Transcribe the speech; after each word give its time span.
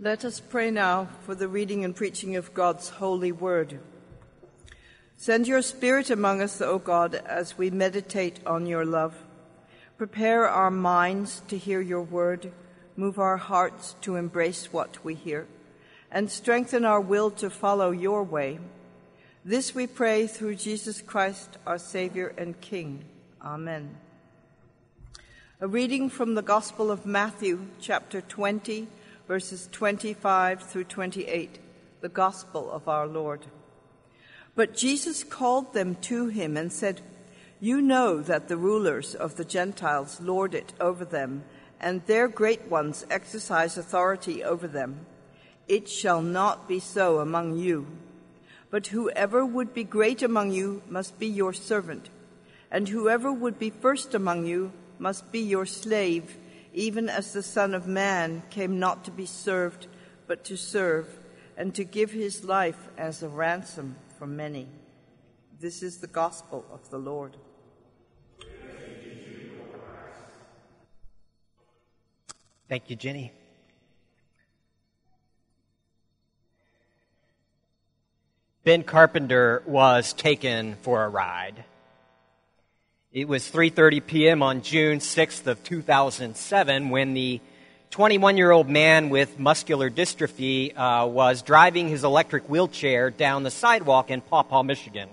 Let 0.00 0.24
us 0.24 0.38
pray 0.38 0.70
now 0.70 1.08
for 1.22 1.34
the 1.34 1.48
reading 1.48 1.84
and 1.84 1.94
preaching 1.94 2.36
of 2.36 2.54
God's 2.54 2.88
holy 2.88 3.32
word. 3.32 3.80
Send 5.16 5.48
your 5.48 5.60
Spirit 5.60 6.08
among 6.08 6.40
us, 6.40 6.60
O 6.60 6.78
God, 6.78 7.16
as 7.16 7.58
we 7.58 7.70
meditate 7.70 8.38
on 8.46 8.66
your 8.66 8.84
love. 8.84 9.16
Prepare 9.96 10.48
our 10.48 10.70
minds 10.70 11.42
to 11.48 11.58
hear 11.58 11.80
your 11.80 12.02
word, 12.02 12.52
move 12.94 13.18
our 13.18 13.38
hearts 13.38 13.96
to 14.02 14.14
embrace 14.14 14.72
what 14.72 15.04
we 15.04 15.16
hear, 15.16 15.48
and 16.12 16.30
strengthen 16.30 16.84
our 16.84 17.00
will 17.00 17.32
to 17.32 17.50
follow 17.50 17.90
your 17.90 18.22
way. 18.22 18.60
This 19.44 19.74
we 19.74 19.88
pray 19.88 20.28
through 20.28 20.54
Jesus 20.54 21.02
Christ, 21.02 21.58
our 21.66 21.78
Savior 21.78 22.32
and 22.38 22.60
King. 22.60 23.04
Amen. 23.42 23.96
A 25.60 25.66
reading 25.66 26.08
from 26.08 26.36
the 26.36 26.42
Gospel 26.42 26.92
of 26.92 27.04
Matthew, 27.04 27.66
chapter 27.80 28.20
20 28.20 28.86
verses 29.28 29.68
25 29.72 30.62
through 30.62 30.84
28, 30.84 31.58
the 32.00 32.08
gospel 32.08 32.70
of 32.70 32.88
our 32.88 33.06
Lord. 33.06 33.44
But 34.56 34.74
Jesus 34.74 35.22
called 35.22 35.74
them 35.74 35.96
to 35.96 36.28
him 36.28 36.56
and 36.56 36.72
said, 36.72 37.02
You 37.60 37.82
know 37.82 38.22
that 38.22 38.48
the 38.48 38.56
rulers 38.56 39.14
of 39.14 39.36
the 39.36 39.44
Gentiles 39.44 40.18
lord 40.22 40.54
it 40.54 40.72
over 40.80 41.04
them, 41.04 41.44
and 41.78 42.04
their 42.06 42.26
great 42.26 42.68
ones 42.68 43.04
exercise 43.10 43.76
authority 43.76 44.42
over 44.42 44.66
them. 44.66 45.04
It 45.68 45.90
shall 45.90 46.22
not 46.22 46.66
be 46.66 46.80
so 46.80 47.18
among 47.18 47.58
you. 47.58 47.86
But 48.70 48.86
whoever 48.86 49.44
would 49.44 49.74
be 49.74 49.84
great 49.84 50.22
among 50.22 50.52
you 50.52 50.82
must 50.88 51.18
be 51.18 51.26
your 51.26 51.52
servant, 51.52 52.08
and 52.70 52.88
whoever 52.88 53.30
would 53.30 53.58
be 53.58 53.68
first 53.68 54.14
among 54.14 54.46
you 54.46 54.72
must 54.98 55.30
be 55.30 55.40
your 55.40 55.66
slave 55.66 56.38
even 56.78 57.08
as 57.08 57.32
the 57.32 57.42
Son 57.42 57.74
of 57.74 57.88
Man 57.88 58.40
came 58.50 58.78
not 58.78 59.04
to 59.04 59.10
be 59.10 59.26
served, 59.26 59.88
but 60.28 60.44
to 60.44 60.56
serve, 60.56 61.08
and 61.56 61.74
to 61.74 61.82
give 61.82 62.12
his 62.12 62.44
life 62.44 62.88
as 62.96 63.20
a 63.20 63.28
ransom 63.28 63.96
for 64.16 64.28
many. 64.28 64.68
This 65.58 65.82
is 65.82 65.98
the 65.98 66.06
gospel 66.06 66.64
of 66.70 66.88
the 66.90 66.98
Lord. 66.98 67.36
Thank 72.68 72.88
you, 72.88 72.94
Jenny. 72.94 73.32
Ben 78.62 78.84
Carpenter 78.84 79.64
was 79.66 80.12
taken 80.12 80.76
for 80.82 81.04
a 81.04 81.08
ride. 81.08 81.64
It 83.10 83.26
was 83.26 83.50
3:30 83.50 84.04
p.m. 84.06 84.42
on 84.42 84.60
June 84.60 84.98
6th 84.98 85.46
of 85.46 85.64
2007 85.64 86.90
when 86.90 87.14
the 87.14 87.40
21-year-old 87.90 88.68
man 88.68 89.08
with 89.08 89.38
muscular 89.38 89.88
dystrophy 89.88 90.76
uh, 90.76 91.06
was 91.06 91.40
driving 91.40 91.88
his 91.88 92.04
electric 92.04 92.50
wheelchair 92.50 93.10
down 93.10 93.44
the 93.44 93.50
sidewalk 93.50 94.10
in 94.10 94.20
Paw 94.20 94.62
Michigan. 94.62 95.08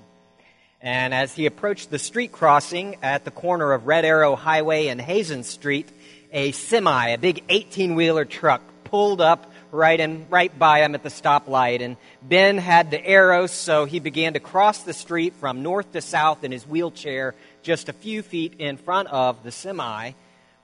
And 0.81 1.13
as 1.13 1.33
he 1.35 1.45
approached 1.45 1.89
the 1.89 1.97
street 1.97 2.33
crossing 2.33 2.97
at 3.01 3.23
the 3.23 3.31
corner 3.31 3.71
of 3.71 3.87
Red 3.87 4.03
Arrow 4.03 4.35
Highway 4.35 4.87
and 4.87 4.99
Hazen 4.99 5.45
Street, 5.45 5.87
a 6.33 6.51
semi, 6.51 7.07
a 7.07 7.17
big 7.17 7.47
18-wheeler 7.47 8.25
truck, 8.25 8.61
pulled 8.83 9.21
up 9.21 9.49
right 9.71 9.99
and 9.99 10.29
right 10.29 10.57
by 10.59 10.83
him 10.83 10.95
at 10.95 11.03
the 11.03 11.09
stoplight. 11.09 11.81
And 11.81 11.95
Ben 12.21 12.57
had 12.57 12.91
the 12.91 13.05
arrow, 13.05 13.47
so 13.47 13.85
he 13.85 13.99
began 13.99 14.33
to 14.33 14.41
cross 14.41 14.83
the 14.83 14.93
street 14.93 15.33
from 15.35 15.63
north 15.63 15.93
to 15.93 16.01
south 16.01 16.43
in 16.43 16.51
his 16.51 16.67
wheelchair 16.67 17.35
just 17.65 17.89
a 17.89 17.93
few 17.93 18.21
feet 18.21 18.53
in 18.59 18.77
front 18.77 19.09
of 19.09 19.43
the 19.43 19.51
semi. 19.51 20.11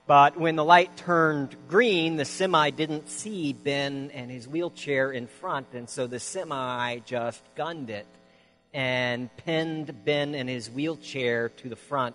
But 0.06 0.38
when 0.38 0.54
the 0.54 0.64
light 0.64 0.96
turned 0.96 1.56
green, 1.68 2.16
the 2.16 2.24
semi 2.24 2.70
didn't 2.70 3.08
see 3.08 3.52
Ben 3.52 4.12
and 4.14 4.30
his 4.30 4.46
wheelchair 4.46 5.10
in 5.10 5.26
front, 5.26 5.66
and 5.74 5.90
so 5.90 6.06
the 6.06 6.20
semi 6.20 7.00
just 7.00 7.42
gunned 7.56 7.90
it 7.90 8.06
and 8.72 9.36
pinned 9.38 10.04
Ben 10.04 10.36
and 10.36 10.48
his 10.48 10.70
wheelchair 10.70 11.48
to 11.48 11.68
the 11.68 11.76
front 11.76 12.14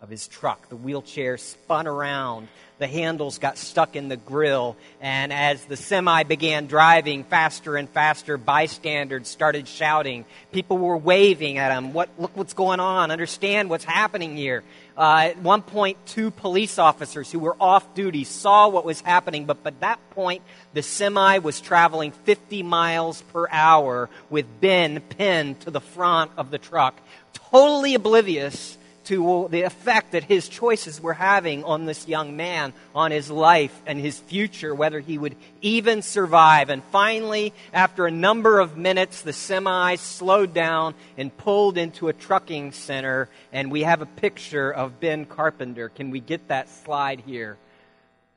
of 0.00 0.08
his 0.08 0.28
truck. 0.28 0.68
The 0.68 0.76
wheelchair 0.76 1.38
spun 1.38 1.86
around. 1.86 2.48
The 2.78 2.86
handles 2.86 3.38
got 3.38 3.58
stuck 3.58 3.96
in 3.96 4.08
the 4.08 4.16
grill. 4.16 4.76
And 5.00 5.32
as 5.32 5.64
the 5.64 5.76
semi 5.76 6.22
began 6.22 6.66
driving 6.66 7.24
faster 7.24 7.76
and 7.76 7.88
faster, 7.88 8.38
bystanders 8.38 9.26
started 9.26 9.66
shouting. 9.66 10.24
People 10.52 10.78
were 10.78 10.96
waving 10.96 11.58
at 11.58 11.76
him. 11.76 11.92
What, 11.92 12.08
look 12.16 12.36
what's 12.36 12.54
going 12.54 12.78
on. 12.78 13.10
Understand 13.10 13.70
what's 13.70 13.84
happening 13.84 14.36
here. 14.36 14.62
Uh, 14.96 15.30
at 15.30 15.38
one 15.38 15.62
point, 15.62 15.98
two 16.06 16.30
police 16.30 16.78
officers 16.78 17.32
who 17.32 17.40
were 17.40 17.56
off 17.60 17.94
duty 17.94 18.22
saw 18.22 18.68
what 18.68 18.84
was 18.84 19.00
happening, 19.00 19.44
but 19.44 19.58
at 19.64 19.80
that 19.80 19.98
point, 20.10 20.42
the 20.74 20.82
semi 20.82 21.38
was 21.38 21.60
traveling 21.60 22.12
50 22.12 22.62
miles 22.62 23.22
per 23.32 23.48
hour 23.50 24.08
with 24.30 24.60
Ben 24.60 25.00
pinned 25.00 25.60
to 25.60 25.72
the 25.72 25.80
front 25.80 26.30
of 26.36 26.52
the 26.52 26.58
truck, 26.58 26.96
totally 27.32 27.94
oblivious 27.94 28.77
to 29.08 29.48
the 29.50 29.62
effect 29.62 30.12
that 30.12 30.22
his 30.22 30.48
choices 30.48 31.00
were 31.00 31.14
having 31.14 31.64
on 31.64 31.86
this 31.86 32.06
young 32.06 32.36
man, 32.36 32.74
on 32.94 33.10
his 33.10 33.30
life 33.30 33.74
and 33.86 33.98
his 33.98 34.18
future, 34.18 34.74
whether 34.74 35.00
he 35.00 35.16
would 35.16 35.34
even 35.62 36.02
survive. 36.02 36.68
And 36.68 36.84
finally, 36.84 37.54
after 37.72 38.06
a 38.06 38.10
number 38.10 38.60
of 38.60 38.76
minutes, 38.76 39.22
the 39.22 39.32
semi 39.32 39.94
slowed 39.96 40.52
down 40.52 40.94
and 41.16 41.34
pulled 41.34 41.78
into 41.78 42.08
a 42.08 42.12
trucking 42.12 42.72
center, 42.72 43.30
and 43.50 43.72
we 43.72 43.82
have 43.82 44.02
a 44.02 44.06
picture 44.06 44.70
of 44.70 45.00
Ben 45.00 45.24
Carpenter. 45.24 45.88
Can 45.88 46.10
we 46.10 46.20
get 46.20 46.48
that 46.48 46.68
slide 46.68 47.20
here? 47.20 47.56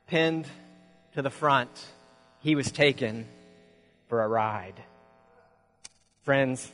Pinned 0.06 0.46
to 1.14 1.22
the 1.22 1.30
front, 1.30 1.70
he 2.40 2.54
was 2.54 2.72
taken 2.72 3.26
for 4.08 4.22
a 4.22 4.28
ride. 4.28 4.82
Friends, 6.22 6.72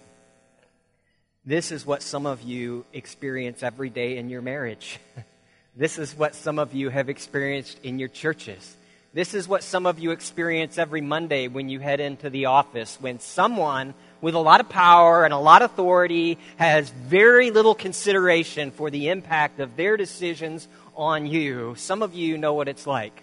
this 1.49 1.73
is 1.73 1.87
what 1.87 2.03
some 2.03 2.27
of 2.27 2.43
you 2.43 2.85
experience 2.93 3.63
every 3.63 3.89
day 3.89 4.19
in 4.19 4.29
your 4.29 4.43
marriage. 4.43 5.01
this 5.77 5.99
is 5.99 6.15
what 6.15 6.35
some 6.35 6.59
of 6.59 6.75
you 6.75 6.91
have 6.91 7.09
experienced 7.09 7.81
in 7.83 7.99
your 7.99 8.11
churches. 8.11 8.77
This 9.15 9.33
is 9.33 9.49
what 9.49 9.63
some 9.63 9.87
of 9.87 9.99
you 9.99 10.11
experience 10.11 10.77
every 10.77 11.01
Monday 11.01 11.49
when 11.49 11.71
you 11.71 11.81
head 11.81 12.01
into 12.01 12.29
the 12.29 12.45
office, 12.45 12.99
when 13.01 13.19
someone 13.19 13.95
with 14.21 14.35
a 14.35 14.39
lot 14.39 14.61
of 14.61 14.69
power 14.69 15.25
and 15.25 15.33
a 15.33 15.39
lot 15.39 15.63
of 15.63 15.71
authority 15.71 16.37
has 16.59 16.91
very 16.91 17.51
little 17.51 17.75
consideration 17.75 18.71
for 18.71 18.91
the 18.91 19.09
impact 19.09 19.59
of 19.59 19.75
their 19.75 19.97
decisions 19.97 20.69
on 20.95 21.25
you. 21.25 21.75
Some 21.79 22.03
of 22.03 22.13
you 22.13 22.37
know 22.37 22.53
what 22.53 22.69
it's 22.69 22.87
like 22.87 23.23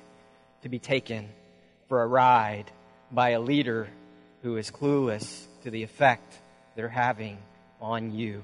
to 0.64 0.70
be 0.70 0.80
taken 0.80 1.30
for 1.90 2.02
a 2.02 2.08
ride 2.08 2.72
by 3.12 3.30
a 3.32 3.40
leader 3.40 3.88
who 4.42 4.58
is 4.58 4.72
clueless 4.72 5.46
to 5.64 5.70
the 5.70 5.84
effect 5.84 6.34
they're 6.76 6.90
having 6.90 7.38
on 7.86 8.12
you. 8.12 8.44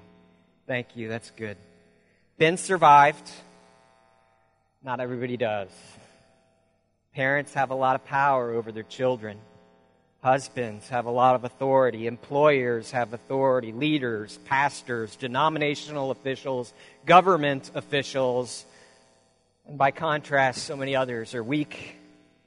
Thank 0.67 0.95
you. 0.95 1.09
That's 1.09 1.31
good. 1.31 1.57
Ben 2.37 2.57
survived. 2.57 3.29
Not 4.83 4.99
everybody 4.99 5.35
does. 5.35 5.69
Parents 7.15 7.53
have 7.55 7.71
a 7.71 7.75
lot 7.75 7.95
of 7.95 8.05
power 8.05 8.51
over 8.51 8.71
their 8.71 8.83
children. 8.83 9.39
Husbands 10.21 10.87
have 10.89 11.07
a 11.07 11.11
lot 11.11 11.33
of 11.33 11.43
authority. 11.43 12.05
Employers 12.05 12.91
have 12.91 13.13
authority. 13.13 13.71
Leaders, 13.71 14.37
pastors, 14.45 15.15
denominational 15.15 16.11
officials, 16.11 16.71
government 17.07 17.71
officials. 17.73 18.63
And 19.67 19.75
by 19.75 19.89
contrast, 19.89 20.65
so 20.65 20.75
many 20.75 20.95
others 20.95 21.33
are 21.33 21.43
weak 21.43 21.95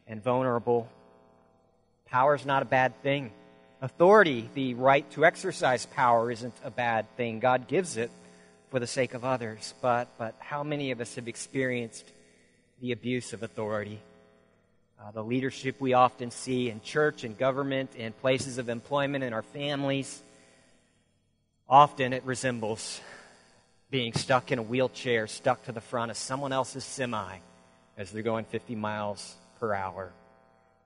and 0.07 0.23
vulnerable. 0.23 0.89
Power 2.07 2.37
is 2.37 2.47
not 2.47 2.63
a 2.63 2.67
bad 2.67 3.03
thing 3.03 3.33
authority, 3.85 4.49
the 4.55 4.73
right 4.75 5.09
to 5.13 5.27
exercise 5.27 5.85
power, 5.85 6.31
isn't 6.31 6.55
a 6.65 6.71
bad 6.71 7.07
thing. 7.17 7.39
God 7.39 7.69
gives 7.69 7.99
it 7.99 8.11
for 8.71 8.81
the 8.81 8.87
sake 8.87 9.13
of 9.13 9.25
others. 9.25 9.75
But, 9.83 10.09
but 10.17 10.35
how 10.39 10.63
many 10.63 10.91
of 10.91 11.03
us 11.03 11.15
have 11.17 11.29
experienced 11.29 12.11
the 12.81 12.93
abuse 12.93 13.35
of 13.35 13.43
authority? 13.43 14.01
Uh, 14.99 15.11
the 15.11 15.23
leadership 15.23 15.77
we 15.81 15.93
often 15.93 16.31
see 16.31 16.71
in 16.71 16.81
church 16.81 17.25
and 17.25 17.37
government, 17.37 17.95
in 17.95 18.15
places 18.15 18.57
of 18.57 18.71
employment, 18.71 19.23
in 19.23 19.35
our 19.35 19.43
families. 19.43 20.23
Often 21.69 22.15
it 22.15 22.25
resembles 22.25 23.01
being 23.91 24.15
stuck 24.15 24.51
in 24.51 24.59
a 24.59 24.63
wheelchair, 24.63 25.27
stuck 25.27 25.63
to 25.67 25.73
the 25.73 25.81
front 25.83 26.11
of 26.11 26.17
someone 26.17 26.53
else's 26.53 26.85
semi 26.85 27.37
as 27.99 28.11
they're 28.11 28.23
going 28.23 28.47
50 28.47 28.77
miles 28.77 29.35
per 29.61 29.75
hour. 29.75 30.11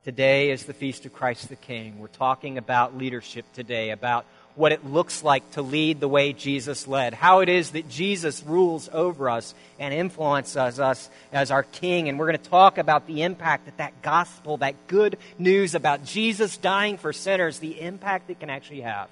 Today 0.05 0.53
is 0.53 0.65
the 0.65 0.73
Feast 0.73 1.07
of 1.07 1.13
Christ 1.13 1.49
the 1.49 1.57
King. 1.57 1.99
We're 1.99 2.07
talking 2.07 2.57
about 2.57 2.97
leadership 2.97 3.45
today, 3.53 3.91
about 3.91 4.27
what 4.55 4.71
it 4.71 4.87
looks 4.87 5.25
like 5.25 5.51
to 5.53 5.61
lead 5.61 5.99
the 5.99 6.07
way 6.07 6.33
Jesus 6.33 6.87
led, 6.87 7.15
how 7.15 7.41
it 7.41 7.49
is 7.49 7.71
that 7.71 7.89
Jesus 7.89 8.45
rules 8.45 8.89
over 8.93 9.29
us 9.29 9.57
and 9.77 9.93
influences 9.93 10.79
us 10.79 11.11
as 11.33 11.51
our 11.51 11.65
King. 11.65 12.09
And 12.09 12.17
we're 12.17 12.29
going 12.29 12.39
to 12.39 12.49
talk 12.49 12.79
about 12.79 13.09
the 13.09 13.25
impact 13.25 13.65
that 13.65 13.79
that 13.79 14.01
gospel, 14.01 14.59
that 14.59 14.87
good 14.87 15.19
news 15.37 15.75
about 15.75 16.05
Jesus 16.05 16.57
dying 16.57 16.97
for 16.97 17.13
sinners, 17.13 17.59
the 17.59 17.81
impact 17.81 18.31
it 18.31 18.39
can 18.39 18.51
actually 18.51 18.83
have 18.83 19.09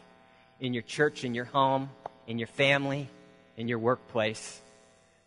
in 0.61 0.73
your 0.73 0.85
church, 0.85 1.25
in 1.25 1.35
your 1.35 1.47
home, 1.47 1.91
in 2.29 2.39
your 2.39 2.49
family, 2.49 3.09
in 3.57 3.67
your 3.67 3.81
workplace. 3.81 4.61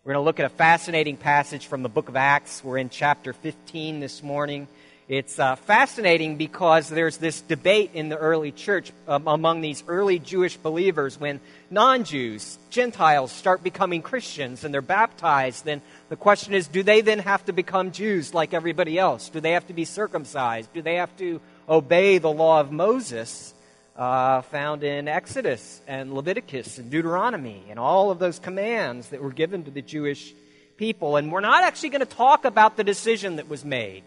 We're 0.05 0.13
going 0.13 0.23
to 0.23 0.25
look 0.25 0.39
at 0.39 0.45
a 0.45 0.55
fascinating 0.55 1.17
passage 1.17 1.67
from 1.67 1.83
the 1.83 1.89
book 1.89 2.07
of 2.07 2.15
Acts. 2.15 2.63
We're 2.63 2.77
in 2.77 2.89
chapter 2.89 3.33
15 3.33 3.99
this 3.99 4.23
morning. 4.23 4.69
It's 5.09 5.39
uh, 5.39 5.55
fascinating 5.55 6.35
because 6.35 6.87
there's 6.87 7.17
this 7.17 7.41
debate 7.41 7.91
in 7.95 8.09
the 8.09 8.15
early 8.15 8.51
church 8.51 8.91
um, 9.07 9.27
among 9.27 9.61
these 9.61 9.83
early 9.87 10.19
Jewish 10.19 10.55
believers 10.55 11.19
when 11.19 11.39
non 11.71 12.03
Jews, 12.03 12.59
Gentiles, 12.69 13.31
start 13.31 13.63
becoming 13.63 14.03
Christians 14.03 14.63
and 14.63 14.71
they're 14.71 14.83
baptized. 14.83 15.65
Then 15.65 15.81
the 16.09 16.15
question 16.15 16.53
is 16.53 16.67
do 16.67 16.83
they 16.83 17.01
then 17.01 17.17
have 17.17 17.43
to 17.45 17.53
become 17.53 17.91
Jews 17.91 18.35
like 18.35 18.53
everybody 18.53 18.99
else? 18.99 19.29
Do 19.29 19.39
they 19.39 19.53
have 19.53 19.65
to 19.65 19.73
be 19.73 19.83
circumcised? 19.83 20.71
Do 20.75 20.83
they 20.83 20.97
have 20.97 21.17
to 21.17 21.41
obey 21.67 22.19
the 22.19 22.31
law 22.31 22.59
of 22.59 22.71
Moses 22.71 23.55
uh, 23.95 24.43
found 24.43 24.83
in 24.83 25.07
Exodus 25.07 25.81
and 25.87 26.13
Leviticus 26.13 26.77
and 26.77 26.91
Deuteronomy 26.91 27.63
and 27.71 27.79
all 27.79 28.11
of 28.11 28.19
those 28.19 28.37
commands 28.37 29.09
that 29.09 29.23
were 29.23 29.31
given 29.31 29.63
to 29.63 29.71
the 29.71 29.81
Jewish 29.81 30.35
people? 30.77 31.15
And 31.15 31.31
we're 31.31 31.39
not 31.39 31.63
actually 31.63 31.89
going 31.89 32.05
to 32.05 32.15
talk 32.15 32.45
about 32.45 32.77
the 32.77 32.83
decision 32.83 33.37
that 33.37 33.49
was 33.49 33.65
made. 33.65 34.03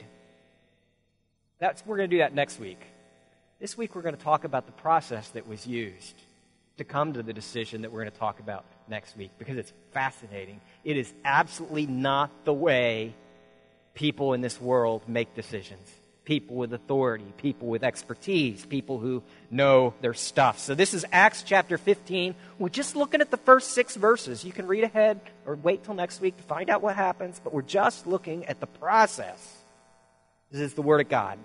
That's, 1.62 1.86
we're 1.86 1.96
going 1.96 2.10
to 2.10 2.16
do 2.16 2.18
that 2.18 2.34
next 2.34 2.58
week. 2.58 2.80
This 3.60 3.78
week, 3.78 3.94
we're 3.94 4.02
going 4.02 4.16
to 4.16 4.20
talk 4.20 4.42
about 4.42 4.66
the 4.66 4.72
process 4.72 5.28
that 5.28 5.46
was 5.46 5.64
used 5.64 6.16
to 6.78 6.82
come 6.82 7.12
to 7.12 7.22
the 7.22 7.32
decision 7.32 7.82
that 7.82 7.92
we're 7.92 8.00
going 8.00 8.10
to 8.10 8.18
talk 8.18 8.40
about 8.40 8.64
next 8.88 9.16
week 9.16 9.30
because 9.38 9.56
it's 9.56 9.72
fascinating. 9.92 10.60
It 10.82 10.96
is 10.96 11.12
absolutely 11.24 11.86
not 11.86 12.32
the 12.44 12.52
way 12.52 13.14
people 13.94 14.32
in 14.32 14.40
this 14.40 14.60
world 14.60 15.08
make 15.08 15.36
decisions. 15.36 15.88
People 16.24 16.56
with 16.56 16.72
authority, 16.72 17.32
people 17.36 17.68
with 17.68 17.84
expertise, 17.84 18.66
people 18.66 18.98
who 18.98 19.22
know 19.48 19.94
their 20.00 20.14
stuff. 20.14 20.58
So, 20.58 20.74
this 20.74 20.94
is 20.94 21.04
Acts 21.12 21.44
chapter 21.44 21.78
15. 21.78 22.34
We're 22.58 22.70
just 22.70 22.96
looking 22.96 23.20
at 23.20 23.30
the 23.30 23.36
first 23.36 23.70
six 23.70 23.94
verses. 23.94 24.44
You 24.44 24.50
can 24.50 24.66
read 24.66 24.82
ahead 24.82 25.20
or 25.46 25.54
wait 25.54 25.84
till 25.84 25.94
next 25.94 26.20
week 26.20 26.36
to 26.38 26.42
find 26.42 26.70
out 26.70 26.82
what 26.82 26.96
happens, 26.96 27.40
but 27.42 27.54
we're 27.54 27.62
just 27.62 28.08
looking 28.08 28.46
at 28.46 28.58
the 28.58 28.66
process. 28.66 29.58
This 30.50 30.60
is 30.60 30.74
the 30.74 30.82
Word 30.82 31.00
of 31.00 31.08
God. 31.08 31.38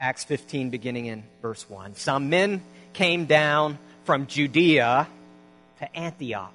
Acts 0.00 0.24
15, 0.24 0.70
beginning 0.70 1.06
in 1.06 1.22
verse 1.40 1.68
1. 1.68 1.94
Some 1.94 2.28
men 2.28 2.62
came 2.92 3.26
down 3.26 3.78
from 4.04 4.26
Judea 4.26 5.08
to 5.78 5.96
Antioch, 5.96 6.52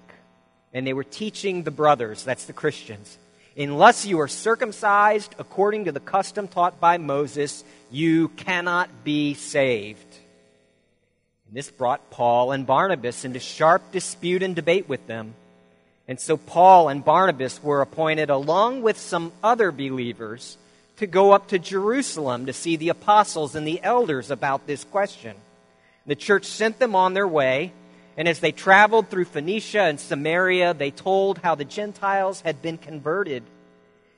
and 0.74 0.86
they 0.86 0.94
were 0.94 1.04
teaching 1.04 1.64
the 1.64 1.72
brothers, 1.72 2.24
that's 2.24 2.46
the 2.46 2.54
Christians, 2.54 3.18
unless 3.58 4.06
you 4.06 4.20
are 4.20 4.28
circumcised 4.28 5.34
according 5.40 5.86
to 5.86 5.92
the 5.92 6.00
custom 6.00 6.48
taught 6.48 6.80
by 6.80 6.98
Moses, 6.98 7.64
you 7.90 8.28
cannot 8.30 9.04
be 9.04 9.34
saved. 9.34 10.18
And 11.48 11.58
this 11.58 11.72
brought 11.72 12.12
Paul 12.12 12.52
and 12.52 12.68
Barnabas 12.68 13.26
into 13.26 13.40
sharp 13.40 13.92
dispute 13.92 14.44
and 14.44 14.56
debate 14.56 14.88
with 14.88 15.08
them. 15.08 15.34
And 16.08 16.20
so 16.20 16.38
Paul 16.38 16.90
and 16.90 17.04
Barnabas 17.04 17.62
were 17.64 17.82
appointed, 17.82 18.30
along 18.30 18.82
with 18.82 18.98
some 18.98 19.32
other 19.44 19.72
believers, 19.72 20.58
to 21.00 21.08
go 21.08 21.32
up 21.32 21.48
to 21.48 21.60
Jerusalem 21.60 22.46
to 22.46 22.54
see 22.54 22.76
the 22.76 22.90
apostles 22.90 23.56
and 23.56 23.66
the 23.66 23.82
elders 23.82 24.32
about 24.32 24.68
this 24.68 24.84
question. 24.84 25.36
The 26.06 26.16
church 26.16 26.46
sent 26.46 26.78
them 26.78 26.94
on 26.94 27.14
their 27.14 27.28
way, 27.28 27.72
and 28.18 28.28
as 28.28 28.40
they 28.40 28.52
traveled 28.52 29.10
through 29.10 29.26
Phoenicia 29.26 29.82
and 29.82 29.98
Samaria, 29.98 30.74
they 30.74 30.92
told 30.92 31.38
how 31.38 31.56
the 31.56 31.64
Gentiles 31.64 32.42
had 32.42 32.62
been 32.62 32.78
converted. 32.78 33.44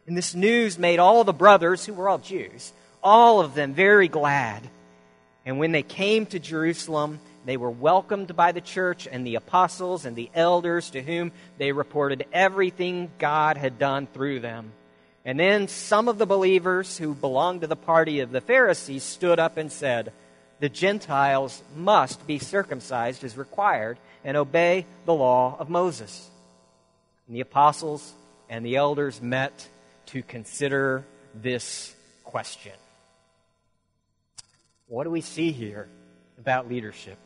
And 0.07 0.18
this 0.18 0.33
news 0.33 0.80
made 0.80 0.98
all 0.98 1.24
the 1.24 1.33
brothers, 1.33 1.86
who 1.86 1.94
were 1.94 2.10
all 2.10 2.18
Jews, 2.18 2.74
all 3.04 3.39
of 3.39 3.54
them 3.54 3.75
very 3.75 4.07
glad. 4.07 4.68
And 5.45 5.60
when 5.60 5.72
they 5.72 5.84
came 5.84 6.25
to 6.27 6.39
Jerusalem, 6.39 7.19
they 7.45 7.57
were 7.57 7.69
welcomed 7.69 8.36
by 8.36 8.54
the 8.54 8.62
church 8.62 9.07
and 9.10 9.25
the 9.25 9.36
apostles 9.36 10.06
and 10.06 10.16
the 10.16 10.31
elders 10.34 10.89
to 10.92 11.01
whom 11.04 11.31
they 11.60 11.74
reported 11.74 12.25
everything 12.34 13.12
God 13.19 13.57
had 13.57 13.77
done 13.77 14.07
through 14.07 14.39
them. 14.39 14.72
And 15.23 15.39
then 15.39 15.68
some 15.68 16.07
of 16.07 16.18
the 16.18 16.25
believers 16.25 16.97
who 16.97 17.13
belonged 17.13 17.62
to 17.62 17.68
the 17.68 17.75
party 17.75 18.21
of 18.21 18.31
the 18.31 18.41
Pharisees 18.41 19.03
stood 19.03 19.39
up 19.39 19.57
and 19.57 19.71
said, 19.71 20.13
The 20.59 20.69
Gentiles 20.69 21.62
must 21.75 22.25
be 22.25 22.39
circumcised 22.39 23.23
as 23.23 23.38
required 23.38 23.97
and 24.23 24.35
obey 24.35 24.85
the 25.06 25.13
law 25.13 25.56
of 25.59 25.69
Moses. 25.69 26.29
And 27.27 27.35
the 27.35 27.41
apostles 27.41 28.13
and 28.50 28.65
the 28.65 28.77
elders 28.77 29.21
met 29.21 29.68
to 30.07 30.23
consider 30.23 31.06
this 31.35 31.95
question. 32.24 32.74
What 34.88 35.03
do 35.06 35.12
we 35.12 35.21
see 35.21 35.51
here 35.51 35.88
about 36.39 36.67
leadership? 36.67 37.17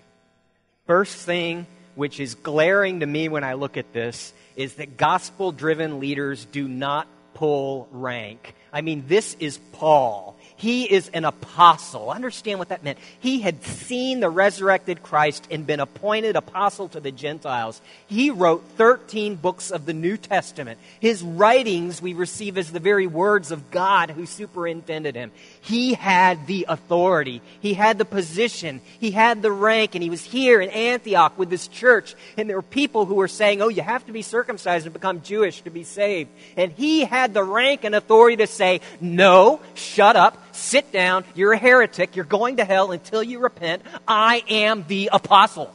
First 0.86 1.16
thing 1.16 1.66
which 1.96 2.20
is 2.20 2.36
glaring 2.36 3.00
to 3.00 3.06
me 3.06 3.30
when 3.30 3.44
I 3.44 3.54
look 3.54 3.78
at 3.78 3.94
this 3.94 4.34
is 4.56 4.76
that 4.76 4.98
gospel 4.98 5.52
driven 5.52 6.00
leaders 6.00 6.46
do 6.46 6.68
not 6.68 7.08
pull 7.36 7.88
rank. 7.92 8.56
I 8.74 8.82
mean, 8.82 9.04
this 9.08 9.36
is 9.40 9.60
Paul. 9.74 10.36
He 10.66 10.92
is 10.92 11.10
an 11.10 11.26
apostle. 11.26 12.10
Understand 12.10 12.58
what 12.58 12.70
that 12.70 12.84
meant. 12.84 12.98
He 13.20 13.42
had 13.42 13.64
seen 13.64 14.20
the 14.20 14.32
resurrected 14.32 15.04
Christ 15.04 15.48
and 15.52 15.68
been 15.68 15.80
appointed 15.80 16.36
apostle 16.36 16.90
to 16.90 17.00
the 17.00 17.12
Gentiles. 17.12 17.80
He 18.08 18.32
wrote 18.32 18.64
13 18.76 19.36
books 19.36 19.70
of 19.70 19.86
the 19.86 19.94
New 19.94 20.18
Testament. 20.18 20.80
His 21.00 21.22
writings 21.22 22.02
we 22.02 22.16
receive 22.16 22.58
as 22.58 22.72
the 22.72 22.80
very 22.80 23.06
words 23.06 23.52
of 23.52 23.70
God 23.70 24.10
who 24.10 24.26
superintended 24.26 25.14
him. 25.14 25.32
He 25.62 25.94
had 25.94 26.48
the 26.48 26.66
authority. 26.68 27.44
He 27.60 27.76
had 27.76 28.00
the 28.00 28.04
position. 28.04 28.82
He 29.00 29.12
had 29.12 29.44
the 29.44 29.52
rank, 29.52 29.94
and 29.94 30.02
he 30.02 30.10
was 30.10 30.24
here 30.24 30.62
in 30.62 30.72
Antioch 30.72 31.38
with 31.38 31.52
this 31.52 31.68
church. 31.68 32.16
And 32.38 32.50
there 32.50 32.58
were 32.58 32.64
people 32.64 33.06
who 33.06 33.14
were 33.14 33.28
saying, 33.28 33.62
Oh, 33.62 33.68
you 33.68 33.84
have 33.84 34.04
to 34.08 34.12
be 34.12 34.24
circumcised 34.24 34.88
and 34.88 34.94
become 34.94 35.22
Jewish 35.22 35.62
to 35.62 35.70
be 35.70 35.84
saved. 35.84 36.32
And 36.58 36.72
he 36.72 37.06
had 37.06 37.36
the 37.36 37.44
rank 37.44 37.84
and 37.84 37.94
authority 37.94 38.38
to 38.38 38.48
say, 38.48 38.82
No, 39.00 39.60
shut 39.76 40.16
up 40.16 40.42
sit 40.56 40.92
down, 40.92 41.26
you're 41.36 41.54
a 41.54 41.58
heretic, 41.58 42.16
you're 42.16 42.26
going 42.26 42.58
to 42.58 42.66
hell 42.66 42.92
until 42.92 43.22
you 43.22 43.40
repent. 43.40 43.82
I 44.08 44.44
am 44.50 44.86
the 44.88 45.10
apostle. 45.12 45.74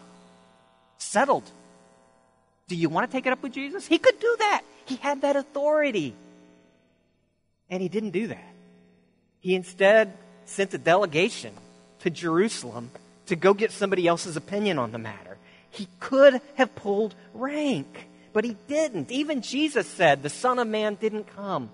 Settled. 0.99 1.49
Do 2.69 2.77
you 2.77 2.88
want 2.88 3.11
to 3.11 3.17
take 3.17 3.27
it 3.27 3.32
up 3.32 3.43
with 3.43 3.53
Jesus? 3.53 3.87
He 3.87 3.99
could 3.99 4.19
do 4.21 4.37
that. 4.38 4.62
He 4.87 4.97
had 4.97 5.23
that 5.23 5.37
authority. 5.37 6.15
And 7.69 7.82
he 7.82 7.88
didn't 7.88 8.11
do 8.11 8.29
that. 8.29 8.55
He 9.41 9.55
instead 9.55 10.12
sent 10.44 10.75
a 10.75 10.79
delegation 10.79 11.55
to 12.00 12.11
Jerusalem 12.11 12.91
to 13.26 13.37
go 13.37 13.55
get 13.55 13.73
somebody 13.73 14.06
else's 14.06 14.37
opinion 14.37 14.79
on 14.79 14.93
the 14.93 14.99
matter. 14.99 15.38
He 15.71 15.88
could 16.00 16.41
have 16.56 16.75
pulled 16.75 17.15
rank, 17.33 18.09
but 18.33 18.44
he 18.44 18.56
didn't. 18.69 19.11
Even 19.11 19.41
Jesus 19.41 19.87
said 19.87 20.23
the 20.23 20.29
Son 20.29 20.59
of 20.59 20.67
Man 20.67 20.97
didn't 20.97 21.25
come 21.35 21.71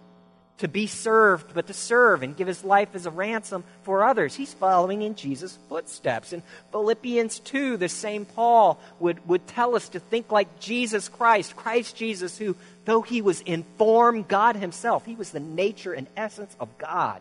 to 0.58 0.68
be 0.68 0.86
served, 0.86 1.52
but 1.52 1.66
to 1.66 1.74
serve 1.74 2.22
and 2.22 2.36
give 2.36 2.48
his 2.48 2.64
life 2.64 2.88
as 2.94 3.04
a 3.04 3.10
ransom 3.10 3.62
for 3.82 4.04
others. 4.04 4.34
He's 4.34 4.54
following 4.54 5.02
in 5.02 5.14
Jesus' 5.14 5.58
footsteps. 5.68 6.32
In 6.32 6.42
Philippians 6.72 7.40
2, 7.40 7.76
the 7.76 7.88
same 7.88 8.24
Paul 8.24 8.80
would, 8.98 9.26
would 9.28 9.46
tell 9.46 9.76
us 9.76 9.90
to 9.90 10.00
think 10.00 10.32
like 10.32 10.58
Jesus 10.58 11.08
Christ, 11.08 11.56
Christ 11.56 11.96
Jesus, 11.96 12.38
who, 12.38 12.56
though 12.86 13.02
he 13.02 13.20
was 13.20 13.42
in 13.42 13.64
form 13.76 14.22
God 14.22 14.56
himself, 14.56 15.04
he 15.04 15.14
was 15.14 15.30
the 15.30 15.40
nature 15.40 15.92
and 15.92 16.06
essence 16.16 16.56
of 16.58 16.78
God. 16.78 17.20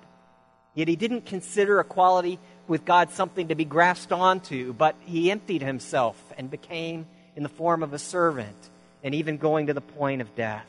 Yet 0.73 0.87
he 0.87 0.95
didn't 0.95 1.25
consider 1.25 1.79
equality 1.79 2.39
with 2.67 2.85
God 2.85 3.11
something 3.11 3.49
to 3.49 3.55
be 3.55 3.65
grasped 3.65 4.11
onto, 4.11 4.73
but 4.73 4.95
he 5.01 5.29
emptied 5.29 5.61
himself 5.61 6.21
and 6.37 6.49
became 6.49 7.05
in 7.35 7.43
the 7.43 7.49
form 7.49 7.83
of 7.83 7.93
a 7.93 7.99
servant, 7.99 8.55
and 9.03 9.13
even 9.13 9.37
going 9.37 9.67
to 9.67 9.73
the 9.73 9.81
point 9.81 10.21
of 10.21 10.35
death. 10.35 10.65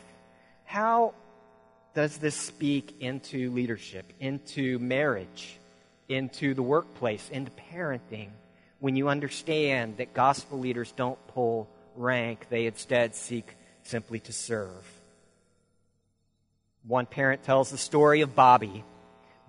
How 0.64 1.14
does 1.96 2.18
this 2.18 2.36
speak 2.36 2.94
into 3.00 3.50
leadership, 3.52 4.12
into 4.20 4.78
marriage, 4.78 5.58
into 6.10 6.52
the 6.52 6.62
workplace, 6.62 7.30
into 7.30 7.50
parenting? 7.72 8.28
When 8.80 8.96
you 8.96 9.08
understand 9.08 9.96
that 9.96 10.12
gospel 10.12 10.58
leaders 10.58 10.92
don't 10.92 11.18
pull 11.28 11.70
rank, 11.96 12.48
they 12.50 12.66
instead 12.66 13.14
seek 13.14 13.56
simply 13.82 14.20
to 14.20 14.32
serve. 14.34 14.86
One 16.86 17.06
parent 17.06 17.44
tells 17.44 17.70
the 17.70 17.78
story 17.78 18.20
of 18.20 18.34
Bobby. 18.34 18.84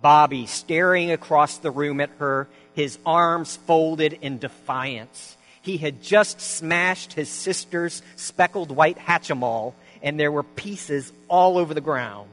Bobby 0.02 0.46
staring 0.46 1.12
across 1.12 1.58
the 1.58 1.70
room 1.70 2.00
at 2.00 2.12
her, 2.20 2.48
his 2.74 2.98
arms 3.06 3.58
folded 3.58 4.14
in 4.22 4.38
defiance. 4.38 5.36
He 5.62 5.76
had 5.76 6.02
just 6.02 6.40
smashed 6.40 7.12
his 7.12 7.28
sister's 7.28 8.02
speckled 8.16 8.72
white 8.72 9.00
Hatchimal, 9.00 9.74
and 10.02 10.20
there 10.20 10.32
were 10.32 10.44
pieces 10.44 11.12
all 11.28 11.58
over 11.58 11.74
the 11.74 11.82
ground 11.82 12.30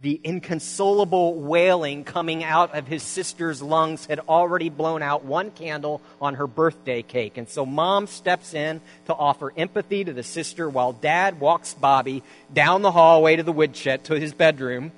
the 0.00 0.20
inconsolable 0.22 1.34
wailing 1.34 2.04
coming 2.04 2.44
out 2.44 2.74
of 2.76 2.86
his 2.86 3.02
sister's 3.02 3.60
lungs 3.60 4.06
had 4.06 4.20
already 4.28 4.68
blown 4.68 5.02
out 5.02 5.24
one 5.24 5.50
candle 5.50 6.00
on 6.20 6.36
her 6.36 6.46
birthday 6.46 7.02
cake. 7.02 7.36
And 7.36 7.48
so 7.48 7.66
mom 7.66 8.06
steps 8.06 8.54
in 8.54 8.80
to 9.06 9.14
offer 9.14 9.52
empathy 9.56 10.04
to 10.04 10.12
the 10.12 10.22
sister 10.22 10.68
while 10.68 10.92
dad 10.92 11.40
walks 11.40 11.74
Bobby 11.74 12.22
down 12.52 12.82
the 12.82 12.92
hallway 12.92 13.36
to 13.36 13.42
the 13.42 13.52
woodshed 13.52 14.04
to 14.04 14.14
his 14.18 14.32
bedroom 14.32 14.92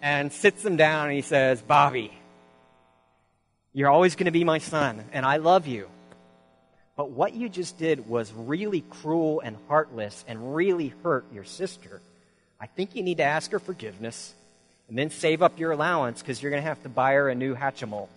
and 0.00 0.32
sits 0.32 0.64
him 0.64 0.76
down 0.76 1.06
and 1.06 1.14
he 1.14 1.22
says, 1.22 1.60
Bobby, 1.60 2.10
you're 3.74 3.90
always 3.90 4.16
going 4.16 4.26
to 4.26 4.30
be 4.30 4.44
my 4.44 4.58
son 4.58 5.04
and 5.12 5.26
I 5.26 5.36
love 5.36 5.66
you. 5.66 5.88
But 6.98 7.10
what 7.10 7.32
you 7.32 7.48
just 7.48 7.78
did 7.78 8.08
was 8.08 8.32
really 8.32 8.80
cruel 8.80 9.38
and 9.38 9.56
heartless 9.68 10.24
and 10.26 10.56
really 10.56 10.92
hurt 11.04 11.24
your 11.32 11.44
sister. 11.44 12.00
I 12.60 12.66
think 12.66 12.96
you 12.96 13.04
need 13.04 13.18
to 13.18 13.22
ask 13.22 13.52
her 13.52 13.60
forgiveness 13.60 14.34
and 14.88 14.98
then 14.98 15.10
save 15.10 15.40
up 15.40 15.60
your 15.60 15.70
allowance 15.70 16.20
because 16.20 16.42
you're 16.42 16.50
going 16.50 16.60
to 16.60 16.68
have 16.68 16.82
to 16.82 16.88
buy 16.88 17.12
her 17.12 17.28
a 17.28 17.36
new 17.36 17.54
Hatchimal. 17.54 18.08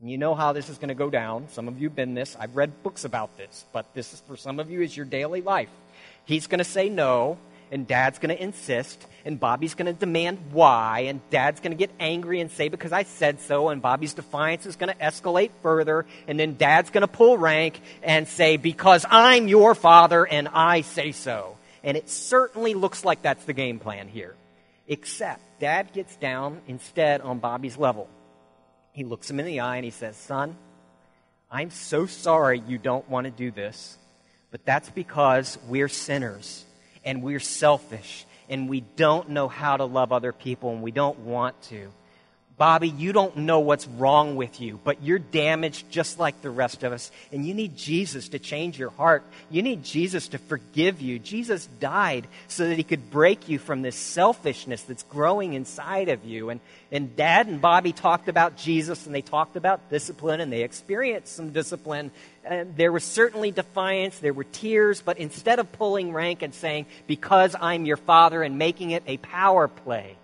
And 0.00 0.08
you 0.08 0.16
know 0.16 0.36
how 0.36 0.52
this 0.52 0.68
is 0.68 0.78
going 0.78 0.90
to 0.90 0.94
go 0.94 1.10
down. 1.10 1.48
Some 1.50 1.66
of 1.66 1.80
you 1.80 1.88
have 1.88 1.96
been 1.96 2.14
this. 2.14 2.36
I've 2.38 2.54
read 2.54 2.84
books 2.84 3.04
about 3.04 3.36
this, 3.36 3.64
but 3.72 3.92
this 3.94 4.14
is 4.14 4.20
for 4.20 4.36
some 4.36 4.60
of 4.60 4.70
you 4.70 4.80
is 4.82 4.96
your 4.96 5.06
daily 5.06 5.40
life. 5.40 5.70
He's 6.24 6.46
going 6.46 6.58
to 6.58 6.64
say 6.64 6.88
no, 6.88 7.36
and 7.72 7.84
dad's 7.84 8.20
going 8.20 8.36
to 8.36 8.40
insist, 8.40 9.04
and 9.26 9.40
Bobby's 9.40 9.74
going 9.74 9.86
to 9.86 9.92
demand 9.92 10.38
why, 10.52 11.00
and 11.08 11.20
dad's 11.30 11.58
going 11.58 11.72
to 11.72 11.76
get 11.76 11.90
angry 11.98 12.40
and 12.40 12.48
say, 12.50 12.68
because 12.68 12.92
I 12.92 13.02
said 13.02 13.40
so, 13.40 13.70
and 13.70 13.82
Bobby's 13.82 14.14
defiance 14.14 14.66
is 14.66 14.76
going 14.76 14.94
to 14.94 15.02
escalate 15.02 15.50
further, 15.62 16.06
and 16.28 16.38
then 16.38 16.54
dad's 16.54 16.90
going 16.90 17.02
to 17.02 17.08
pull 17.08 17.36
rank 17.36 17.80
and 18.04 18.28
say, 18.28 18.56
because 18.56 19.04
I'm 19.10 19.48
your 19.48 19.74
father 19.74 20.24
and 20.24 20.46
I 20.46 20.82
say 20.82 21.10
so. 21.10 21.56
And 21.82 21.96
it 21.96 22.08
certainly 22.08 22.74
looks 22.74 23.04
like 23.04 23.22
that's 23.22 23.44
the 23.44 23.52
game 23.52 23.80
plan 23.80 24.06
here. 24.06 24.36
Except 24.86 25.40
dad 25.58 25.92
gets 25.92 26.14
down 26.16 26.60
instead 26.68 27.20
on 27.20 27.40
Bobby's 27.40 27.76
level. 27.76 28.08
He 28.92 29.02
looks 29.02 29.28
him 29.28 29.40
in 29.40 29.46
the 29.46 29.58
eye 29.58 29.76
and 29.76 29.84
he 29.84 29.90
says, 29.90 30.16
Son, 30.16 30.56
I'm 31.50 31.70
so 31.70 32.06
sorry 32.06 32.62
you 32.68 32.78
don't 32.78 33.08
want 33.10 33.24
to 33.24 33.32
do 33.32 33.50
this, 33.50 33.98
but 34.52 34.64
that's 34.64 34.88
because 34.90 35.58
we're 35.66 35.88
sinners 35.88 36.64
and 37.04 37.24
we're 37.24 37.40
selfish 37.40 38.24
and 38.48 38.68
we 38.68 38.80
don't 38.80 39.28
know 39.30 39.48
how 39.48 39.76
to 39.76 39.84
love 39.84 40.12
other 40.12 40.32
people 40.32 40.72
and 40.72 40.82
we 40.82 40.90
don't 40.90 41.18
want 41.20 41.60
to. 41.62 41.90
Bobby, 42.58 42.88
you 42.88 43.12
don't 43.12 43.36
know 43.36 43.60
what's 43.60 43.86
wrong 43.86 44.34
with 44.34 44.62
you, 44.62 44.80
but 44.82 45.02
you're 45.02 45.18
damaged 45.18 45.90
just 45.90 46.18
like 46.18 46.40
the 46.40 46.48
rest 46.48 46.84
of 46.84 46.92
us. 46.94 47.10
And 47.30 47.46
you 47.46 47.52
need 47.52 47.76
Jesus 47.76 48.30
to 48.30 48.38
change 48.38 48.78
your 48.78 48.88
heart. 48.88 49.24
You 49.50 49.62
need 49.62 49.84
Jesus 49.84 50.28
to 50.28 50.38
forgive 50.38 51.02
you. 51.02 51.18
Jesus 51.18 51.68
died 51.80 52.26
so 52.48 52.66
that 52.66 52.78
he 52.78 52.82
could 52.82 53.10
break 53.10 53.50
you 53.50 53.58
from 53.58 53.82
this 53.82 53.94
selfishness 53.94 54.80
that's 54.82 55.02
growing 55.02 55.52
inside 55.52 56.08
of 56.08 56.24
you. 56.24 56.48
And, 56.48 56.60
and 56.90 57.14
Dad 57.14 57.46
and 57.46 57.60
Bobby 57.60 57.92
talked 57.92 58.28
about 58.28 58.56
Jesus 58.56 59.04
and 59.04 59.14
they 59.14 59.20
talked 59.20 59.56
about 59.56 59.90
discipline 59.90 60.40
and 60.40 60.50
they 60.50 60.62
experienced 60.62 61.36
some 61.36 61.50
discipline. 61.50 62.10
And 62.42 62.74
there 62.74 62.90
was 62.90 63.04
certainly 63.04 63.50
defiance, 63.50 64.18
there 64.18 64.32
were 64.32 64.44
tears, 64.44 65.02
but 65.02 65.18
instead 65.18 65.58
of 65.58 65.72
pulling 65.72 66.10
rank 66.10 66.40
and 66.40 66.54
saying, 66.54 66.86
because 67.06 67.54
I'm 67.60 67.84
your 67.84 67.98
father 67.98 68.42
and 68.42 68.56
making 68.56 68.92
it 68.92 69.02
a 69.06 69.18
power 69.18 69.68
play, 69.68 70.16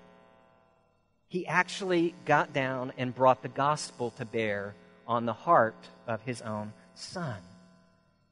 he 1.33 1.47
actually 1.47 2.15
got 2.27 2.53
down 2.53 2.93
and 2.99 3.15
brought 3.15 3.41
the 3.41 3.49
gospel 3.49 4.11
to 4.19 4.25
bear 4.27 4.75
on 5.07 5.25
the 5.25 5.33
heart 5.33 5.75
of 6.07 6.21
his 6.21 6.43
own 6.43 6.75
son. 6.95 7.39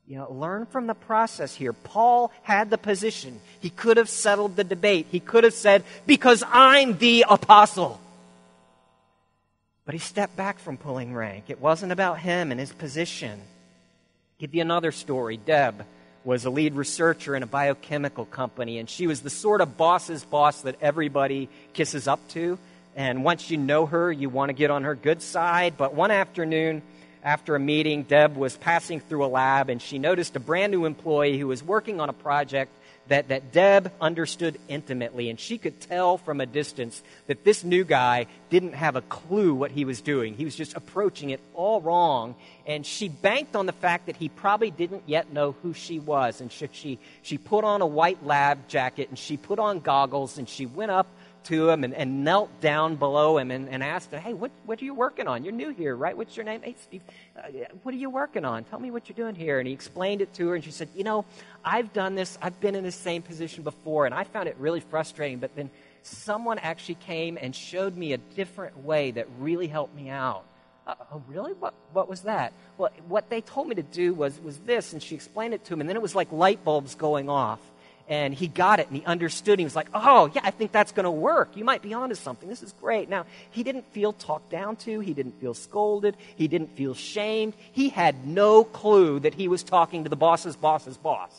You 0.07 0.19
know, 0.19 0.30
learn 0.30 0.66
from 0.66 0.87
the 0.87 0.92
process 0.92 1.54
here. 1.54 1.73
Paul 1.73 2.30
had 2.42 2.69
the 2.69 2.76
position. 2.76 3.40
He 3.61 3.71
could 3.71 3.97
have 3.97 4.11
settled 4.11 4.54
the 4.54 4.64
debate. 4.64 5.07
He 5.11 5.19
could 5.19 5.45
have 5.45 5.54
said, 5.54 5.83
Because 6.07 6.45
I'm 6.47 6.99
the 6.99 7.25
apostle. 7.26 7.99
But 9.87 9.95
he 9.95 9.99
stepped 9.99 10.37
back 10.37 10.59
from 10.59 10.76
pulling 10.76 11.14
rank. 11.14 11.45
It 11.49 11.59
wasn't 11.59 11.92
about 11.92 12.19
him 12.19 12.50
and 12.50 12.61
his 12.61 12.75
position. 12.75 13.40
Give 14.38 14.54
you 14.54 14.61
another 14.61 14.92
story. 14.92 15.38
Deb 15.38 15.87
was 16.23 16.45
a 16.45 16.50
lead 16.50 16.75
researcher 16.75 17.35
in 17.35 17.42
a 17.42 17.47
biochemical 17.47 18.26
company, 18.26 18.76
and 18.76 18.90
she 18.90 19.07
was 19.07 19.23
the 19.23 19.30
sort 19.30 19.62
of 19.62 19.78
boss's 19.78 20.23
boss 20.23 20.61
that 20.62 20.76
everybody 20.83 21.49
kisses 21.73 22.07
up 22.07 22.21
to. 22.28 22.59
And 22.97 23.25
once 23.25 23.51
you 23.51 23.57
know 23.57 23.87
her, 23.87 24.11
you 24.11 24.29
want 24.29 24.49
to 24.49 24.53
get 24.53 24.71
on 24.71 24.85
her 24.85 24.95
good 24.95 25.23
side. 25.23 25.75
But 25.77 25.95
one 25.95 26.11
afternoon, 26.11 26.83
after 27.23 27.55
a 27.55 27.61
meeting, 27.61 28.03
Deb 28.05 28.37
was 28.37 28.57
passing 28.57 29.01
through 29.01 29.25
a 29.25 29.29
lab 29.29 29.69
and 29.69 29.81
she 29.81 29.99
noticed 29.99 30.37
a 30.37 30.41
brand 30.41 30.73
new 30.73 30.85
employee 30.85 31.39
who 31.39 31.47
was 31.47 31.63
working 31.63 32.01
on 32.01 32.09
a 32.09 32.15
project 32.15 32.73
that, 33.09 33.29
that 33.29 33.53
Deb 33.53 33.93
understood 34.01 34.59
intimately. 34.69 35.31
And 35.31 35.39
she 35.39 35.59
could 35.59 35.81
tell 35.81 36.17
from 36.17 36.41
a 36.41 36.47
distance 36.47 37.03
that 37.27 37.45
this 37.45 37.65
new 37.65 37.85
guy 37.85 38.27
didn't 38.51 38.75
have 38.75 38.95
a 38.95 39.03
clue 39.03 39.53
what 39.53 39.73
he 39.73 39.85
was 39.85 40.01
doing. 40.01 40.35
He 40.35 40.45
was 40.45 40.55
just 40.55 40.77
approaching 40.77 41.31
it 41.31 41.41
all 41.55 41.81
wrong. 41.81 42.37
And 42.67 42.87
she 42.87 43.09
banked 43.09 43.57
on 43.57 43.67
the 43.67 43.73
fact 43.73 44.07
that 44.07 44.17
he 44.17 44.29
probably 44.29 44.71
didn't 44.71 45.03
yet 45.07 45.33
know 45.33 45.57
who 45.63 45.75
she 45.75 45.99
was. 45.99 46.41
And 46.41 46.53
she, 46.53 46.69
she, 46.73 46.99
she 47.23 47.37
put 47.37 47.65
on 47.65 47.83
a 47.83 47.87
white 47.87 48.25
lab 48.25 48.69
jacket 48.69 49.09
and 49.09 49.19
she 49.19 49.37
put 49.37 49.59
on 49.59 49.81
goggles 49.81 50.39
and 50.39 50.49
she 50.49 50.67
went 50.67 50.93
up 50.93 51.09
to 51.45 51.71
him 51.71 51.85
and, 51.85 51.95
and 51.95 52.25
knelt 52.25 52.61
down 52.61 52.97
below 52.97 53.39
him 53.39 53.51
and, 53.51 53.69
and 53.69 53.83
asked 53.83 54.13
him, 54.13 54.21
Hey, 54.21 54.33
what, 54.33 54.51
what 54.67 54.81
are 54.81 54.85
you 54.85 54.95
working 54.95 55.27
on? 55.27 55.45
You're 55.45 55.53
new 55.53 55.71
here, 55.71 55.95
right? 55.95 56.17
What's 56.17 56.37
your 56.37 56.45
name? 56.45 56.63
Hey, 56.63 56.77
Steve, 56.83 57.03
uh, 57.37 57.43
what 57.83 57.95
are 57.95 57.99
you 57.99 58.11
working 58.11 58.45
on? 58.45 58.65
Tell 58.65 58.79
me 58.79 58.91
what 58.91 59.09
you're 59.09 59.17
doing 59.17 59.35
here. 59.35 59.59
And 59.59 59.67
he 59.67 59.75
explained 59.75 60.21
it 60.21 60.33
to 60.35 60.49
her, 60.49 60.55
and 60.55 60.65
she 60.65 60.71
said, 60.71 60.89
You 60.95 61.05
know, 61.05 61.25
I've 61.65 61.93
done 61.93 62.15
this, 62.15 62.39
I've 62.43 62.59
been 62.61 62.75
in 62.75 62.85
the 62.85 62.93
same 62.93 63.23
position 63.23 63.65
before, 63.65 64.07
and 64.07 64.15
I 64.15 64.25
found 64.25 64.49
it 64.49 64.57
really 64.59 64.81
frustrating, 64.81 65.39
but 65.39 65.55
then 65.57 65.71
someone 66.03 66.59
actually 66.59 66.97
came 66.97 67.39
and 67.41 67.55
showed 67.55 67.97
me 67.97 68.13
a 68.13 68.19
different 68.19 68.85
way 68.85 69.11
that 69.13 69.27
really 69.39 69.67
helped 69.67 69.95
me 69.95 70.09
out. 70.09 70.45
Uh, 70.87 70.95
oh, 71.13 71.23
really? 71.29 71.53
What, 71.53 71.75
what 71.93 72.09
was 72.09 72.23
that? 72.23 72.53
Well, 72.79 72.91
what 73.07 73.29
they 73.29 73.43
told 73.43 73.69
me 73.69 73.75
to 73.77 73.83
do 73.83 74.15
was, 74.15 74.41
was 74.41 74.59
this, 74.59 74.93
and 74.93 75.03
she 75.03 75.15
explained 75.15 75.55
it 75.55 75.65
to 75.67 75.75
him, 75.75 75.81
and 75.81 75.89
then 75.89 75.97
it 75.97 76.03
was 76.03 76.15
like 76.15 76.33
light 76.33 76.65
bulbs 76.65 76.95
going 76.95 77.29
off 77.29 77.61
and 78.11 78.35
he 78.35 78.49
got 78.49 78.81
it 78.81 78.88
and 78.88 78.97
he 78.97 79.05
understood. 79.05 79.61
He 79.61 79.64
was 79.64 79.76
like, 79.76 79.88
oh, 79.95 80.31
yeah, 80.35 80.40
I 80.43 80.50
think 80.50 80.73
that's 80.73 80.90
going 80.90 81.05
to 81.05 81.11
work. 81.11 81.57
You 81.57 81.64
might 81.64 81.81
be 81.81 81.95
onto 81.95 82.17
something. 82.17 82.49
This 82.49 82.62
is 82.62 82.75
great. 82.81 83.09
Now, 83.09 83.25
he 83.52 83.62
didn't 83.62 83.87
feel 83.93 84.12
talked 84.12 84.50
down 84.50 84.75
to. 84.76 84.99
He 84.99 85.14
didn't 85.14 85.40
feel 85.40 85.55
scolded. 85.55 86.17
He 86.35 86.49
didn't 86.49 86.76
feel 86.76 86.93
shamed. 86.93 87.55
He 87.71 87.88
had 87.88 88.26
no 88.26 88.64
clue 88.64 89.21
that 89.21 89.35
he 89.35 89.47
was 89.47 89.62
talking 89.62 90.02
to 90.02 90.11
the 90.11 90.17
boss's 90.17 90.57
boss's 90.57 90.97
boss. 90.97 91.33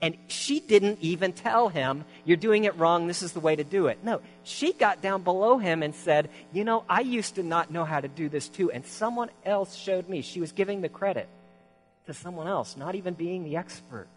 And 0.00 0.16
she 0.26 0.58
didn't 0.58 0.98
even 1.00 1.32
tell 1.32 1.68
him, 1.68 2.04
you're 2.24 2.36
doing 2.36 2.64
it 2.64 2.76
wrong. 2.76 3.06
This 3.06 3.22
is 3.22 3.30
the 3.30 3.40
way 3.40 3.54
to 3.54 3.64
do 3.64 3.86
it. 3.86 4.02
No, 4.02 4.20
she 4.42 4.72
got 4.72 5.00
down 5.00 5.22
below 5.22 5.56
him 5.58 5.84
and 5.84 5.94
said, 5.94 6.30
you 6.52 6.64
know, 6.64 6.84
I 6.88 7.00
used 7.00 7.36
to 7.36 7.44
not 7.44 7.70
know 7.70 7.84
how 7.84 8.00
to 8.00 8.08
do 8.08 8.28
this 8.28 8.48
too. 8.48 8.72
And 8.72 8.84
someone 8.84 9.30
else 9.46 9.76
showed 9.76 10.08
me. 10.08 10.20
She 10.20 10.40
was 10.40 10.50
giving 10.50 10.80
the 10.80 10.88
credit 10.88 11.28
to 12.06 12.12
someone 12.12 12.48
else, 12.48 12.76
not 12.76 12.96
even 12.96 13.14
being 13.14 13.44
the 13.44 13.56
expert. 13.56 14.08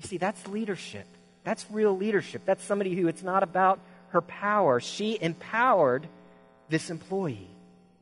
You 0.00 0.08
see, 0.08 0.16
that's 0.16 0.46
leadership. 0.48 1.06
That's 1.44 1.66
real 1.70 1.96
leadership. 1.96 2.42
That's 2.46 2.64
somebody 2.64 2.94
who 2.94 3.08
it's 3.08 3.22
not 3.22 3.42
about 3.42 3.80
her 4.10 4.22
power. 4.22 4.80
She 4.80 5.18
empowered 5.20 6.06
this 6.68 6.90
employee, 6.90 7.50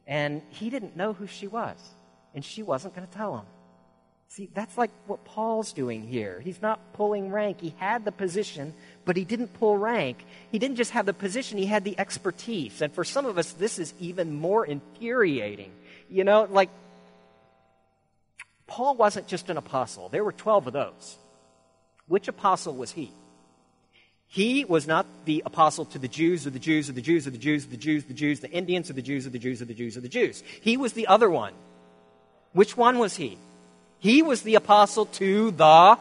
and 0.06 0.42
he 0.50 0.70
didn't 0.70 0.96
know 0.96 1.12
who 1.12 1.26
she 1.26 1.46
was, 1.46 1.76
and 2.34 2.44
she 2.44 2.62
wasn't 2.62 2.94
going 2.94 3.06
to 3.06 3.12
tell 3.12 3.36
him. 3.38 3.46
See, 4.28 4.50
that's 4.52 4.76
like 4.76 4.90
what 5.06 5.24
Paul's 5.24 5.72
doing 5.72 6.06
here. 6.06 6.40
He's 6.44 6.60
not 6.60 6.92
pulling 6.92 7.32
rank. 7.32 7.60
He 7.60 7.74
had 7.78 8.04
the 8.04 8.12
position, 8.12 8.74
but 9.04 9.16
he 9.16 9.24
didn't 9.24 9.54
pull 9.54 9.76
rank. 9.76 10.24
He 10.52 10.58
didn't 10.58 10.76
just 10.76 10.90
have 10.90 11.06
the 11.06 11.14
position, 11.14 11.58
he 11.58 11.66
had 11.66 11.82
the 11.82 11.98
expertise. 11.98 12.82
And 12.82 12.92
for 12.92 13.04
some 13.04 13.26
of 13.26 13.38
us, 13.38 13.52
this 13.52 13.78
is 13.78 13.94
even 13.98 14.34
more 14.34 14.66
infuriating. 14.66 15.72
You 16.10 16.24
know, 16.24 16.46
like, 16.48 16.70
Paul 18.66 18.96
wasn't 18.96 19.26
just 19.26 19.48
an 19.50 19.56
apostle, 19.56 20.10
there 20.10 20.22
were 20.22 20.32
12 20.32 20.68
of 20.68 20.72
those. 20.74 21.16
Which 22.08 22.28
apostle 22.28 22.74
was 22.74 22.92
he? 22.92 23.12
He 24.26 24.64
was 24.66 24.86
not 24.86 25.06
the 25.24 25.42
apostle 25.46 25.86
to 25.86 25.98
the 25.98 26.08
Jews 26.08 26.46
or 26.46 26.50
the 26.50 26.58
Jews 26.58 26.90
or 26.90 26.92
the 26.92 27.00
Jews 27.00 27.26
or 27.26 27.30
the 27.30 27.38
Jews 27.38 27.66
or 27.66 27.70
the 27.70 27.76
Jews, 27.78 28.04
the 28.04 28.14
Jews, 28.14 28.40
the 28.40 28.50
Indians 28.50 28.90
or 28.90 28.92
the 28.92 29.02
Jews 29.02 29.26
or 29.26 29.30
the 29.30 29.38
Jews 29.38 29.62
or 29.62 29.64
the 29.64 29.74
Jews 29.74 29.96
or 29.96 30.00
the 30.00 30.08
Jews. 30.08 30.42
He 30.60 30.76
was 30.76 30.92
the 30.92 31.06
other 31.06 31.30
one. 31.30 31.54
Which 32.52 32.76
one 32.76 32.98
was 32.98 33.16
he? 33.16 33.38
He 34.00 34.22
was 34.22 34.42
the 34.42 34.56
apostle 34.56 35.06
to 35.06 35.50
the 35.52 35.98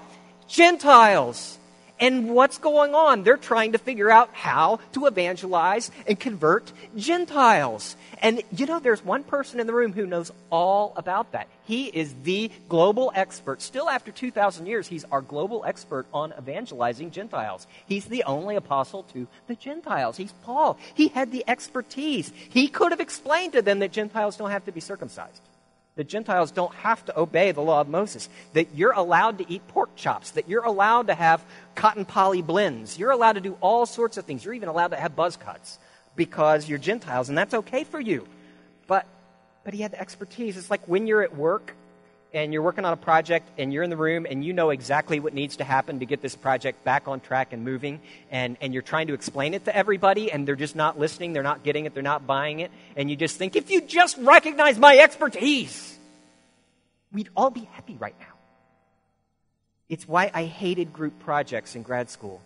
Gentiles. 0.47 1.57
And 1.99 2.29
what's 2.29 2.59
going 2.59 2.93
on? 2.93 3.23
They're 3.23 3.37
trying 3.37 3.71
to 3.71 3.77
figure 3.77 4.11
out 4.11 4.29
how 4.33 4.79
to 4.93 5.07
evangelize 5.07 5.89
and 6.05 6.19
convert 6.19 6.71
Gentiles. 6.95 7.95
And 8.21 8.43
you 8.51 8.65
know, 8.65 8.79
there's 8.79 9.03
one 9.03 9.23
person 9.23 9.59
in 9.59 9.67
the 9.67 9.73
room 9.73 9.93
who 9.93 10.05
knows 10.05 10.31
all 10.51 10.93
about 10.95 11.31
that. 11.31 11.47
He 11.65 11.87
is 11.87 12.13
the 12.23 12.51
global 12.69 13.11
expert. 13.15 13.61
Still, 13.61 13.89
after 13.89 14.11
2,000 14.11 14.67
years, 14.67 14.87
he's 14.87 15.05
our 15.05 15.21
global 15.21 15.65
expert 15.65 16.05
on 16.13 16.33
evangelizing 16.37 17.11
Gentiles. 17.11 17.67
He's 17.87 18.05
the 18.05 18.23
only 18.23 18.55
apostle 18.55 19.03
to 19.13 19.27
the 19.47 19.55
Gentiles. 19.55 20.17
He's 20.17 20.31
Paul. 20.43 20.77
He 20.93 21.09
had 21.09 21.31
the 21.31 21.43
expertise. 21.47 22.31
He 22.49 22.67
could 22.67 22.91
have 22.91 23.01
explained 23.01 23.53
to 23.53 23.61
them 23.61 23.79
that 23.79 23.91
Gentiles 23.91 24.37
don't 24.37 24.51
have 24.51 24.65
to 24.65 24.71
be 24.71 24.79
circumcised 24.79 25.41
the 25.97 26.03
Gentiles 26.03 26.51
don't 26.51 26.73
have 26.75 27.03
to 27.05 27.19
obey 27.19 27.51
the 27.51 27.61
law 27.61 27.81
of 27.81 27.89
Moses, 27.89 28.29
that 28.53 28.75
you're 28.75 28.93
allowed 28.93 29.39
to 29.39 29.51
eat 29.51 29.67
pork 29.67 29.95
chops, 29.95 30.31
that 30.31 30.47
you're 30.47 30.63
allowed 30.63 31.07
to 31.07 31.15
have 31.15 31.43
cotton 31.75 32.05
poly 32.05 32.41
blends, 32.41 32.97
you're 32.97 33.11
allowed 33.11 33.33
to 33.33 33.41
do 33.41 33.57
all 33.61 33.85
sorts 33.85 34.17
of 34.17 34.25
things. 34.25 34.45
You're 34.45 34.53
even 34.53 34.69
allowed 34.69 34.89
to 34.89 34.95
have 34.95 35.15
buzz 35.15 35.35
cuts 35.35 35.79
because 36.15 36.69
you're 36.69 36.77
Gentiles, 36.77 37.29
and 37.29 37.37
that's 37.37 37.53
okay 37.53 37.83
for 37.83 37.99
you. 37.99 38.27
But, 38.85 39.05
but 39.63 39.73
he 39.73 39.81
had 39.81 39.91
the 39.91 39.99
expertise. 39.99 40.55
It's 40.55 40.71
like 40.71 40.87
when 40.87 41.07
you're 41.07 41.23
at 41.23 41.35
work 41.35 41.75
and 42.37 42.53
you're 42.53 42.61
working 42.61 42.85
on 42.85 42.93
a 42.93 42.97
project 42.97 43.49
and 43.57 43.73
you're 43.73 43.83
in 43.83 43.89
the 43.89 43.97
room 43.97 44.27
and 44.29 44.45
you 44.45 44.53
know 44.53 44.69
exactly 44.69 45.19
what 45.19 45.33
needs 45.33 45.57
to 45.57 45.63
happen 45.63 45.99
to 45.99 46.05
get 46.05 46.21
this 46.21 46.35
project 46.35 46.83
back 46.83 47.07
on 47.07 47.19
track 47.19 47.51
and 47.51 47.63
moving 47.63 47.99
and, 48.29 48.57
and 48.61 48.73
you're 48.73 48.83
trying 48.83 49.07
to 49.07 49.13
explain 49.13 49.53
it 49.53 49.65
to 49.65 49.75
everybody 49.75 50.31
and 50.31 50.47
they're 50.47 50.55
just 50.55 50.75
not 50.75 50.99
listening, 50.99 51.33
they're 51.33 51.41
not 51.41 51.63
getting 51.63 51.85
it, 51.85 51.93
they're 51.93 52.03
not 52.03 52.27
buying 52.27 52.59
it, 52.59 52.71
and 52.95 53.09
you 53.09 53.15
just 53.15 53.37
think, 53.37 53.55
if 53.55 53.71
you 53.71 53.81
just 53.81 54.17
recognize 54.17 54.77
my 54.77 54.97
expertise, 54.97 55.97
we'd 57.11 57.29
all 57.35 57.49
be 57.49 57.67
happy 57.73 57.97
right 57.97 58.15
now. 58.19 58.25
It's 59.89 60.07
why 60.07 60.29
I 60.33 60.43
hated 60.43 60.93
group 60.93 61.17
projects 61.19 61.75
in 61.75 61.81
grad 61.81 62.09
school. 62.09 62.41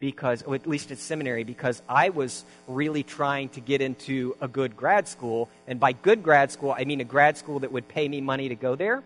Because, 0.00 0.42
at 0.42 0.66
least 0.66 0.90
at 0.90 0.98
seminary, 0.98 1.44
because 1.44 1.82
I 1.88 2.10
was 2.10 2.44
really 2.66 3.02
trying 3.02 3.48
to 3.50 3.60
get 3.60 3.80
into 3.80 4.36
a 4.40 4.48
good 4.48 4.76
grad 4.76 5.08
school. 5.08 5.48
And 5.66 5.80
by 5.80 5.92
good 5.92 6.22
grad 6.22 6.52
school, 6.52 6.74
I 6.76 6.84
mean 6.84 7.00
a 7.00 7.04
grad 7.04 7.36
school 7.36 7.60
that 7.60 7.72
would 7.72 7.88
pay 7.88 8.08
me 8.08 8.20
money 8.20 8.48
to 8.48 8.54
go 8.54 8.76
there. 8.76 9.02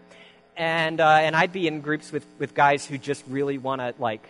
And, 0.56 1.00
uh, 1.00 1.08
and 1.08 1.34
I'd 1.34 1.52
be 1.52 1.66
in 1.66 1.80
groups 1.80 2.12
with, 2.12 2.26
with 2.38 2.54
guys 2.54 2.84
who 2.84 2.98
just 2.98 3.24
really 3.28 3.56
want 3.56 3.80
to, 3.80 3.94
like, 3.98 4.26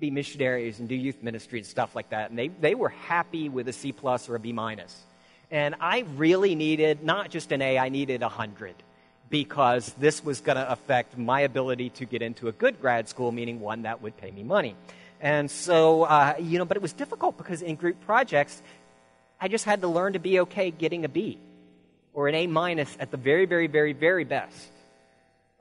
be 0.00 0.10
missionaries 0.10 0.80
and 0.80 0.88
do 0.88 0.94
youth 0.94 1.22
ministry 1.22 1.58
and 1.58 1.66
stuff 1.66 1.94
like 1.94 2.10
that. 2.10 2.30
And 2.30 2.38
they, 2.38 2.48
they 2.48 2.74
were 2.74 2.88
happy 2.88 3.48
with 3.48 3.68
a 3.68 3.72
C 3.72 3.92
plus 3.92 4.28
or 4.28 4.36
a 4.36 4.40
B 4.40 4.52
minus. 4.52 5.00
And 5.50 5.74
I 5.80 6.06
really 6.16 6.54
needed 6.54 7.04
not 7.04 7.30
just 7.30 7.52
an 7.52 7.60
A, 7.60 7.78
I 7.78 7.90
needed 7.90 8.22
a 8.22 8.26
100 8.26 8.74
because 9.28 9.94
this 9.98 10.24
was 10.24 10.40
going 10.40 10.56
to 10.56 10.72
affect 10.72 11.16
my 11.16 11.40
ability 11.40 11.90
to 11.90 12.04
get 12.04 12.20
into 12.20 12.48
a 12.48 12.52
good 12.52 12.80
grad 12.80 13.08
school, 13.08 13.32
meaning 13.32 13.60
one 13.60 13.82
that 13.82 14.02
would 14.02 14.16
pay 14.16 14.30
me 14.30 14.42
money. 14.42 14.74
And 15.22 15.50
so, 15.50 16.02
uh, 16.02 16.34
you 16.40 16.58
know, 16.58 16.64
but 16.64 16.76
it 16.76 16.82
was 16.82 16.92
difficult 16.92 17.38
because 17.38 17.62
in 17.62 17.76
group 17.76 18.00
projects, 18.04 18.60
I 19.40 19.48
just 19.48 19.64
had 19.64 19.80
to 19.80 19.88
learn 19.88 20.12
to 20.14 20.18
be 20.18 20.40
okay 20.40 20.70
getting 20.70 21.04
a 21.04 21.08
B 21.08 21.38
or 22.12 22.28
an 22.28 22.34
A 22.34 22.46
minus 22.48 22.94
at 23.00 23.10
the 23.10 23.16
very, 23.16 23.46
very, 23.46 23.68
very, 23.68 23.94
very 23.94 24.24
best. 24.24 24.68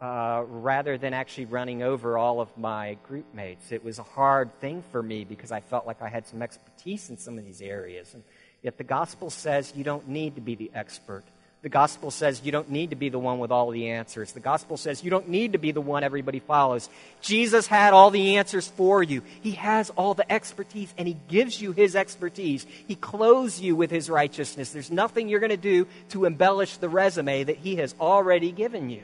Uh, 0.01 0.43
rather 0.47 0.97
than 0.97 1.13
actually 1.13 1.45
running 1.45 1.83
over 1.83 2.17
all 2.17 2.41
of 2.41 2.49
my 2.57 2.97
group 3.03 3.35
mates. 3.35 3.71
It 3.71 3.83
was 3.83 3.99
a 3.99 4.03
hard 4.03 4.49
thing 4.59 4.83
for 4.91 5.03
me 5.03 5.25
because 5.25 5.51
I 5.51 5.59
felt 5.59 5.85
like 5.85 6.01
I 6.01 6.09
had 6.09 6.25
some 6.25 6.41
expertise 6.41 7.11
in 7.11 7.19
some 7.19 7.37
of 7.37 7.45
these 7.45 7.61
areas. 7.61 8.15
And 8.15 8.23
yet 8.63 8.79
the 8.79 8.83
gospel 8.83 9.29
says 9.29 9.73
you 9.75 9.83
don't 9.83 10.07
need 10.07 10.33
to 10.33 10.41
be 10.41 10.55
the 10.55 10.71
expert. 10.73 11.23
The 11.61 11.69
gospel 11.69 12.09
says 12.09 12.41
you 12.43 12.51
don't 12.51 12.71
need 12.71 12.89
to 12.89 12.95
be 12.95 13.09
the 13.09 13.19
one 13.19 13.37
with 13.37 13.51
all 13.51 13.69
the 13.69 13.89
answers. 13.89 14.31
The 14.31 14.39
gospel 14.39 14.77
says 14.77 15.03
you 15.03 15.11
don't 15.11 15.29
need 15.29 15.51
to 15.51 15.59
be 15.59 15.71
the 15.71 15.81
one 15.81 16.03
everybody 16.03 16.39
follows. 16.39 16.89
Jesus 17.21 17.67
had 17.67 17.93
all 17.93 18.09
the 18.09 18.37
answers 18.37 18.67
for 18.67 19.03
you. 19.03 19.21
He 19.41 19.51
has 19.51 19.91
all 19.91 20.15
the 20.15 20.29
expertise 20.31 20.91
and 20.97 21.07
he 21.07 21.17
gives 21.27 21.61
you 21.61 21.71
his 21.71 21.95
expertise. 21.95 22.65
He 22.87 22.95
clothes 22.95 23.59
you 23.59 23.75
with 23.75 23.91
his 23.91 24.09
righteousness. 24.09 24.71
There's 24.71 24.89
nothing 24.89 25.29
you're 25.29 25.39
going 25.39 25.51
to 25.51 25.57
do 25.57 25.85
to 26.09 26.25
embellish 26.25 26.77
the 26.77 26.89
resume 26.89 27.43
that 27.43 27.57
he 27.57 27.75
has 27.75 27.93
already 27.99 28.51
given 28.51 28.89
you. 28.89 29.03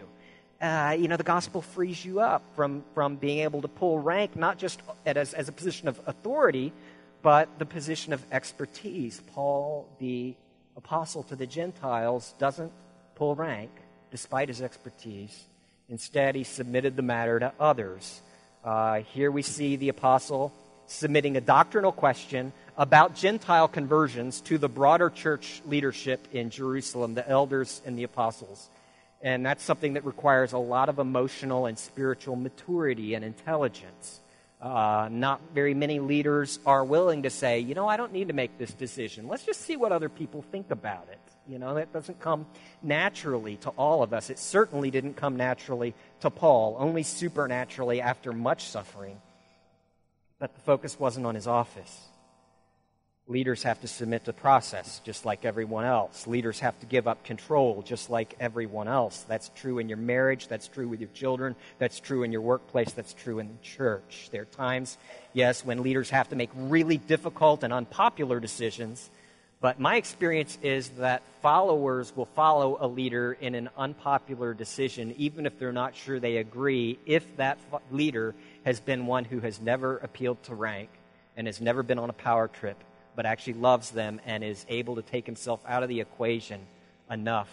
Uh, 0.60 0.96
you 0.98 1.08
know, 1.08 1.18
the 1.18 1.24
gospel 1.24 1.62
frees 1.62 2.04
you 2.04 2.22
up 2.22 2.42
from, 2.56 2.84
from 2.96 3.18
being 3.18 3.40
able 3.40 3.62
to 3.62 3.68
pull 3.68 4.00
rank, 4.00 4.36
not 4.36 4.58
just 4.58 4.82
as, 5.06 5.36
as 5.36 5.48
a 5.48 5.52
position 5.52 5.88
of 5.88 6.02
authority, 6.08 6.74
but 7.22 7.60
the 7.60 7.66
position 7.66 8.14
of 8.14 8.26
expertise. 8.32 9.22
Paul, 9.34 9.88
the 10.00 10.34
apostle 10.78 11.24
to 11.24 11.36
the 11.36 11.48
Gentiles 11.48 12.34
doesn't 12.38 12.72
pull 13.16 13.36
rank 13.36 13.72
despite 14.12 14.48
his 14.48 14.62
expertise. 14.62 15.44
Instead, 15.90 16.36
he 16.36 16.44
submitted 16.44 16.96
the 16.96 17.02
matter 17.02 17.40
to 17.40 17.52
others. 17.60 18.22
Uh, 18.64 19.00
here 19.14 19.32
we 19.32 19.42
see 19.42 19.76
the 19.76 19.90
apostle 19.90 20.54
submitting 20.86 21.36
a 21.36 21.42
doctrinal 21.42 21.92
question 21.92 22.54
about 22.78 23.16
Gentile 23.16 23.68
conversions 23.68 24.40
to 24.42 24.58
the 24.58 24.70
broader 24.70 25.10
church 25.10 25.62
leadership 25.66 26.28
in 26.32 26.50
Jerusalem, 26.50 27.16
the 27.16 27.28
elders 27.28 27.82
and 27.86 27.98
the 27.98 28.04
apostles. 28.04 28.70
And 29.22 29.46
that's 29.46 29.64
something 29.64 29.94
that 29.94 30.06
requires 30.06 30.54
a 30.54 30.58
lot 30.58 30.90
of 30.90 31.00
emotional 31.00 31.66
and 31.66 31.78
spiritual 31.78 32.36
maturity 32.36 33.16
and 33.16 33.26
intelligence. 33.26 34.22
Uh, 34.60 35.08
not 35.12 35.40
very 35.54 35.76
many 35.76 36.00
leaders 36.00 36.60
are 36.66 36.84
willing 36.84 37.24
to 37.24 37.30
say, 37.30 37.60
you 37.60 37.76
know, 37.76 37.88
I 37.88 37.96
don't 37.96 38.12
need 38.12 38.30
to 38.30 38.34
make 38.34 38.58
this 38.58 38.74
decision. 38.74 39.28
Let's 39.28 39.46
just 39.46 39.62
see 39.62 39.78
what 39.78 39.92
other 39.92 40.10
people 40.10 40.42
think 40.42 40.72
about 40.72 41.08
it. 41.12 41.20
You 41.48 41.60
know, 41.60 41.76
that 41.76 41.94
doesn't 41.94 42.20
come 42.20 42.48
naturally 42.82 43.58
to 43.58 43.70
all 43.70 44.02
of 44.04 44.14
us. 44.14 44.30
It 44.30 44.40
certainly 44.40 44.90
didn't 44.90 45.14
come 45.14 45.38
naturally 45.38 45.94
to 46.22 46.30
Paul, 46.30 46.76
only 46.80 47.04
supernaturally 47.04 48.02
after 48.02 48.34
much 48.34 48.66
suffering. 48.66 49.22
But 50.40 50.56
the 50.56 50.62
focus 50.62 51.00
wasn't 51.00 51.26
on 51.26 51.36
his 51.36 51.48
office. 51.48 52.08
Leaders 53.30 53.64
have 53.64 53.82
to 53.82 53.90
submit 53.90 54.24
to 54.24 54.32
process 54.32 55.02
just 55.04 55.26
like 55.26 55.44
everyone 55.44 55.84
else. 55.84 56.28
Leaders 56.28 56.62
have 56.62 56.80
to 56.80 56.86
give 56.86 57.10
up 57.10 57.26
control 57.26 57.82
just 57.82 58.10
like 58.10 58.38
everyone 58.40 58.88
else. 58.88 59.26
That's 59.28 59.52
true 59.54 59.80
in 59.80 59.90
your 59.90 59.98
marriage. 59.98 60.48
That's 60.48 60.70
true 60.70 60.88
with 60.88 61.02
your 61.02 61.10
children. 61.14 61.58
That's 61.78 62.00
true 62.00 62.24
in 62.24 62.32
your 62.32 62.40
workplace. 62.40 62.94
That's 62.94 63.14
true 63.14 63.40
in 63.40 63.50
the 63.50 63.62
church. 63.62 64.30
There 64.32 64.44
are 64.44 64.46
times, 64.46 64.98
yes, 65.34 65.66
when 65.66 65.84
leaders 65.84 66.10
have 66.12 66.30
to 66.30 66.38
make 66.38 66.50
really 66.56 66.96
difficult 66.96 67.64
and 67.64 67.74
unpopular 67.74 68.40
decisions. 68.40 69.10
But 69.60 69.78
my 69.78 69.98
experience 69.98 70.58
is 70.64 70.88
that 70.92 71.22
followers 71.42 72.16
will 72.16 72.28
follow 72.28 72.78
a 72.80 72.88
leader 72.88 73.34
in 73.34 73.56
an 73.56 73.70
unpopular 73.76 74.54
decision, 74.54 75.14
even 75.18 75.46
if 75.46 75.60
they're 75.60 75.74
not 75.74 75.98
sure 75.98 76.22
they 76.22 76.38
agree, 76.38 76.98
if 77.06 77.36
that 77.36 77.58
leader 77.92 78.36
has 78.64 78.80
been 78.80 79.06
one 79.06 79.26
who 79.26 79.42
has 79.42 79.60
never 79.60 79.98
appealed 79.98 80.42
to 80.44 80.56
rank 80.56 80.90
and 81.36 81.46
has 81.46 81.60
never 81.60 81.84
been 81.84 82.00
on 82.00 82.10
a 82.10 82.14
power 82.14 82.48
trip 82.48 82.78
but 83.18 83.26
actually 83.26 83.54
loves 83.54 83.90
them 83.90 84.22
and 84.28 84.44
is 84.44 84.64
able 84.70 84.96
to 84.96 85.02
take 85.02 85.26
himself 85.26 85.60
out 85.68 85.82
of 85.82 85.90
the 85.90 86.00
equation 86.00 86.62
enough 87.10 87.50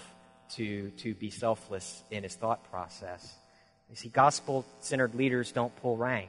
to, 0.50 0.90
to 0.98 1.14
be 1.14 1.31
selfless 1.31 2.05
in 2.11 2.22
his 2.22 2.35
thought 2.35 2.70
process. 2.70 3.35
You 3.88 3.96
see, 3.96 4.11
gospel 4.11 4.66
centered 4.81 5.14
leaders 5.14 5.53
don't 5.53 5.74
pull 5.77 5.96
rank. 5.96 6.29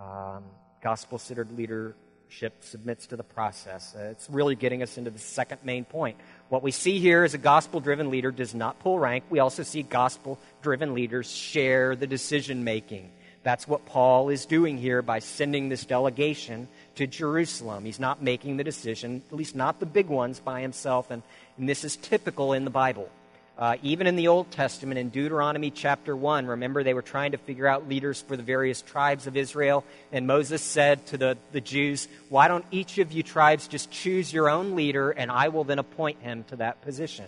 Um, 0.00 0.44
gospel 0.80 1.18
centered 1.18 1.50
leadership 1.50 2.62
submits 2.62 3.08
to 3.08 3.16
the 3.16 3.24
process. 3.24 3.96
Uh, 3.96 4.10
it's 4.12 4.30
really 4.30 4.54
getting 4.54 4.84
us 4.84 4.98
into 4.98 5.10
the 5.10 5.18
second 5.18 5.58
main 5.64 5.84
point. 5.84 6.16
What 6.48 6.62
we 6.62 6.70
see 6.70 7.00
here 7.00 7.24
is 7.24 7.34
a 7.34 7.38
gospel 7.38 7.80
driven 7.80 8.08
leader 8.08 8.30
does 8.30 8.54
not 8.54 8.78
pull 8.78 9.00
rank. 9.00 9.24
We 9.30 9.40
also 9.40 9.64
see 9.64 9.82
gospel 9.82 10.38
driven 10.62 10.94
leaders 10.94 11.28
share 11.28 11.96
the 11.96 12.06
decision 12.06 12.62
making. 12.62 13.10
That's 13.42 13.66
what 13.66 13.84
Paul 13.86 14.28
is 14.28 14.46
doing 14.46 14.78
here 14.78 15.02
by 15.02 15.18
sending 15.18 15.68
this 15.68 15.84
delegation 15.84 16.68
to 16.98 17.06
Jerusalem. 17.06 17.84
He's 17.84 18.00
not 18.00 18.24
making 18.24 18.56
the 18.56 18.64
decision, 18.64 19.22
at 19.30 19.36
least 19.36 19.54
not 19.54 19.78
the 19.78 19.86
big 19.86 20.08
ones, 20.08 20.40
by 20.40 20.62
himself. 20.62 21.12
And, 21.12 21.22
and 21.56 21.68
this 21.68 21.84
is 21.84 21.94
typical 21.94 22.52
in 22.52 22.64
the 22.64 22.72
Bible. 22.72 23.08
Uh, 23.56 23.76
even 23.84 24.08
in 24.08 24.16
the 24.16 24.26
Old 24.26 24.50
Testament, 24.50 24.98
in 24.98 25.08
Deuteronomy 25.08 25.70
chapter 25.70 26.16
1, 26.16 26.46
remember 26.46 26.82
they 26.82 26.94
were 26.94 27.02
trying 27.02 27.32
to 27.32 27.38
figure 27.38 27.68
out 27.68 27.88
leaders 27.88 28.20
for 28.22 28.36
the 28.36 28.42
various 28.42 28.82
tribes 28.82 29.28
of 29.28 29.36
Israel. 29.36 29.84
And 30.10 30.26
Moses 30.26 30.60
said 30.60 31.06
to 31.06 31.16
the, 31.16 31.38
the 31.52 31.60
Jews, 31.60 32.08
Why 32.30 32.48
don't 32.48 32.64
each 32.72 32.98
of 32.98 33.12
you 33.12 33.22
tribes 33.22 33.68
just 33.68 33.92
choose 33.92 34.32
your 34.32 34.50
own 34.50 34.74
leader, 34.74 35.12
and 35.12 35.30
I 35.30 35.48
will 35.48 35.62
then 35.62 35.78
appoint 35.78 36.20
him 36.20 36.42
to 36.48 36.56
that 36.56 36.82
position? 36.82 37.26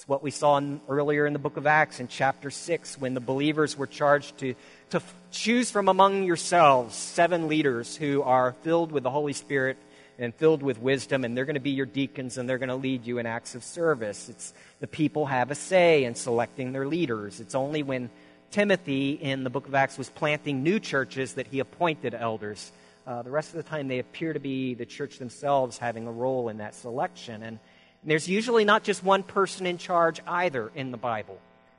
It's 0.00 0.08
what 0.08 0.22
we 0.22 0.30
saw 0.30 0.56
in, 0.56 0.80
earlier 0.88 1.26
in 1.26 1.34
the 1.34 1.38
book 1.38 1.58
of 1.58 1.66
Acts 1.66 2.00
in 2.00 2.08
chapter 2.08 2.48
6 2.50 2.98
when 2.98 3.12
the 3.12 3.20
believers 3.20 3.76
were 3.76 3.86
charged 3.86 4.38
to, 4.38 4.54
to 4.88 4.96
f- 4.96 5.14
choose 5.30 5.70
from 5.70 5.90
among 5.90 6.24
yourselves 6.24 6.96
seven 6.96 7.48
leaders 7.48 7.96
who 7.96 8.22
are 8.22 8.54
filled 8.62 8.92
with 8.92 9.02
the 9.02 9.10
Holy 9.10 9.34
Spirit 9.34 9.76
and 10.18 10.34
filled 10.34 10.62
with 10.62 10.80
wisdom, 10.80 11.22
and 11.22 11.36
they're 11.36 11.44
going 11.44 11.52
to 11.52 11.60
be 11.60 11.72
your 11.72 11.84
deacons 11.84 12.38
and 12.38 12.48
they're 12.48 12.56
going 12.56 12.70
to 12.70 12.76
lead 12.76 13.04
you 13.04 13.18
in 13.18 13.26
acts 13.26 13.54
of 13.54 13.62
service. 13.62 14.30
It's 14.30 14.54
the 14.80 14.86
people 14.86 15.26
have 15.26 15.50
a 15.50 15.54
say 15.54 16.04
in 16.04 16.14
selecting 16.14 16.72
their 16.72 16.86
leaders. 16.86 17.38
It's 17.38 17.54
only 17.54 17.82
when 17.82 18.08
Timothy 18.50 19.10
in 19.10 19.44
the 19.44 19.50
book 19.50 19.68
of 19.68 19.74
Acts 19.74 19.98
was 19.98 20.08
planting 20.08 20.62
new 20.62 20.80
churches 20.80 21.34
that 21.34 21.46
he 21.46 21.58
appointed 21.58 22.14
elders. 22.14 22.72
Uh, 23.06 23.20
the 23.20 23.30
rest 23.30 23.50
of 23.50 23.56
the 23.56 23.68
time, 23.68 23.88
they 23.88 23.98
appear 23.98 24.32
to 24.32 24.40
be 24.40 24.72
the 24.72 24.86
church 24.86 25.18
themselves 25.18 25.76
having 25.76 26.06
a 26.06 26.12
role 26.12 26.48
in 26.48 26.56
that 26.56 26.74
selection. 26.74 27.60
And 28.02 28.10
there's 28.10 28.28
usually 28.28 28.64
not 28.64 28.82
just 28.82 29.04
one 29.04 29.22
person 29.22 29.66
in 29.66 29.78
charge 29.78 30.20
either 30.26 30.70
in 30.74 30.90
the 30.90 30.96
Bible. 30.96 31.38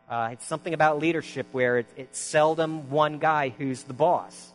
Uh, 0.10 0.30
it's 0.34 0.46
something 0.46 0.74
about 0.74 1.00
leadership 1.00 1.48
where 1.52 1.80
it, 1.80 1.88
it's 1.96 2.20
seldom 2.20 2.90
one 2.90 3.18
guy 3.18 3.50
who's 3.50 3.84
the 3.84 3.94
boss. 3.94 4.52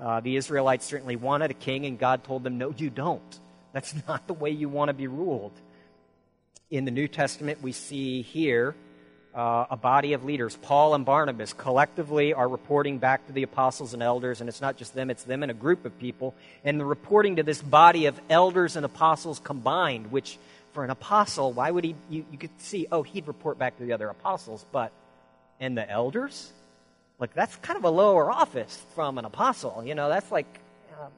Uh, 0.00 0.20
the 0.20 0.36
Israelites 0.36 0.84
certainly 0.84 1.14
wanted 1.14 1.50
a 1.50 1.54
king, 1.54 1.86
and 1.86 1.98
God 1.98 2.24
told 2.24 2.42
them, 2.42 2.58
No, 2.58 2.74
you 2.76 2.90
don't. 2.90 3.40
That's 3.72 3.94
not 4.08 4.26
the 4.26 4.34
way 4.34 4.50
you 4.50 4.68
want 4.68 4.88
to 4.88 4.94
be 4.94 5.06
ruled. 5.06 5.52
In 6.70 6.84
the 6.84 6.90
New 6.90 7.06
Testament, 7.06 7.62
we 7.62 7.72
see 7.72 8.22
here 8.22 8.74
uh, 9.34 9.66
a 9.70 9.76
body 9.76 10.12
of 10.12 10.24
leaders. 10.24 10.56
Paul 10.62 10.94
and 10.94 11.04
Barnabas 11.04 11.52
collectively 11.52 12.32
are 12.32 12.48
reporting 12.48 12.98
back 12.98 13.26
to 13.26 13.32
the 13.32 13.42
apostles 13.42 13.94
and 13.94 14.02
elders, 14.02 14.40
and 14.40 14.48
it's 14.48 14.60
not 14.60 14.76
just 14.76 14.94
them, 14.94 15.10
it's 15.10 15.24
them 15.24 15.42
and 15.42 15.50
a 15.50 15.54
group 15.54 15.84
of 15.84 15.98
people. 15.98 16.34
And 16.64 16.80
the 16.80 16.84
reporting 16.84 17.36
to 17.36 17.42
this 17.42 17.60
body 17.60 18.06
of 18.06 18.20
elders 18.30 18.76
and 18.76 18.84
apostles 18.84 19.40
combined, 19.40 20.10
which 20.10 20.38
for 20.74 20.84
an 20.84 20.90
apostle, 20.90 21.52
why 21.52 21.70
would 21.70 21.84
he? 21.84 21.94
You, 22.10 22.26
you 22.30 22.38
could 22.38 22.60
see, 22.60 22.86
oh, 22.92 23.02
he'd 23.02 23.26
report 23.26 23.58
back 23.58 23.78
to 23.78 23.84
the 23.84 23.92
other 23.92 24.08
apostles, 24.08 24.64
but 24.72 24.92
and 25.60 25.78
the 25.78 25.88
elders, 25.88 26.52
like 27.18 27.32
that's 27.32 27.56
kind 27.56 27.78
of 27.78 27.84
a 27.84 27.90
lower 27.90 28.30
office 28.30 28.84
from 28.94 29.16
an 29.18 29.24
apostle. 29.24 29.82
You 29.84 29.94
know, 29.94 30.08
that's 30.08 30.30
like 30.30 30.60
um, 31.00 31.12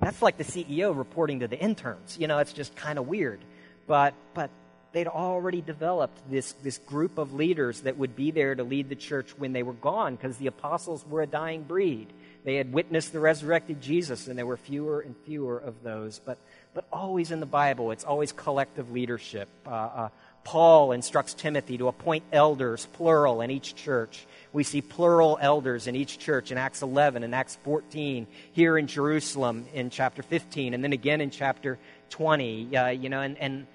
that's 0.00 0.22
like 0.22 0.38
the 0.38 0.44
CEO 0.44 0.96
reporting 0.96 1.40
to 1.40 1.48
the 1.48 1.58
interns. 1.58 2.16
You 2.18 2.26
know, 2.26 2.38
it's 2.38 2.52
just 2.52 2.74
kind 2.74 2.98
of 2.98 3.06
weird. 3.06 3.40
But 3.86 4.14
but 4.34 4.50
they'd 4.92 5.06
already 5.06 5.60
developed 5.60 6.18
this, 6.30 6.52
this 6.64 6.78
group 6.78 7.18
of 7.18 7.32
leaders 7.32 7.82
that 7.82 7.96
would 7.96 8.16
be 8.16 8.30
there 8.30 8.54
to 8.54 8.64
lead 8.64 8.88
the 8.88 8.96
church 8.96 9.30
when 9.38 9.52
they 9.52 9.62
were 9.62 9.74
gone 9.74 10.16
because 10.16 10.36
the 10.38 10.48
apostles 10.48 11.04
were 11.08 11.22
a 11.22 11.26
dying 11.26 11.62
breed. 11.62 12.08
They 12.44 12.56
had 12.56 12.72
witnessed 12.72 13.12
the 13.12 13.20
resurrected 13.20 13.80
Jesus, 13.80 14.28
and 14.28 14.38
there 14.38 14.46
were 14.46 14.56
fewer 14.56 15.00
and 15.00 15.14
fewer 15.26 15.58
of 15.58 15.82
those. 15.82 16.20
But, 16.24 16.38
but 16.74 16.84
always 16.92 17.30
in 17.30 17.40
the 17.40 17.46
Bible, 17.46 17.90
it's 17.90 18.04
always 18.04 18.32
collective 18.32 18.90
leadership. 18.92 19.48
Uh, 19.66 19.70
uh, 19.70 20.08
Paul 20.42 20.92
instructs 20.92 21.34
Timothy 21.34 21.76
to 21.78 21.88
appoint 21.88 22.24
elders, 22.32 22.86
plural, 22.94 23.42
in 23.42 23.50
each 23.50 23.74
church. 23.74 24.26
We 24.52 24.64
see 24.64 24.80
plural 24.80 25.38
elders 25.40 25.86
in 25.86 25.94
each 25.94 26.18
church 26.18 26.50
in 26.50 26.56
Acts 26.56 26.80
11 26.80 27.24
and 27.24 27.34
Acts 27.34 27.58
14, 27.62 28.26
here 28.52 28.78
in 28.78 28.86
Jerusalem 28.86 29.66
in 29.74 29.90
chapter 29.90 30.22
15, 30.22 30.72
and 30.72 30.82
then 30.82 30.94
again 30.94 31.20
in 31.20 31.30
chapter 31.30 31.78
20. 32.10 32.74
Uh, 32.74 32.88
you 32.88 33.10
know, 33.10 33.20
and, 33.20 33.36
and 33.38 33.66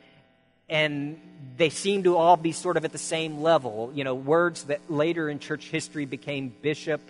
and 0.67 1.21
they 1.58 1.69
seem 1.69 2.04
to 2.04 2.17
all 2.17 2.38
be 2.38 2.51
sort 2.51 2.75
of 2.75 2.86
at 2.86 2.91
the 2.91 2.97
same 2.97 3.41
level. 3.41 3.91
You 3.93 4.04
know, 4.04 4.15
words 4.15 4.63
that 4.63 4.82
later 4.89 5.30
in 5.30 5.38
church 5.38 5.69
history 5.69 6.06
became 6.06 6.54
bishop 6.62 7.01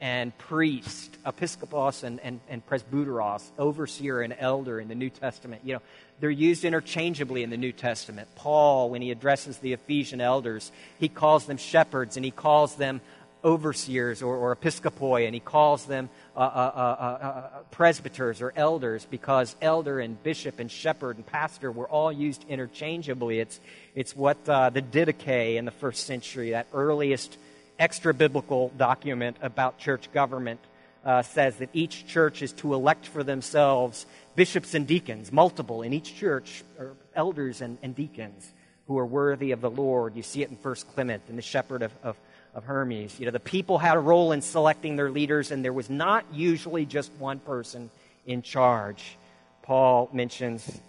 and 0.00 0.36
priest, 0.38 1.18
episkopos 1.26 2.02
and, 2.04 2.20
and, 2.20 2.40
and 2.48 2.66
presbyteros, 2.66 3.42
overseer 3.58 4.22
and 4.22 4.34
elder 4.38 4.80
in 4.80 4.88
the 4.88 4.94
New 4.94 5.10
Testament. 5.10 5.62
You 5.64 5.74
know, 5.74 5.82
they're 6.20 6.30
used 6.30 6.64
interchangeably 6.64 7.42
in 7.42 7.50
the 7.50 7.56
New 7.56 7.72
Testament. 7.72 8.28
Paul, 8.34 8.90
when 8.90 9.02
he 9.02 9.10
addresses 9.10 9.58
the 9.58 9.74
Ephesian 9.74 10.20
elders, 10.20 10.72
he 10.98 11.08
calls 11.08 11.46
them 11.46 11.58
shepherds 11.58 12.16
and 12.16 12.24
he 12.24 12.30
calls 12.30 12.76
them 12.76 13.00
overseers 13.44 14.22
or, 14.22 14.36
or 14.36 14.54
episcopoi, 14.54 15.24
and 15.24 15.34
he 15.34 15.40
calls 15.40 15.86
them 15.86 16.08
uh, 16.36 16.40
uh, 16.40 16.42
uh, 16.42 17.24
uh, 17.24 17.48
presbyters 17.70 18.42
or 18.42 18.52
elders 18.56 19.06
because 19.10 19.56
elder 19.62 19.98
and 20.00 20.22
bishop 20.22 20.58
and 20.58 20.70
shepherd 20.70 21.16
and 21.16 21.26
pastor 21.26 21.72
were 21.72 21.88
all 21.88 22.12
used 22.12 22.44
interchangeably. 22.48 23.40
It's, 23.40 23.60
it's 23.94 24.14
what 24.14 24.36
uh, 24.48 24.70
the 24.70 24.82
Didache 24.82 25.56
in 25.56 25.64
the 25.64 25.70
first 25.70 26.06
century, 26.06 26.50
that 26.50 26.66
earliest 26.72 27.36
extra 27.80 28.14
biblical 28.14 28.70
document 28.76 29.36
about 29.42 29.78
church 29.78 30.12
government, 30.12 30.60
uh, 31.04 31.22
says 31.22 31.56
that 31.56 31.70
each 31.72 32.06
church 32.06 32.42
is 32.42 32.52
to 32.52 32.74
elect 32.74 33.06
for 33.06 33.24
themselves 33.24 34.06
bishops 34.36 34.74
and 34.74 34.86
deacons, 34.86 35.32
multiple 35.32 35.82
in 35.82 35.92
each 35.92 36.14
church, 36.14 36.62
or 36.78 36.92
elders 37.16 37.60
and, 37.60 37.78
and 37.82 37.96
deacons 37.96 38.52
who 38.86 38.98
are 38.98 39.06
worthy 39.06 39.50
of 39.50 39.60
the 39.60 39.70
Lord. 39.70 40.14
You 40.14 40.22
see 40.22 40.42
it 40.42 40.50
in 40.50 40.56
First 40.56 40.86
Clement 40.94 41.22
and 41.28 41.36
the 41.36 41.42
shepherd 41.42 41.82
of, 41.82 41.92
of 42.04 42.16
of 42.54 42.64
Hermas. 42.64 43.18
You 43.18 43.26
know, 43.26 43.32
the 43.32 43.40
people 43.40 43.78
had 43.78 43.96
a 43.96 44.00
role 44.00 44.32
in 44.32 44.42
selecting 44.42 44.96
their 44.96 45.10
leaders, 45.10 45.50
and 45.50 45.64
there 45.64 45.72
was 45.72 45.88
not 45.88 46.24
usually 46.32 46.84
just 46.84 47.12
one 47.18 47.38
person 47.38 47.90
in 48.26 48.42
charge. 48.42 49.16
Paul 49.62 50.10
mentions 50.12 50.80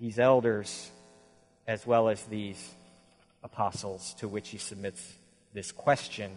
these 0.00 0.18
elders 0.18 0.90
as 1.66 1.86
well 1.86 2.08
as 2.08 2.22
these 2.24 2.74
apostles, 3.42 4.14
to 4.14 4.28
which 4.28 4.48
he 4.50 4.58
submits 4.58 5.14
this 5.52 5.72
question 5.72 6.30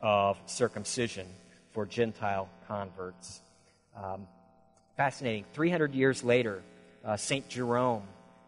of 0.00 0.38
circumcision 0.46 1.26
for 1.72 1.86
Gentile 1.86 2.48
converts. 2.68 3.40
Um, 3.96 4.26
fascinating. 4.96 5.44
300 5.54 5.94
years 5.94 6.22
later, 6.22 6.62
uh, 7.04 7.16
St. 7.16 7.48
Jerome 7.48 8.02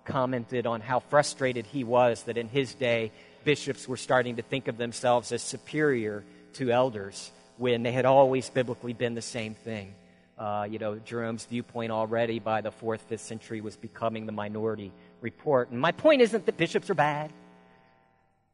commented 0.05 0.66
on 0.66 0.81
how 0.81 1.00
frustrated 1.00 1.66
he 1.66 1.85
was 1.85 2.22
that 2.24 2.37
in 2.37 2.48
his 2.48 2.74
day 2.74 3.11
bishops 3.44 3.88
were 3.88 3.96
starting 3.96 4.37
to 4.37 4.42
think 4.42 4.68
of 4.68 4.77
themselves 4.77 5.33
as 5.33 5.42
superior 5.42 6.24
to 6.55 6.70
elders 6.70 7.31
when 7.57 7.83
they 7.83 7.92
had 7.92 8.05
always 8.05 8.50
biblically 8.50 8.92
been 8.92 9.14
the 9.14 9.22
same 9.22 9.55
thing. 9.55 9.94
Uh, 10.37 10.66
you 10.68 10.79
know, 10.79 10.96
Jerome's 10.98 11.44
viewpoint 11.44 11.92
already 11.92 12.40
by 12.40 12.61
the 12.61 12.70
fourth, 12.70 13.03
fifth 13.03 13.20
century 13.20 13.61
was 13.61 13.77
becoming 13.77 14.27
the 14.27 14.33
minority 14.33 14.92
report. 15.20 15.70
And 15.70 15.81
my 15.81 15.92
point 15.92 16.22
isn't 16.22 16.46
that 16.46 16.57
bishops 16.57 16.90
are 16.90 16.94
bad. 16.94 17.33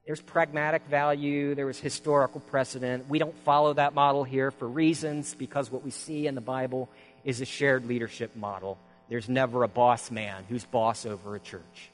There's 0.06 0.20
pragmatic 0.20 0.82
value, 0.86 1.54
there 1.54 1.66
was 1.66 1.78
historical 1.78 2.40
precedent. 2.40 3.08
We 3.08 3.18
don't 3.18 3.36
follow 3.44 3.74
that 3.74 3.94
model 3.94 4.24
here 4.24 4.50
for 4.50 4.66
reasons 4.66 5.34
because 5.34 5.70
what 5.70 5.84
we 5.84 5.90
see 5.90 6.26
in 6.26 6.34
the 6.34 6.40
Bible 6.40 6.88
is 7.24 7.40
a 7.40 7.44
shared 7.44 7.86
leadership 7.86 8.34
model. 8.34 8.78
There's 9.08 9.28
never 9.28 9.62
a 9.62 9.68
boss 9.68 10.10
man 10.10 10.44
who's 10.48 10.64
boss 10.64 11.06
over 11.06 11.36
a 11.36 11.40
church 11.40 11.90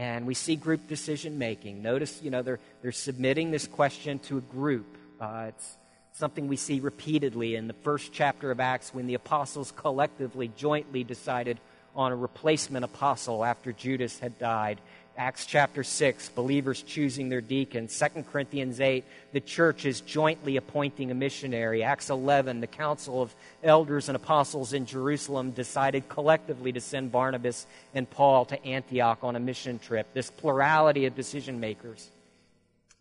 and 0.00 0.26
we 0.26 0.32
see 0.32 0.56
group 0.56 0.88
decision 0.88 1.36
making. 1.36 1.82
Notice, 1.82 2.22
you 2.22 2.30
know, 2.30 2.40
they're, 2.40 2.58
they're 2.80 2.90
submitting 2.90 3.50
this 3.50 3.66
question 3.66 4.18
to 4.20 4.38
a 4.38 4.40
group. 4.40 4.96
Uh, 5.20 5.46
it's 5.48 5.76
something 6.12 6.48
we 6.48 6.56
see 6.56 6.80
repeatedly 6.80 7.54
in 7.54 7.66
the 7.66 7.74
first 7.74 8.10
chapter 8.10 8.50
of 8.50 8.60
Acts 8.60 8.94
when 8.94 9.06
the 9.06 9.12
apostles 9.12 9.72
collectively, 9.76 10.50
jointly 10.56 11.04
decided 11.04 11.58
on 11.94 12.12
a 12.12 12.16
replacement 12.16 12.84
apostle 12.84 13.44
after 13.44 13.72
Judas 13.72 14.18
had 14.18 14.38
died. 14.38 14.80
Acts 15.16 15.44
chapter 15.44 15.84
6, 15.84 16.30
believers 16.30 16.82
choosing 16.82 17.28
their 17.28 17.40
deacons. 17.40 17.98
2 17.98 18.22
Corinthians 18.22 18.80
8, 18.80 19.04
the 19.32 19.40
church 19.40 19.84
is 19.84 20.00
jointly 20.00 20.56
appointing 20.56 21.10
a 21.10 21.14
missionary. 21.14 21.82
Acts 21.82 22.08
11, 22.08 22.60
the 22.60 22.66
council 22.66 23.20
of 23.20 23.34
elders 23.62 24.08
and 24.08 24.16
apostles 24.16 24.72
in 24.72 24.86
Jerusalem 24.86 25.50
decided 25.50 26.08
collectively 26.08 26.72
to 26.72 26.80
send 26.80 27.12
Barnabas 27.12 27.66
and 27.94 28.08
Paul 28.08 28.46
to 28.46 28.64
Antioch 28.64 29.18
on 29.22 29.36
a 29.36 29.40
mission 29.40 29.78
trip. 29.78 30.06
This 30.14 30.30
plurality 30.30 31.04
of 31.04 31.14
decision 31.14 31.60
makers, 31.60 32.08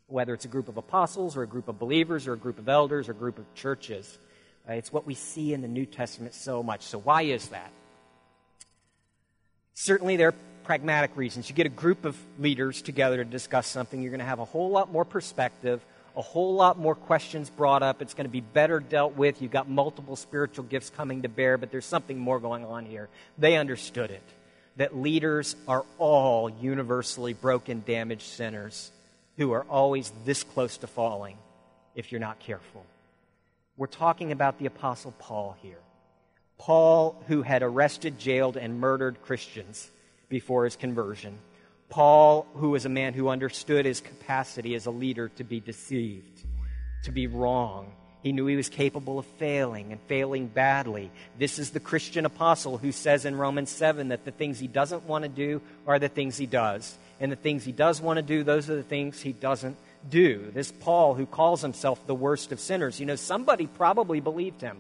whether 0.08 0.34
it's 0.34 0.46
a 0.46 0.50
group 0.50 0.68
of 0.68 0.78
apostles 0.78 1.38
or 1.38 1.44
a 1.44 1.48
group 1.48 1.70
of 1.70 1.80
believers 1.80 2.28
or 2.28 2.34
a 2.34 2.38
group 2.38 2.60
of 2.60 2.68
elders 2.68 3.08
or 3.08 3.12
a 3.12 3.16
group 3.16 3.38
of 3.38 3.46
churches, 3.56 4.18
uh, 4.68 4.74
it's 4.74 4.92
what 4.92 5.06
we 5.06 5.14
see 5.14 5.54
in 5.54 5.62
the 5.62 5.68
New 5.68 5.86
Testament 5.86 6.34
so 6.34 6.62
much. 6.62 6.82
So, 6.82 7.00
why 7.00 7.22
is 7.22 7.48
that? 7.50 7.72
Certainly, 9.74 10.18
there 10.18 10.34
pragmatic 10.70 11.18
reasons. 11.18 11.50
You 11.50 11.56
get 11.56 11.66
a 11.66 11.70
group 11.70 12.06
of 12.06 12.16
leaders 12.38 12.84
together 12.84 13.18
to 13.18 13.26
discuss 13.26 13.66
something, 13.66 14.04
you're 14.04 14.12
going 14.12 14.20
to 14.20 14.26
have 14.28 14.38
a 14.38 14.46
whole 14.46 14.70
lot 14.70 14.92
more 14.92 15.04
perspective, 15.04 15.84
a 16.16 16.22
whole 16.22 16.54
lot 16.54 16.78
more 16.78 16.94
questions 16.94 17.50
brought 17.50 17.82
up. 17.82 18.04
It's 18.04 18.14
going 18.14 18.28
to 18.28 18.32
be 18.32 18.42
better 18.42 18.80
dealt 18.80 19.16
with. 19.16 19.42
You've 19.42 19.50
got 19.52 19.68
multiple 19.68 20.16
spiritual 20.16 20.66
gifts 20.66 20.92
coming 20.92 21.24
to 21.24 21.28
bear, 21.28 21.58
but 21.58 21.72
there's 21.72 21.88
something 21.88 22.20
more 22.20 22.40
going 22.40 22.66
on 22.66 22.86
here. 22.86 23.10
They 23.40 23.56
understood 23.56 24.12
it 24.12 24.22
that 24.76 24.96
leaders 24.96 25.56
are 25.68 25.86
all 25.98 26.52
universally 26.52 27.34
broken, 27.34 27.82
damaged 27.84 28.28
sinners 28.28 28.92
who 29.38 29.54
are 29.54 29.64
always 29.64 30.14
this 30.24 30.44
close 30.44 30.78
to 30.78 30.86
falling 30.86 31.40
if 31.96 32.12
you're 32.12 32.22
not 32.22 32.38
careful. 32.38 32.86
We're 33.76 33.88
talking 33.88 34.32
about 34.32 34.60
the 34.60 34.68
Apostle 34.68 35.16
Paul 35.18 35.58
here. 35.64 35.82
Paul, 36.60 37.20
who 37.28 37.42
had 37.42 37.64
arrested, 37.64 38.20
jailed, 38.20 38.56
and 38.56 38.80
murdered 38.80 39.24
Christians 39.24 39.90
before 40.30 40.66
his 40.66 40.76
conversion. 40.76 41.38
Paul, 41.90 42.46
who 42.54 42.70
was 42.70 42.86
a 42.86 42.90
man 42.90 43.14
who 43.14 43.30
understood 43.30 43.86
his 43.86 44.00
capacity 44.00 44.76
as 44.76 44.86
a 44.86 44.92
leader 44.92 45.30
to 45.30 45.44
be 45.44 45.60
deceived, 45.60 46.46
to 47.04 47.12
be 47.12 47.28
wrong. 47.28 47.92
He 48.22 48.32
knew 48.32 48.46
he 48.46 48.58
was 48.58 48.70
capable 48.70 49.18
of 49.18 49.26
failing 49.26 49.92
and 49.92 50.02
failing 50.02 50.48
badly. 50.48 51.10
This 51.38 51.58
is 51.58 51.72
the 51.72 51.80
Christian 51.80 52.26
apostle 52.26 52.78
who 52.78 52.92
says 52.92 53.26
in 53.26 53.38
Romans 53.38 53.70
7 53.70 54.10
that 54.10 54.26
the 54.26 54.32
things 54.32 54.60
he 54.60 54.68
doesn't 54.68 55.06
want 55.06 55.24
to 55.24 55.30
do 55.30 55.62
are 55.88 56.00
the 56.00 56.10
things 56.10 56.38
he 56.38 56.46
does. 56.46 56.98
And 57.22 57.32
the 57.32 57.38
things 57.38 57.64
he 57.64 57.72
does 57.72 58.02
want 58.02 58.18
to 58.18 58.22
do, 58.22 58.44
those 58.44 58.70
are 58.70 58.76
the 58.76 58.84
things 58.84 59.22
he 59.22 59.32
doesn't 59.32 59.78
do. 60.10 60.52
This 60.54 60.72
Paul 60.72 61.16
who 61.16 61.26
calls 61.26 61.62
himself 61.62 62.06
the 62.06 62.16
worst 62.16 62.52
of 62.52 62.60
sinners. 62.60 63.00
You 63.00 63.06
know, 63.06 63.16
somebody 63.16 63.68
probably 63.68 64.20
believed 64.20 64.62
him 64.62 64.80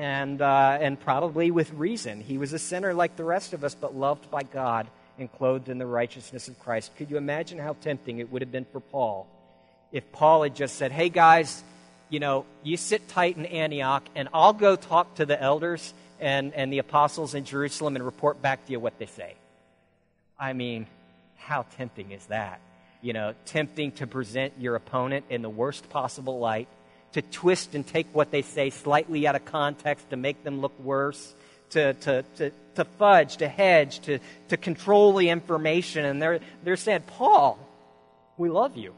and, 0.00 0.40
uh, 0.40 0.78
and 0.80 0.98
probably 0.98 1.50
with 1.50 1.70
reason. 1.74 2.22
He 2.22 2.38
was 2.38 2.54
a 2.54 2.58
sinner 2.58 2.94
like 2.94 3.16
the 3.16 3.24
rest 3.24 3.52
of 3.52 3.64
us, 3.64 3.74
but 3.74 3.94
loved 3.94 4.30
by 4.30 4.42
God 4.42 4.88
and 5.18 5.30
clothed 5.30 5.68
in 5.68 5.76
the 5.76 5.84
righteousness 5.84 6.48
of 6.48 6.58
Christ. 6.58 6.96
Could 6.96 7.10
you 7.10 7.18
imagine 7.18 7.58
how 7.58 7.74
tempting 7.82 8.18
it 8.18 8.32
would 8.32 8.40
have 8.40 8.50
been 8.50 8.64
for 8.64 8.80
Paul 8.80 9.28
if 9.92 10.10
Paul 10.10 10.44
had 10.44 10.56
just 10.56 10.76
said, 10.76 10.90
Hey 10.90 11.10
guys, 11.10 11.62
you 12.08 12.18
know, 12.18 12.46
you 12.62 12.78
sit 12.78 13.08
tight 13.08 13.36
in 13.36 13.44
Antioch, 13.44 14.02
and 14.14 14.30
I'll 14.32 14.54
go 14.54 14.74
talk 14.74 15.16
to 15.16 15.26
the 15.26 15.40
elders 15.40 15.92
and, 16.18 16.54
and 16.54 16.72
the 16.72 16.78
apostles 16.78 17.34
in 17.34 17.44
Jerusalem 17.44 17.94
and 17.94 18.04
report 18.04 18.40
back 18.40 18.64
to 18.64 18.72
you 18.72 18.80
what 18.80 18.98
they 18.98 19.06
say. 19.06 19.34
I 20.38 20.54
mean, 20.54 20.86
how 21.36 21.66
tempting 21.76 22.12
is 22.12 22.24
that? 22.26 22.62
You 23.02 23.12
know, 23.12 23.34
tempting 23.44 23.92
to 23.92 24.06
present 24.06 24.54
your 24.58 24.76
opponent 24.76 25.26
in 25.28 25.42
the 25.42 25.50
worst 25.50 25.90
possible 25.90 26.38
light 26.38 26.68
to 27.12 27.22
twist 27.22 27.74
and 27.74 27.86
take 27.86 28.06
what 28.12 28.30
they 28.30 28.42
say 28.42 28.70
slightly 28.70 29.26
out 29.26 29.34
of 29.34 29.44
context 29.44 30.10
to 30.10 30.16
make 30.16 30.44
them 30.44 30.60
look 30.60 30.78
worse, 30.80 31.34
to, 31.70 31.94
to, 31.94 32.24
to, 32.36 32.52
to 32.76 32.84
fudge, 32.84 33.38
to 33.38 33.48
hedge, 33.48 34.00
to, 34.00 34.18
to 34.48 34.56
control 34.56 35.14
the 35.14 35.28
information. 35.28 36.04
And 36.04 36.20
they're, 36.20 36.40
they're 36.62 36.76
saying, 36.76 37.02
Paul, 37.06 37.58
we 38.36 38.48
love 38.48 38.76
you. 38.76 38.94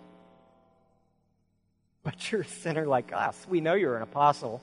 But 2.02 2.30
you're 2.30 2.42
a 2.42 2.46
sinner 2.46 2.86
like 2.86 3.12
us. 3.12 3.46
We 3.48 3.60
know 3.60 3.74
you're 3.74 3.96
an 3.96 4.02
apostle. 4.02 4.62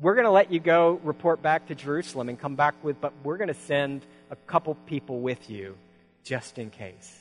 We're 0.00 0.14
going 0.14 0.24
to 0.24 0.30
let 0.30 0.52
you 0.52 0.60
go 0.60 1.00
report 1.02 1.42
back 1.42 1.68
to 1.68 1.74
Jerusalem 1.74 2.28
and 2.28 2.38
come 2.38 2.54
back 2.54 2.82
with, 2.82 3.00
but 3.00 3.12
we're 3.22 3.36
going 3.36 3.48
to 3.48 3.54
send 3.54 4.06
a 4.30 4.36
couple 4.36 4.74
people 4.86 5.20
with 5.20 5.50
you 5.50 5.76
just 6.24 6.58
in 6.58 6.70
case. 6.70 7.14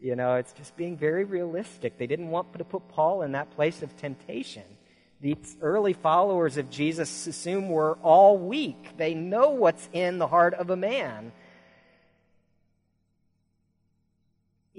You 0.00 0.16
know, 0.16 0.36
it's 0.36 0.52
just 0.52 0.76
being 0.76 0.96
very 0.96 1.24
realistic. 1.24 1.98
They 1.98 2.06
didn't 2.06 2.28
want 2.28 2.56
to 2.56 2.64
put 2.64 2.88
Paul 2.88 3.22
in 3.22 3.32
that 3.32 3.50
place 3.54 3.82
of 3.82 3.94
temptation. 3.98 4.62
These 5.20 5.56
early 5.60 5.92
followers 5.92 6.56
of 6.56 6.70
Jesus 6.70 7.26
assume 7.26 7.68
we're 7.68 7.94
all 7.96 8.38
weak. 8.38 8.96
They 8.96 9.14
know 9.14 9.50
what's 9.50 9.88
in 9.92 10.18
the 10.18 10.26
heart 10.26 10.54
of 10.54 10.70
a 10.70 10.76
man. 10.76 11.32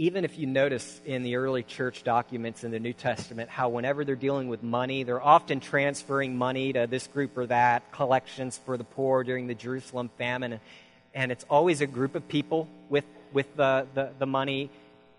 even 0.01 0.25
if 0.25 0.39
you 0.39 0.47
notice 0.47 0.99
in 1.05 1.21
the 1.21 1.35
early 1.35 1.61
church 1.61 2.03
documents 2.03 2.63
in 2.63 2.71
the 2.71 2.79
New 2.79 2.91
Testament 2.91 3.51
how 3.51 3.69
whenever 3.69 4.03
they're 4.03 4.15
dealing 4.15 4.47
with 4.47 4.63
money, 4.63 5.03
they're 5.03 5.21
often 5.21 5.59
transferring 5.59 6.35
money 6.35 6.73
to 6.73 6.87
this 6.87 7.05
group 7.05 7.37
or 7.37 7.45
that, 7.45 7.91
collections 7.91 8.59
for 8.65 8.77
the 8.77 8.83
poor 8.83 9.23
during 9.23 9.45
the 9.45 9.53
Jerusalem 9.53 10.09
famine. 10.17 10.59
And 11.13 11.31
it's 11.31 11.45
always 11.51 11.81
a 11.81 11.87
group 11.87 12.15
of 12.15 12.27
people 12.27 12.67
with, 12.89 13.03
with 13.31 13.55
the, 13.55 13.85
the, 13.93 14.09
the 14.17 14.25
money, 14.25 14.71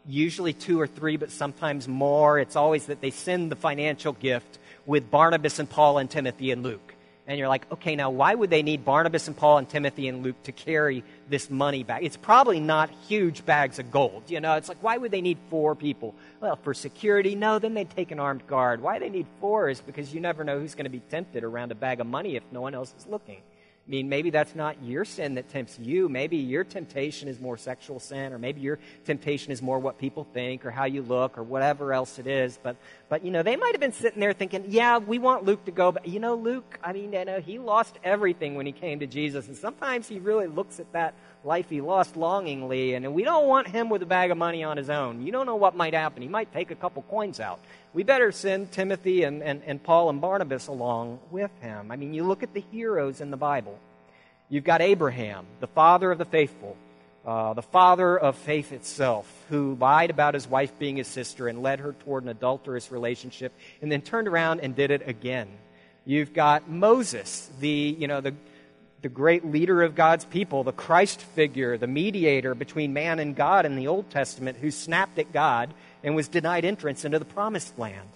usually 0.05 0.53
two 0.53 0.81
or 0.81 0.89
three, 0.89 1.17
but 1.17 1.31
sometimes 1.31 1.87
more. 1.87 2.41
It's 2.41 2.57
always 2.57 2.87
that 2.87 3.01
they 3.01 3.11
send 3.11 3.53
the 3.53 3.57
financial 3.57 4.15
gift 4.15 4.59
with 4.87 5.11
Barnabas 5.11 5.59
and 5.59 5.68
Paul 5.68 5.99
and 5.99 6.11
Timothy 6.11 6.51
and 6.51 6.62
Luke 6.62 6.92
and 7.27 7.38
you're 7.38 7.49
like, 7.49 7.71
okay, 7.71 7.95
now 7.95 8.11
why 8.11 8.35
would 8.35 8.51
they 8.51 8.62
need 8.62 8.85
Barnabas 8.85 9.29
and 9.29 9.37
Paul 9.37 9.59
and 9.59 9.68
Timothy 9.68 10.09
and 10.09 10.25
Luke 10.25 10.42
to 10.45 10.53
carry 10.53 11.05
this 11.29 11.49
money 11.49 11.85
back? 11.85 12.03
It's 12.03 12.16
probably 12.16 12.59
not 12.59 12.90
huge 13.09 13.47
bags 13.47 13.79
of 13.79 13.90
gold. 13.90 14.25
You 14.29 14.40
know, 14.40 14.57
it's 14.57 14.68
like, 14.68 14.83
why 14.83 14.97
would 14.97 15.12
they 15.12 15.21
need 15.21 15.38
four 15.49 15.75
people? 15.77 16.14
Well, 16.40 16.57
for 16.57 16.75
security, 16.75 17.35
no, 17.37 17.59
then 17.59 17.75
they'd 17.75 17.90
take 17.90 18.11
an 18.11 18.18
armed 18.18 18.47
guard. 18.47 18.83
Why 18.83 18.99
they 18.99 19.09
need 19.09 19.27
four 19.40 19.68
is 19.68 19.81
because 19.81 20.12
you 20.12 20.21
never 20.21 20.42
know 20.42 20.59
who's 20.59 20.75
going 20.75 20.85
to 20.85 20.90
be 20.90 21.01
tempted 21.01 21.45
around 21.45 21.71
a 21.71 21.77
bag 21.77 22.01
of 22.01 22.07
money 22.07 22.35
if 22.35 22.42
no 22.51 22.61
one 22.61 22.75
else 22.75 22.92
is 22.99 23.07
looking. 23.07 23.40
I 23.85 23.90
mean, 23.90 24.09
maybe 24.09 24.31
that's 24.31 24.55
not 24.55 24.81
your 24.85 25.05
sin 25.05 25.35
that 25.35 25.49
tempts 25.49 25.77
you. 25.77 26.09
Maybe 26.09 26.37
your 26.37 26.62
temptation 26.62 27.29
is 27.29 27.40
more 27.40 27.57
sexual 27.57 27.99
sin, 27.99 28.33
or 28.33 28.38
maybe 28.38 28.61
your 28.61 28.79
temptation 29.05 29.51
is 29.51 29.61
more 29.61 29.81
what 29.81 29.99
people 29.99 30.25
think, 30.33 30.64
or 30.64 30.71
how 30.71 30.85
you 30.85 31.03
look, 31.03 31.37
or 31.37 31.42
whatever 31.42 31.92
else 31.92 32.21
it 32.21 32.29
is. 32.29 32.57
But, 32.62 32.77
but 33.09 33.25
you 33.25 33.33
know, 33.33 33.42
they 33.42 33.57
might 33.57 33.73
have 33.73 33.81
been 33.81 33.92
sitting 33.92 34.21
there 34.21 34.35
thinking, 34.35 34.66
yeah, 34.68 34.99
we 34.99 35.18
want 35.18 35.45
Luke 35.45 35.64
to 35.64 35.73
go, 35.73 35.90
but 35.90 36.07
you 36.07 36.21
know, 36.21 36.37
Luke, 36.37 36.79
I 36.83 36.92
mean, 36.92 37.12
you 37.12 37.25
know, 37.25 37.40
he 37.40 37.59
lost 37.59 37.99
everything 38.05 38.55
when 38.55 38.66
he 38.66 38.73
came 38.73 39.01
to 39.01 39.07
Jesus, 39.09 39.49
and 39.49 39.57
sometimes 39.57 40.07
he 40.07 40.21
really 40.21 40.47
looks 40.47 40.79
at 40.79 40.92
that 40.92 41.14
life 41.44 41.68
he 41.68 41.81
lost 41.81 42.16
longingly, 42.16 42.94
and 42.94 43.14
we 43.14 43.24
don't 43.24 43.46
want 43.46 43.68
him 43.68 43.88
with 43.88 44.02
a 44.02 44.07
bag 44.07 44.31
of 44.31 44.38
money 44.38 44.62
on 44.62 44.76
his 44.76 44.88
own. 44.88 45.22
You 45.26 45.33
don't 45.33 45.46
know 45.46 45.57
what 45.57 45.74
might 45.74 45.94
happen. 45.94 46.22
He 46.22 46.28
might 46.28 46.52
take 46.52 46.70
a 46.70 46.76
couple 46.76 47.02
coins 47.02 47.40
out. 47.40 47.61
We 47.92 48.05
better 48.05 48.33
send 48.33 48.72
Timothy 48.72 49.24
and, 49.24 49.42
and, 49.42 49.62
and 49.66 49.83
Paul 49.83 50.11
and 50.11 50.20
Barnabas 50.20 50.68
along 50.68 51.18
with 51.31 51.50
him. 51.61 51.90
I 51.90 51.96
mean, 51.96 52.14
you 52.14 52.24
look 52.24 52.42
at 52.42 52.55
the 52.55 52.64
heroes 52.70 53.20
in 53.20 53.31
the 53.31 53.37
Bible. 53.37 53.78
You've 54.48 54.64
got 54.64 54.83
Abraham, 54.83 55.46
the 55.61 55.66
father 55.66 56.12
of 56.12 56.18
the 56.18 56.24
faithful, 56.24 56.76
uh, 57.26 57.55
the 57.55 57.62
father 57.62 58.18
of 58.18 58.37
faith 58.37 58.72
itself, 58.72 59.26
who 59.48 59.76
lied 59.81 60.11
about 60.11 60.35
his 60.35 60.46
wife 60.46 60.78
being 60.78 60.96
his 60.96 61.09
sister 61.09 61.48
and 61.48 61.62
led 61.62 61.81
her 61.81 61.92
toward 62.05 62.22
an 62.22 62.28
adulterous 62.28 62.92
relationship, 62.92 63.52
and 63.81 63.90
then 63.90 64.02
turned 64.02 64.28
around 64.28 64.61
and 64.61 64.76
did 64.76 64.90
it 64.90 65.09
again. 65.09 65.48
You've 66.05 66.33
got 66.35 66.68
Moses, 66.68 67.48
the, 67.61 67.96
you 67.98 68.09
know, 68.09 68.20
the, 68.20 68.35
the 69.03 69.09
great 69.09 69.45
leader 69.45 69.83
of 69.83 69.97
God's 69.97 70.25
people, 70.25 70.62
the 70.62 70.73
Christ 70.73 71.21
figure, 71.21 71.77
the 71.77 71.88
mediator 71.88 72.55
between 72.55 72.93
man 72.93 73.19
and 73.19 73.35
God 73.35 73.67
in 73.67 73.75
the 73.77 73.88
Old 73.88 74.11
Testament, 74.11 74.59
who 74.59 74.71
snapped 74.71 75.19
at 75.19 75.33
God 75.33 75.75
and 76.05 76.15
was 76.15 76.29
denied 76.29 76.65
entrance 76.65 77.05
into 77.05 77.19
the 77.19 77.25
promised 77.25 77.77
land. 77.79 78.09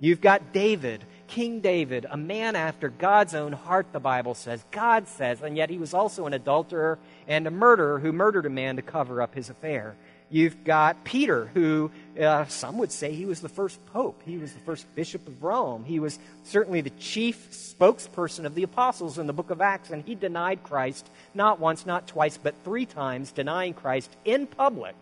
You've 0.00 0.20
got 0.20 0.52
David, 0.52 1.02
King 1.26 1.60
David, 1.60 2.06
a 2.08 2.16
man 2.16 2.54
after 2.54 2.88
God's 2.88 3.34
own 3.34 3.52
heart, 3.52 3.88
the 3.92 3.98
Bible 3.98 4.34
says. 4.34 4.64
God 4.70 5.08
says, 5.08 5.42
and 5.42 5.56
yet 5.56 5.70
he 5.70 5.78
was 5.78 5.92
also 5.92 6.26
an 6.26 6.34
adulterer 6.34 7.00
and 7.26 7.46
a 7.48 7.50
murderer 7.50 7.98
who 7.98 8.12
murdered 8.12 8.46
a 8.46 8.50
man 8.50 8.76
to 8.76 8.82
cover 8.82 9.20
up 9.20 9.34
his 9.34 9.50
affair. 9.50 9.96
You've 10.30 10.62
got 10.62 11.04
Peter, 11.04 11.46
who 11.54 11.90
uh, 12.20 12.44
some 12.46 12.78
would 12.78 12.92
say 12.92 13.12
he 13.12 13.24
was 13.24 13.40
the 13.40 13.48
first 13.48 13.84
pope. 13.86 14.22
He 14.26 14.36
was 14.36 14.52
the 14.52 14.60
first 14.60 14.86
bishop 14.94 15.26
of 15.26 15.42
Rome. 15.42 15.84
He 15.84 16.00
was 16.00 16.18
certainly 16.44 16.82
the 16.82 16.90
chief 16.90 17.50
spokesperson 17.50 18.44
of 18.44 18.54
the 18.54 18.62
apostles 18.62 19.18
in 19.18 19.26
the 19.26 19.32
book 19.32 19.50
of 19.50 19.62
Acts, 19.62 19.90
and 19.90 20.04
he 20.04 20.14
denied 20.14 20.62
Christ 20.62 21.08
not 21.34 21.60
once, 21.60 21.86
not 21.86 22.06
twice, 22.06 22.36
but 22.36 22.54
three 22.62 22.84
times, 22.84 23.32
denying 23.32 23.72
Christ 23.72 24.14
in 24.26 24.46
public, 24.46 24.94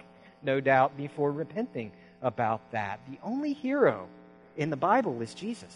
no 0.42 0.60
doubt, 0.60 0.96
before 0.96 1.32
repenting 1.32 1.90
about 2.22 2.70
that. 2.70 3.00
The 3.10 3.18
only 3.24 3.52
hero 3.52 4.06
in 4.56 4.70
the 4.70 4.76
Bible 4.76 5.20
is 5.22 5.34
Jesus. 5.34 5.74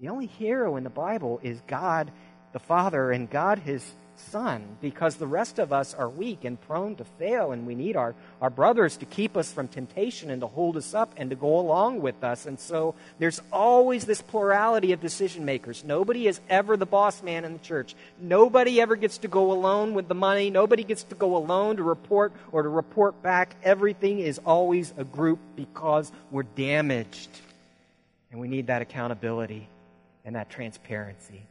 The 0.00 0.08
only 0.08 0.26
hero 0.26 0.74
in 0.74 0.82
the 0.82 0.90
Bible 0.90 1.38
is 1.44 1.60
God 1.68 2.10
the 2.52 2.58
Father 2.58 3.12
and 3.12 3.30
God 3.30 3.60
his 3.60 3.88
Son, 4.30 4.76
because 4.80 5.16
the 5.16 5.26
rest 5.26 5.58
of 5.58 5.72
us 5.72 5.94
are 5.94 6.08
weak 6.08 6.44
and 6.44 6.60
prone 6.60 6.96
to 6.96 7.04
fail, 7.04 7.52
and 7.52 7.66
we 7.66 7.74
need 7.74 7.96
our, 7.96 8.14
our 8.40 8.50
brothers 8.50 8.96
to 8.98 9.06
keep 9.06 9.36
us 9.36 9.52
from 9.52 9.68
temptation 9.68 10.30
and 10.30 10.40
to 10.40 10.46
hold 10.46 10.76
us 10.76 10.94
up 10.94 11.12
and 11.16 11.30
to 11.30 11.36
go 11.36 11.58
along 11.58 12.00
with 12.00 12.22
us. 12.24 12.46
And 12.46 12.58
so 12.58 12.94
there's 13.18 13.42
always 13.52 14.04
this 14.04 14.22
plurality 14.22 14.92
of 14.92 15.00
decision 15.00 15.44
makers. 15.44 15.84
Nobody 15.84 16.26
is 16.26 16.40
ever 16.48 16.76
the 16.76 16.86
boss 16.86 17.22
man 17.22 17.44
in 17.44 17.52
the 17.52 17.58
church. 17.58 17.94
Nobody 18.20 18.80
ever 18.80 18.96
gets 18.96 19.18
to 19.18 19.28
go 19.28 19.52
alone 19.52 19.94
with 19.94 20.08
the 20.08 20.14
money. 20.14 20.50
Nobody 20.50 20.84
gets 20.84 21.02
to 21.04 21.14
go 21.14 21.36
alone 21.36 21.76
to 21.76 21.82
report 21.82 22.32
or 22.52 22.62
to 22.62 22.68
report 22.68 23.22
back. 23.22 23.56
Everything 23.62 24.20
is 24.20 24.38
always 24.46 24.94
a 24.96 25.04
group 25.04 25.38
because 25.56 26.10
we're 26.30 26.42
damaged. 26.42 27.30
And 28.30 28.40
we 28.40 28.48
need 28.48 28.68
that 28.68 28.80
accountability 28.82 29.68
and 30.24 30.36
that 30.36 30.48
transparency. 30.48 31.42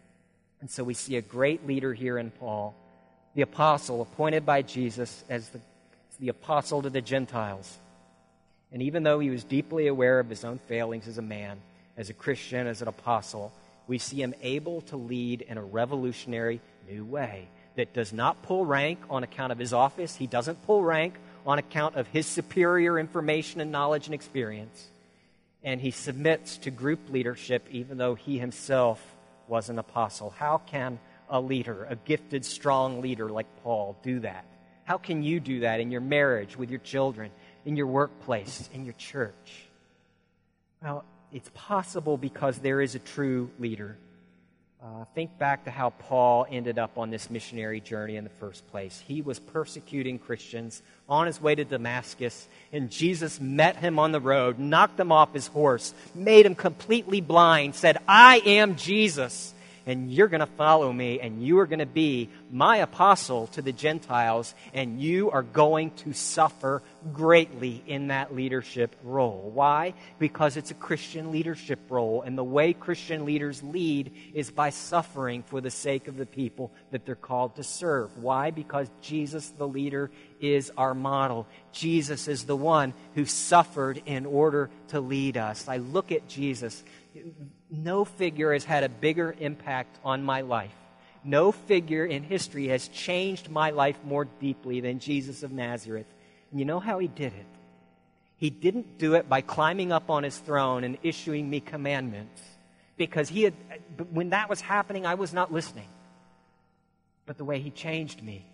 And 0.61 0.69
so 0.69 0.83
we 0.83 0.93
see 0.93 1.17
a 1.17 1.21
great 1.21 1.67
leader 1.67 1.93
here 1.93 2.17
in 2.17 2.31
Paul, 2.31 2.75
the 3.35 3.41
apostle 3.41 4.01
appointed 4.01 4.45
by 4.45 4.61
Jesus 4.61 5.23
as 5.29 5.49
the, 5.49 5.57
as 5.57 6.17
the 6.19 6.29
apostle 6.29 6.83
to 6.83 6.89
the 6.89 7.01
Gentiles. 7.01 7.77
And 8.71 8.81
even 8.83 9.03
though 9.03 9.19
he 9.19 9.29
was 9.29 9.43
deeply 9.43 9.87
aware 9.87 10.19
of 10.19 10.29
his 10.29 10.45
own 10.45 10.59
failings 10.67 11.07
as 11.07 11.17
a 11.17 11.23
man, 11.23 11.59
as 11.97 12.09
a 12.09 12.13
Christian, 12.13 12.67
as 12.67 12.81
an 12.81 12.87
apostle, 12.87 13.51
we 13.87 13.97
see 13.97 14.21
him 14.21 14.33
able 14.41 14.81
to 14.81 14.97
lead 14.97 15.41
in 15.41 15.57
a 15.57 15.63
revolutionary 15.63 16.61
new 16.89 17.03
way 17.03 17.47
that 17.75 17.93
does 17.93 18.13
not 18.13 18.41
pull 18.43 18.65
rank 18.65 18.99
on 19.09 19.23
account 19.23 19.51
of 19.51 19.57
his 19.57 19.73
office. 19.73 20.15
He 20.15 20.27
doesn't 20.27 20.65
pull 20.65 20.83
rank 20.83 21.15
on 21.45 21.57
account 21.57 21.95
of 21.95 22.07
his 22.07 22.27
superior 22.27 22.99
information 22.99 23.59
and 23.61 23.71
knowledge 23.71 24.05
and 24.05 24.13
experience 24.13 24.91
and 25.63 25.81
he 25.81 25.91
submits 25.91 26.57
to 26.57 26.71
group 26.71 26.99
leadership 27.09 27.65
even 27.71 27.97
though 27.97 28.15
he 28.15 28.39
himself 28.39 29.10
was 29.51 29.69
an 29.69 29.77
apostle. 29.77 30.33
How 30.35 30.59
can 30.65 30.97
a 31.29 31.39
leader, 31.39 31.85
a 31.89 31.95
gifted, 31.97 32.45
strong 32.45 33.01
leader 33.01 33.29
like 33.29 33.47
Paul, 33.63 33.97
do 34.01 34.21
that? 34.21 34.45
How 34.85 34.97
can 34.97 35.23
you 35.23 35.41
do 35.41 35.59
that 35.59 35.81
in 35.81 35.91
your 35.91 36.01
marriage, 36.01 36.57
with 36.57 36.69
your 36.69 36.79
children, 36.79 37.31
in 37.65 37.75
your 37.75 37.87
workplace, 37.87 38.69
in 38.73 38.85
your 38.85 38.93
church? 38.93 39.65
Well, 40.81 41.03
it's 41.33 41.51
possible 41.53 42.17
because 42.17 42.59
there 42.59 42.81
is 42.81 42.95
a 42.95 42.99
true 42.99 43.51
leader. 43.59 43.97
Uh, 44.83 45.05
think 45.13 45.37
back 45.37 45.65
to 45.65 45.69
how 45.69 45.91
Paul 45.91 46.47
ended 46.49 46.79
up 46.79 46.97
on 46.97 47.11
this 47.11 47.29
missionary 47.29 47.79
journey 47.79 48.15
in 48.15 48.23
the 48.23 48.31
first 48.31 48.65
place. 48.71 48.99
He 49.07 49.21
was 49.21 49.37
persecuting 49.37 50.17
Christians 50.17 50.81
on 51.07 51.27
his 51.27 51.39
way 51.39 51.53
to 51.53 51.63
Damascus, 51.63 52.47
and 52.73 52.89
Jesus 52.89 53.39
met 53.39 53.75
him 53.75 53.99
on 53.99 54.11
the 54.11 54.19
road, 54.19 54.57
knocked 54.57 54.99
him 54.99 55.11
off 55.11 55.35
his 55.35 55.45
horse, 55.45 55.93
made 56.15 56.47
him 56.47 56.55
completely 56.55 57.21
blind, 57.21 57.75
said, 57.75 57.99
I 58.07 58.41
am 58.43 58.75
Jesus 58.75 59.53
and 59.85 60.11
you're 60.11 60.27
going 60.27 60.41
to 60.41 60.45
follow 60.45 60.91
me, 60.91 61.19
and 61.19 61.43
you 61.43 61.59
are 61.59 61.65
going 61.65 61.79
to 61.79 61.85
be 61.85 62.29
my 62.51 62.77
apostle 62.77 63.47
to 63.47 63.61
the 63.61 63.71
Gentiles, 63.71 64.53
and 64.73 65.01
you 65.01 65.31
are 65.31 65.43
going 65.43 65.91
to 65.91 66.13
suffer 66.13 66.81
greatly 67.13 67.83
in 67.87 68.07
that 68.07 68.35
leadership 68.35 68.95
role. 69.03 69.51
Why? 69.53 69.93
Because 70.19 70.57
it's 70.57 70.71
a 70.71 70.75
Christian 70.75 71.31
leadership 71.31 71.79
role, 71.89 72.21
and 72.21 72.37
the 72.37 72.43
way 72.43 72.73
Christian 72.73 73.25
leaders 73.25 73.63
lead 73.63 74.11
is 74.33 74.51
by 74.51 74.69
suffering 74.69 75.43
for 75.43 75.61
the 75.61 75.71
sake 75.71 76.07
of 76.07 76.17
the 76.17 76.25
people 76.25 76.71
that 76.91 77.05
they're 77.05 77.15
called 77.15 77.55
to 77.55 77.63
serve. 77.63 78.17
Why? 78.17 78.51
Because 78.51 78.89
Jesus, 79.01 79.49
the 79.49 79.67
leader, 79.67 80.11
is 80.39 80.71
our 80.77 80.93
model. 80.93 81.47
Jesus 81.71 82.27
is 82.27 82.45
the 82.45 82.55
one 82.55 82.93
who 83.15 83.25
suffered 83.25 84.01
in 84.05 84.25
order 84.25 84.69
to 84.89 84.99
lead 84.99 85.37
us. 85.37 85.67
I 85.67 85.77
look 85.77 86.11
at 86.11 86.27
Jesus 86.27 86.83
no 87.69 88.05
figure 88.05 88.53
has 88.53 88.63
had 88.63 88.83
a 88.83 88.89
bigger 88.89 89.35
impact 89.39 89.97
on 90.03 90.23
my 90.23 90.41
life. 90.41 90.75
No 91.23 91.51
figure 91.51 92.05
in 92.05 92.23
history 92.23 92.67
has 92.69 92.87
changed 92.87 93.49
my 93.49 93.69
life 93.69 93.97
more 94.03 94.25
deeply 94.25 94.81
than 94.81 94.99
Jesus 94.99 95.43
of 95.43 95.51
Nazareth. 95.51 96.07
And 96.49 96.59
you 96.59 96.65
know 96.65 96.79
how 96.79 96.99
he 96.99 97.07
did 97.07 97.33
it? 97.33 97.45
He 98.37 98.49
didn't 98.49 98.97
do 98.97 99.13
it 99.13 99.29
by 99.29 99.41
climbing 99.41 99.91
up 99.91 100.09
on 100.09 100.23
his 100.23 100.37
throne 100.37 100.83
and 100.83 100.97
issuing 101.03 101.47
me 101.47 101.59
commandments. 101.59 102.41
Because 102.97 103.29
he 103.29 103.43
had, 103.43 103.53
when 104.11 104.29
that 104.29 104.49
was 104.49 104.61
happening, 104.61 105.05
I 105.05 105.13
was 105.13 105.33
not 105.33 105.53
listening. 105.53 105.87
But 107.25 107.37
the 107.37 107.45
way 107.45 107.59
he 107.59 107.69
changed 107.69 108.23
me 108.23 108.45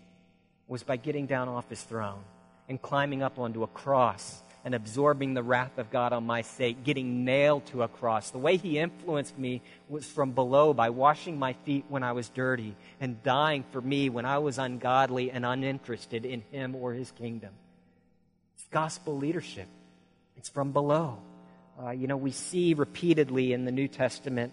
was 0.66 0.82
by 0.82 0.96
getting 0.96 1.26
down 1.26 1.48
off 1.48 1.68
his 1.70 1.82
throne 1.82 2.22
and 2.68 2.80
climbing 2.80 3.22
up 3.22 3.38
onto 3.38 3.62
a 3.62 3.66
cross 3.66 4.42
and 4.64 4.74
absorbing 4.74 5.34
the 5.34 5.42
wrath 5.42 5.78
of 5.78 5.90
God 5.90 6.12
on 6.12 6.26
my 6.26 6.42
sake, 6.42 6.84
getting 6.84 7.24
nailed 7.24 7.66
to 7.66 7.82
a 7.82 7.88
cross. 7.88 8.30
The 8.30 8.38
way 8.38 8.56
he 8.56 8.78
influenced 8.78 9.38
me 9.38 9.62
was 9.88 10.06
from 10.06 10.32
below 10.32 10.74
by 10.74 10.90
washing 10.90 11.38
my 11.38 11.52
feet 11.64 11.84
when 11.88 12.02
I 12.02 12.12
was 12.12 12.28
dirty 12.28 12.74
and 13.00 13.22
dying 13.22 13.64
for 13.70 13.80
me 13.80 14.10
when 14.10 14.26
I 14.26 14.38
was 14.38 14.58
ungodly 14.58 15.30
and 15.30 15.46
uninterested 15.46 16.24
in 16.24 16.42
him 16.50 16.74
or 16.74 16.92
his 16.92 17.10
kingdom. 17.12 17.50
It's 18.56 18.66
gospel 18.70 19.16
leadership, 19.16 19.68
it's 20.36 20.48
from 20.48 20.72
below. 20.72 21.18
Uh, 21.80 21.90
you 21.90 22.08
know, 22.08 22.16
we 22.16 22.32
see 22.32 22.74
repeatedly 22.74 23.52
in 23.52 23.64
the 23.64 23.70
New 23.70 23.86
Testament 23.86 24.52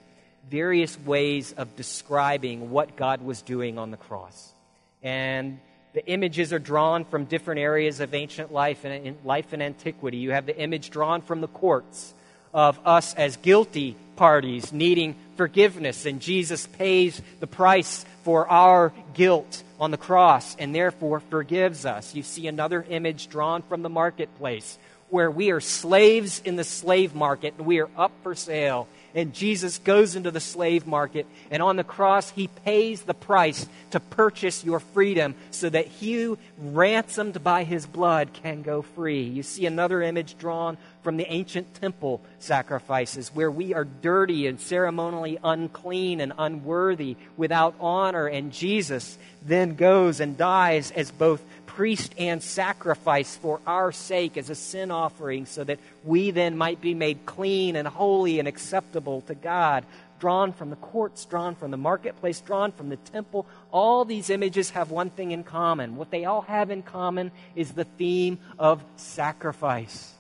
various 0.49 0.99
ways 0.99 1.53
of 1.53 1.75
describing 1.75 2.69
what 2.69 2.95
God 2.95 3.21
was 3.21 3.41
doing 3.41 3.79
on 3.79 3.91
the 3.91 3.97
cross. 3.97 4.53
And 5.01 5.59
The 5.95 6.05
images 6.07 6.51
are 6.51 6.59
drawn 6.59 7.05
from 7.05 7.23
different 7.23 7.61
areas 7.61 8.01
of 8.01 8.13
ancient 8.13 8.51
life 8.51 8.83
and 8.83 9.15
life 9.23 9.53
and 9.53 9.63
antiquity. 9.63 10.17
You 10.17 10.31
have 10.31 10.45
the 10.45 10.57
image 10.57 10.89
drawn 10.89 11.21
from 11.21 11.39
the 11.39 11.47
courts 11.47 12.13
of 12.53 12.77
us 12.85 13.13
as 13.13 13.37
guilty 13.37 13.95
parties 14.17 14.73
needing 14.73 15.15
forgiveness, 15.37 16.05
and 16.05 16.19
Jesus 16.19 16.67
pays 16.67 17.21
the 17.39 17.47
price 17.47 18.03
for 18.23 18.45
our 18.49 18.91
guilt 19.13 19.63
on 19.79 19.91
the 19.91 19.97
cross 19.97 20.57
and 20.57 20.75
therefore 20.75 21.21
forgives 21.21 21.85
us. 21.85 22.13
You 22.13 22.23
see 22.23 22.47
another 22.47 22.85
image 22.89 23.29
drawn 23.29 23.61
from 23.61 23.81
the 23.81 23.89
marketplace 23.89 24.77
where 25.09 25.31
we 25.31 25.51
are 25.51 25.61
slaves 25.61 26.41
in 26.43 26.57
the 26.57 26.65
slave 26.65 27.15
market 27.15 27.53
and 27.57 27.65
we 27.65 27.79
are 27.79 27.89
up 27.95 28.11
for 28.21 28.35
sale 28.35 28.89
and 29.15 29.33
Jesus 29.33 29.79
goes 29.79 30.15
into 30.15 30.29
the 30.29 30.41
slave 30.41 30.85
market, 30.85 31.25
and 31.49 31.63
on 31.63 31.77
the 31.77 31.83
cross, 31.83 32.29
he 32.31 32.47
pays 32.47 33.01
the 33.01 33.13
price 33.13 33.67
to 33.91 33.99
purchase 34.01 34.63
your 34.63 34.81
freedom 34.81 35.35
so 35.51 35.69
that 35.69 36.01
you, 36.01 36.37
ransomed 36.59 37.41
by 37.41 37.63
his 37.63 37.87
blood, 37.87 38.33
can 38.33 38.61
go 38.61 38.81
free. 38.81 39.23
You 39.23 39.41
see 39.41 39.65
another 39.65 40.01
image 40.01 40.37
drawn 40.37 40.77
from 41.01 41.15
the 41.15 41.31
ancient 41.31 41.73
temple 41.75 42.21
sacrifices 42.39 43.29
where 43.33 43.49
we 43.49 43.73
are 43.73 43.85
dirty 43.85 44.47
and 44.47 44.59
ceremonially 44.59 45.39
unclean 45.43 46.19
and 46.19 46.33
unworthy 46.37 47.15
without 47.37 47.73
honor, 47.79 48.27
and 48.27 48.51
Jesus 48.51 49.17
then 49.45 49.75
goes 49.75 50.19
and 50.19 50.37
dies 50.37 50.91
as 50.91 51.11
both 51.11 51.41
priest 51.75 52.15
and 52.17 52.41
sacrifice 52.41 53.35
for 53.35 53.59
our 53.67 53.91
sake 53.91 54.37
as 54.37 54.49
a 54.49 54.55
sin 54.55 54.91
offering, 54.91 55.45
so 55.45 55.63
that 55.63 55.79
we 56.05 56.31
then 56.31 56.57
might 56.57 56.79
be 56.79 56.93
made 56.93 57.25
clean 57.25 57.75
and 57.75 57.87
holy 57.87 58.39
and 58.39 58.47
acceptable 58.47 59.21
to 59.21 59.35
God. 59.35 59.83
Drawn 60.17 60.53
from 60.53 60.69
the 60.69 60.77
courts, 60.77 61.25
drawn 61.25 61.55
from 61.55 61.71
the 61.71 61.77
marketplace, 61.77 62.39
drawn 62.39 62.71
from 62.71 62.87
the 62.87 62.95
temple. 62.95 63.45
All 63.71 64.05
these 64.05 64.29
images 64.29 64.69
have 64.69 64.89
one 64.89 65.09
thing 65.09 65.31
in 65.31 65.43
common. 65.43 65.97
What 65.97 66.11
they 66.11 66.23
all 66.23 66.43
have 66.43 66.71
in 66.71 66.81
common 66.81 67.31
is 67.55 67.73
the 67.73 67.83
theme 67.83 68.39
of 68.57 68.81
sacrifice, 68.95 70.13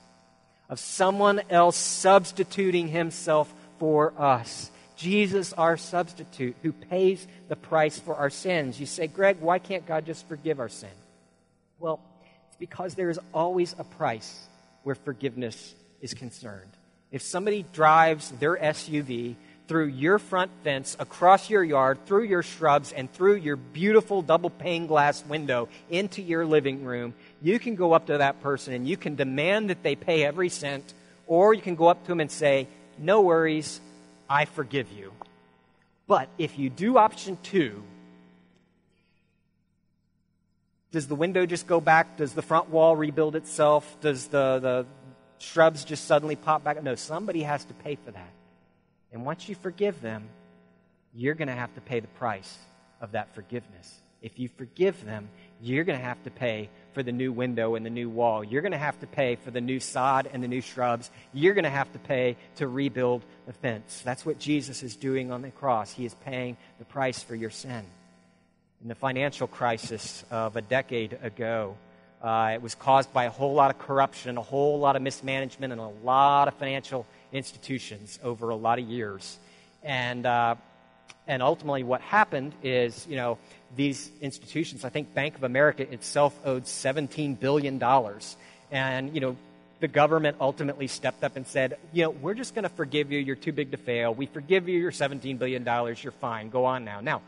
of 0.69 0.79
someone 0.79 1.41
else 1.49 1.77
substituting 1.77 2.89
himself 2.89 3.51
for 3.79 4.13
us. 4.17 4.69
Jesus, 4.97 5.53
our 5.53 5.77
substitute, 5.77 6.57
who 6.61 6.73
pays 6.73 7.25
the 7.47 7.55
price 7.55 7.97
for 7.97 8.15
our 8.15 8.29
sins. 8.29 8.79
You 8.79 8.85
say, 8.85 9.07
Greg, 9.07 9.37
why 9.39 9.59
can't 9.59 9.85
God 9.85 10.05
just 10.05 10.27
forgive 10.27 10.59
our 10.59 10.69
sin? 10.69 10.89
Well, 11.79 11.99
it's 12.47 12.57
because 12.57 12.95
there 12.95 13.09
is 13.09 13.19
always 13.33 13.75
a 13.77 13.83
price 13.83 14.47
where 14.83 14.95
forgiveness 14.95 15.75
is 16.01 16.13
concerned. 16.13 16.71
If 17.11 17.21
somebody 17.21 17.65
drives 17.73 18.31
their 18.31 18.55
SUV 18.55 19.35
through 19.67 19.87
your 19.87 20.19
front 20.19 20.51
fence, 20.63 20.95
across 20.99 21.49
your 21.49 21.63
yard, 21.63 21.97
through 22.05 22.23
your 22.23 22.43
shrubs, 22.43 22.91
and 22.91 23.11
through 23.11 23.35
your 23.35 23.55
beautiful 23.55 24.21
double 24.21 24.49
pane 24.49 24.85
glass 24.85 25.25
window 25.25 25.69
into 25.89 26.21
your 26.21 26.45
living 26.45 26.83
room, 26.83 27.13
you 27.41 27.59
can 27.59 27.75
go 27.75 27.93
up 27.93 28.07
to 28.07 28.19
that 28.19 28.41
person 28.41 28.73
and 28.73 28.87
you 28.87 28.97
can 28.97 29.15
demand 29.15 29.69
that 29.69 29.81
they 29.81 29.95
pay 29.95 30.23
every 30.23 30.49
cent, 30.49 30.93
or 31.27 31.53
you 31.53 31.61
can 31.61 31.75
go 31.75 31.87
up 31.87 32.03
to 32.03 32.07
them 32.09 32.19
and 32.19 32.31
say, 32.31 32.67
No 32.97 33.21
worries, 33.21 33.81
I 34.29 34.45
forgive 34.45 34.91
you. 34.91 35.11
But 36.07 36.29
if 36.37 36.59
you 36.59 36.69
do 36.69 36.97
option 36.97 37.37
two, 37.41 37.83
does 40.95 41.09
the 41.09 41.15
window 41.15 41.45
just 41.45 41.67
go 41.67 41.81
back? 41.81 42.15
Does 42.15 42.31
the 42.31 42.41
front 42.41 42.69
wall 42.69 42.95
rebuild 42.95 43.35
itself? 43.35 43.97
Does 43.99 44.27
the, 44.27 44.59
the 44.59 44.85
shrubs 45.39 45.83
just 45.83 46.05
suddenly 46.05 46.37
pop 46.37 46.63
back? 46.63 46.81
No, 46.81 46.95
somebody 46.95 47.43
has 47.43 47.65
to 47.65 47.73
pay 47.73 47.95
for 47.95 48.11
that. 48.11 48.31
And 49.11 49.25
once 49.25 49.49
you 49.49 49.55
forgive 49.55 49.99
them, 49.99 50.29
you're 51.13 51.33
going 51.33 51.49
to 51.49 51.53
have 51.53 51.75
to 51.75 51.81
pay 51.81 51.99
the 51.99 52.07
price 52.07 52.57
of 53.01 53.11
that 53.11 53.35
forgiveness. 53.35 53.93
If 54.21 54.39
you 54.39 54.47
forgive 54.47 55.03
them, 55.03 55.27
you're 55.61 55.83
going 55.83 55.99
to 55.99 56.05
have 56.05 56.23
to 56.23 56.31
pay 56.31 56.69
for 56.93 57.03
the 57.03 57.11
new 57.11 57.33
window 57.33 57.75
and 57.75 57.85
the 57.85 57.89
new 57.89 58.09
wall. 58.09 58.41
You're 58.41 58.61
going 58.61 58.71
to 58.71 58.77
have 58.77 58.97
to 59.01 59.07
pay 59.07 59.35
for 59.35 59.51
the 59.51 59.59
new 59.59 59.81
sod 59.81 60.29
and 60.31 60.41
the 60.41 60.47
new 60.47 60.61
shrubs. 60.61 61.11
You're 61.33 61.55
going 61.55 61.65
to 61.65 61.69
have 61.69 61.91
to 61.91 61.99
pay 61.99 62.37
to 62.55 62.69
rebuild 62.69 63.25
the 63.47 63.53
fence. 63.53 64.01
That's 64.05 64.25
what 64.25 64.39
Jesus 64.39 64.81
is 64.81 64.95
doing 64.95 65.33
on 65.33 65.41
the 65.41 65.51
cross. 65.51 65.91
He 65.91 66.05
is 66.05 66.13
paying 66.13 66.55
the 66.79 66.85
price 66.85 67.21
for 67.21 67.35
your 67.35 67.49
sin 67.49 67.83
in 68.85 68.89
the 68.89 68.93
financial 68.93 69.47
crisis 69.47 70.23
of 70.29 70.55
a 70.55 70.61
decade 70.61 71.17
ago. 71.23 71.75
Uh, 72.21 72.51
it 72.53 72.61
was 72.61 72.75
caused 72.75 73.11
by 73.11 73.23
a 73.23 73.31
whole 73.31 73.55
lot 73.55 73.71
of 73.71 73.79
corruption, 73.79 74.37
a 74.37 74.43
whole 74.43 74.77
lot 74.77 74.95
of 74.95 75.01
mismanagement, 75.01 75.73
and 75.73 75.81
a 75.81 75.91
lot 76.03 76.47
of 76.47 76.53
financial 76.53 77.07
institutions 77.33 78.19
over 78.23 78.49
a 78.49 78.55
lot 78.55 78.77
of 78.77 78.85
years. 78.85 79.39
And, 79.81 80.27
uh, 80.27 80.53
and 81.25 81.41
ultimately, 81.41 81.81
what 81.81 81.99
happened 82.01 82.53
is, 82.61 83.07
you 83.09 83.15
know, 83.15 83.39
these 83.75 84.11
institutions, 84.21 84.85
I 84.85 84.89
think 84.89 85.15
Bank 85.15 85.33
of 85.33 85.43
America 85.43 85.91
itself 85.91 86.37
owed 86.45 86.65
$17 86.65 87.39
billion. 87.39 87.81
And, 88.69 89.15
you 89.15 89.19
know, 89.19 89.35
the 89.79 89.87
government 89.87 90.37
ultimately 90.39 90.85
stepped 90.85 91.23
up 91.23 91.37
and 91.37 91.47
said, 91.47 91.79
you 91.91 92.03
know, 92.03 92.11
we're 92.11 92.35
just 92.35 92.53
going 92.53 92.63
to 92.63 92.69
forgive 92.69 93.11
you. 93.11 93.17
You're 93.17 93.35
too 93.35 93.51
big 93.51 93.71
to 93.71 93.77
fail. 93.77 94.13
We 94.13 94.27
forgive 94.27 94.69
you 94.69 94.79
your 94.79 94.91
$17 94.91 95.39
billion. 95.39 95.65
You're 96.03 96.11
fine. 96.11 96.49
Go 96.51 96.65
on 96.65 96.85
now. 96.85 97.01
Now, 97.01 97.23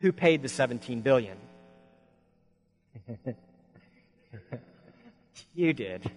who 0.00 0.12
paid 0.12 0.42
the 0.42 0.48
17 0.48 1.00
billion? 1.00 1.36
you 5.54 5.72
did. 5.72 6.10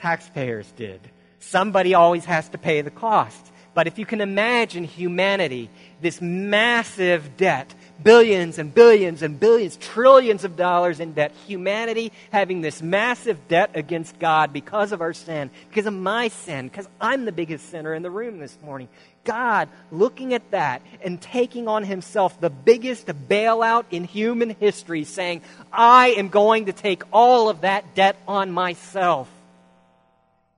Taxpayers 0.00 0.70
did. 0.76 1.00
Somebody 1.40 1.94
always 1.94 2.24
has 2.24 2.48
to 2.50 2.58
pay 2.58 2.80
the 2.80 2.90
cost. 2.90 3.50
But 3.74 3.88
if 3.88 3.98
you 3.98 4.06
can 4.06 4.20
imagine 4.20 4.84
humanity, 4.84 5.68
this 6.00 6.20
massive 6.20 7.36
debt, 7.36 7.74
billions 8.02 8.58
and 8.58 8.72
billions 8.72 9.22
and 9.22 9.38
billions, 9.38 9.76
trillions 9.76 10.44
of 10.44 10.56
dollars 10.56 11.00
in 11.00 11.12
debt, 11.12 11.32
humanity 11.46 12.12
having 12.30 12.60
this 12.60 12.80
massive 12.80 13.48
debt 13.48 13.70
against 13.74 14.18
God 14.20 14.52
because 14.52 14.92
of 14.92 15.00
our 15.00 15.12
sin, 15.12 15.50
because 15.68 15.86
of 15.86 15.94
my 15.94 16.28
sin, 16.28 16.68
because 16.68 16.88
I'm 17.00 17.24
the 17.24 17.32
biggest 17.32 17.68
sinner 17.68 17.94
in 17.94 18.04
the 18.04 18.10
room 18.10 18.38
this 18.38 18.56
morning. 18.62 18.88
God 19.24 19.68
looking 19.90 20.34
at 20.34 20.50
that 20.50 20.82
and 21.02 21.20
taking 21.20 21.68
on 21.68 21.84
himself 21.84 22.40
the 22.40 22.50
biggest 22.50 23.06
bailout 23.06 23.84
in 23.90 24.04
human 24.04 24.50
history, 24.50 25.04
saying, 25.04 25.42
I 25.72 26.08
am 26.08 26.28
going 26.28 26.66
to 26.66 26.72
take 26.72 27.02
all 27.12 27.48
of 27.48 27.62
that 27.62 27.94
debt 27.94 28.16
on 28.28 28.52
myself. 28.52 29.30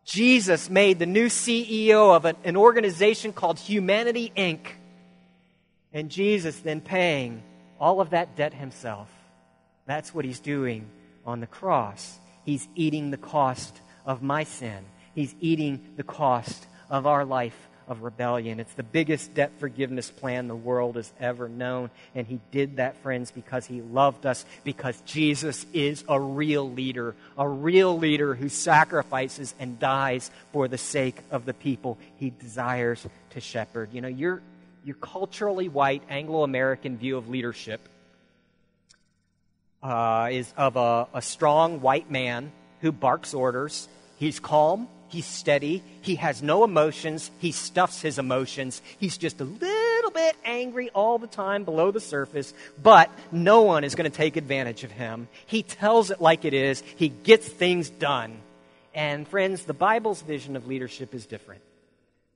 Jesus 0.05 0.70
made 0.70 0.98
the 0.98 1.07
new 1.07 1.26
CEO 1.26 2.14
of 2.14 2.24
an, 2.24 2.37
an 2.44 2.57
organization 2.57 3.33
called 3.33 3.59
Humanity 3.59 4.33
Inc. 4.37 4.61
And 5.92 6.11
Jesus 6.11 6.61
then 6.61 6.81
paying 6.81 7.42
all 7.81 8.00
of 8.00 8.11
that 8.11 8.37
debt 8.37 8.55
himself. 8.55 9.09
That's 9.87 10.14
what 10.14 10.24
he's 10.24 10.40
doing 10.40 10.87
on 11.24 11.40
the 11.40 11.46
cross. 11.46 12.18
He's 12.44 12.68
eating 12.74 13.11
the 13.11 13.16
cost 13.16 13.81
of 14.05 14.22
my 14.22 14.44
sin. 14.44 14.85
He's 15.14 15.35
eating 15.40 15.81
the 15.96 16.05
cost 16.05 16.66
of 16.88 17.07
our 17.07 17.24
life 17.24 17.57
of 17.88 18.03
rebellion. 18.03 18.61
It's 18.61 18.75
the 18.75 18.83
biggest 18.83 19.35
debt 19.35 19.53
forgiveness 19.59 20.11
plan 20.11 20.49
the 20.49 20.57
world 20.57 20.96
has 20.96 21.12
ever 21.20 21.49
known. 21.49 21.90
And 22.14 22.27
he 22.27 22.40
did 22.51 22.77
that, 22.77 22.96
friends, 22.99 23.31
because 23.31 23.66
he 23.66 23.81
loved 23.81 24.27
us, 24.27 24.44
because 24.64 25.01
Jesus 25.03 25.66
is 25.72 26.05
a 26.09 26.20
real 26.20 26.70
leader, 26.70 27.14
a 27.38 27.49
real 27.49 27.96
leader 27.96 28.35
who 28.35 28.49
sacrifices 28.49 29.55
and 29.59 29.79
dies 29.79 30.31
for 30.53 30.68
the 30.68 30.79
sake 30.79 31.18
of 31.31 31.44
the 31.44 31.55
people 31.55 31.99
he 32.16 32.31
desires 32.31 33.07
to 33.31 33.40
shepherd. 33.40 33.90
You 33.92 34.01
know, 34.01 34.09
your, 34.09 34.42
your 34.85 34.96
culturally 34.96 35.68
white 35.68 36.03
Anglo 36.09 36.42
American 36.42 36.96
view 36.96 37.16
of 37.16 37.29
leadership 37.29 37.88
uh, 39.83 40.29
is 40.33 40.53
of 40.57 40.77
a, 40.77 41.07
a 41.14 41.22
strong 41.22 41.81
white 41.81 42.11
man 42.11 42.51
who 42.81 42.92
barks 42.92 43.35
orders. 43.35 43.88
He's 44.18 44.40
calm, 44.40 44.88
He's 45.09 45.27
steady. 45.27 45.83
He 46.01 46.16
has 46.16 46.42
no 46.42 46.64
emotions. 46.64 47.31
He 47.38 47.53
stuffs 47.53 48.01
his 48.01 48.19
emotions. 48.19 48.83
He's 48.99 49.16
just 49.16 49.40
a 49.40 49.45
little 49.45 50.11
bit 50.11 50.37
angry 50.45 50.90
all 50.90 51.19
the 51.19 51.27
time 51.27 51.64
below 51.64 51.90
the 51.90 52.01
surface, 52.01 52.53
but 52.83 53.11
no 53.31 53.62
one 53.62 53.85
is 53.85 53.95
going 53.95 54.11
to 54.11 54.16
take 54.16 54.37
advantage 54.37 54.85
of 54.85 54.90
him. 54.90 55.29
He 55.47 55.62
tells 55.62 56.11
it 56.11 56.21
like 56.21 56.45
it 56.45 56.55
is. 56.55 56.83
He 56.97 57.09
gets 57.09 57.49
things 57.49 57.90
done. 57.90 58.38
And 58.95 59.29
friends, 59.29 59.64
the 59.64 59.75
Bible's 59.75 60.23
vision 60.23 60.57
of 60.57 60.66
leadership 60.66 61.14
is 61.14 61.27
different. 61.27 61.62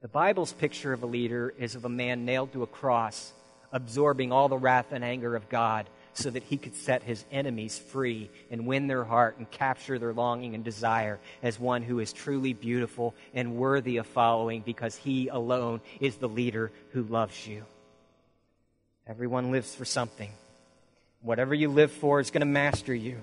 The 0.03 0.09
Bible's 0.09 0.53
picture 0.53 0.93
of 0.93 1.03
a 1.03 1.07
leader 1.07 1.53
is 1.59 1.75
of 1.75 1.85
a 1.85 1.89
man 1.89 2.25
nailed 2.25 2.53
to 2.53 2.63
a 2.63 2.67
cross, 2.67 3.33
absorbing 3.73 4.33
all 4.33 4.49
the 4.49 4.59
wrath 4.59 4.93
and 4.93 5.05
anger 5.05 5.37
of 5.37 5.49
God 5.49 5.87
so 6.15 6.31
that 6.31 6.43
he 6.43 6.57
could 6.57 6.75
set 6.75 7.03
his 7.03 7.25
enemies 7.31 7.79
free 7.79 8.31
and 8.51 8.67
win 8.67 8.87
their 8.87 9.05
heart 9.05 9.37
and 9.39 9.51
capture 9.51 9.99
their 9.99 10.13
longing 10.13 10.55
and 10.55 10.65
desire 10.65 11.19
as 11.43 11.59
one 11.59 11.83
who 11.83 12.01
is 12.01 12.13
truly 12.13 12.53
beautiful 12.53 13.15
and 13.35 13.57
worthy 13.57 13.97
of 13.99 14.07
following 14.07 14.61
because 14.61 14.97
he 14.97 15.29
alone 15.29 15.81
is 16.01 16.17
the 16.17 16.29
leader 16.29 16.71
who 16.93 17.03
loves 17.03 17.47
you. 17.47 17.65
Everyone 19.07 19.51
lives 19.51 19.75
for 19.75 19.85
something. 19.85 20.31
Whatever 21.23 21.55
you 21.55 21.69
live 21.69 21.91
for 21.91 22.21
is 22.21 22.31
going 22.31 22.41
to 22.41 22.47
master 22.47 22.95
you. 22.95 23.19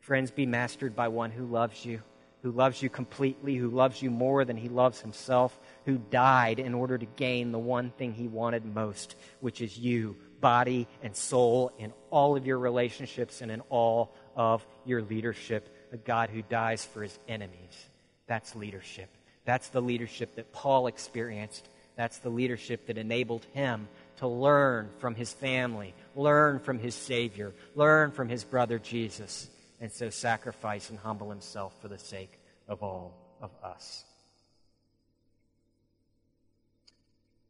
Friends, 0.00 0.30
be 0.30 0.46
mastered 0.46 0.96
by 0.96 1.08
one 1.08 1.30
who 1.30 1.44
loves 1.44 1.84
you, 1.84 2.00
who 2.42 2.50
loves 2.50 2.82
you 2.82 2.88
completely, 2.88 3.56
who 3.56 3.68
loves 3.68 4.00
you 4.00 4.10
more 4.10 4.44
than 4.44 4.56
he 4.56 4.68
loves 4.68 5.00
himself, 5.00 5.58
who 5.84 5.98
died 5.98 6.58
in 6.58 6.72
order 6.72 6.96
to 6.96 7.04
gain 7.04 7.52
the 7.52 7.58
one 7.58 7.90
thing 7.90 8.14
he 8.14 8.26
wanted 8.26 8.64
most, 8.64 9.16
which 9.40 9.60
is 9.60 9.78
you 9.78 10.16
body 10.40 10.86
and 11.02 11.14
soul 11.14 11.72
in 11.78 11.92
all 12.10 12.36
of 12.36 12.46
your 12.46 12.58
relationships 12.58 13.40
and 13.40 13.50
in 13.50 13.60
all 13.68 14.14
of 14.36 14.66
your 14.84 15.02
leadership. 15.02 15.68
A 15.92 15.96
God 15.96 16.30
who 16.30 16.42
dies 16.42 16.84
for 16.84 17.02
his 17.02 17.18
enemies. 17.28 17.88
That's 18.26 18.54
leadership. 18.54 19.08
That's 19.44 19.68
the 19.68 19.80
leadership 19.80 20.34
that 20.36 20.52
Paul 20.52 20.86
experienced. 20.86 21.68
That's 21.96 22.18
the 22.18 22.28
leadership 22.28 22.86
that 22.86 22.98
enabled 22.98 23.46
him 23.54 23.88
to 24.18 24.28
learn 24.28 24.90
from 24.98 25.14
his 25.14 25.32
family, 25.32 25.94
learn 26.14 26.58
from 26.58 26.78
his 26.78 26.94
Savior, 26.94 27.52
learn 27.74 28.10
from 28.10 28.28
his 28.28 28.44
brother 28.44 28.78
Jesus, 28.78 29.48
and 29.80 29.90
so 29.90 30.10
sacrifice 30.10 30.90
and 30.90 30.98
humble 30.98 31.30
himself 31.30 31.74
for 31.80 31.88
the 31.88 31.98
sake 31.98 32.38
of 32.68 32.82
all 32.82 33.14
of 33.40 33.50
us. 33.62 34.04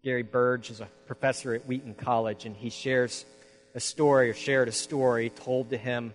Gary 0.05 0.23
Burge 0.23 0.71
is 0.71 0.81
a 0.81 0.89
professor 1.07 1.55
at 1.55 1.67
Wheaton 1.67 1.95
College, 1.95 2.47
and 2.47 2.55
he 2.55 2.71
shares 2.71 3.25
a 3.75 3.81
story 3.81 4.31
or 4.31 4.35
shared 4.35 4.69
a 4.69 4.73
story 4.73 5.31
told 5.31 5.71
to 5.71 5.77
him 5.77 6.15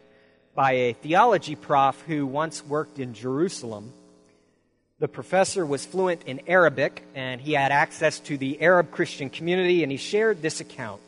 by 0.56 0.72
a 0.72 0.94
theology 0.94 1.56
prof 1.56 2.02
who 2.08 2.26
once 2.26 2.66
worked 2.66 2.98
in 2.98 3.14
Jerusalem. 3.14 3.92
The 5.00 5.10
professor 5.10 5.66
was 5.66 5.86
fluent 5.86 6.24
in 6.24 6.44
Arabic, 6.48 7.04
and 7.14 7.42
he 7.42 7.52
had 7.54 7.74
access 7.74 8.20
to 8.22 8.38
the 8.38 8.62
Arab 8.62 8.90
Christian 8.90 9.30
community, 9.30 9.84
and 9.84 9.92
he 9.92 9.98
shared 9.98 10.42
this 10.42 10.62
account. 10.62 11.02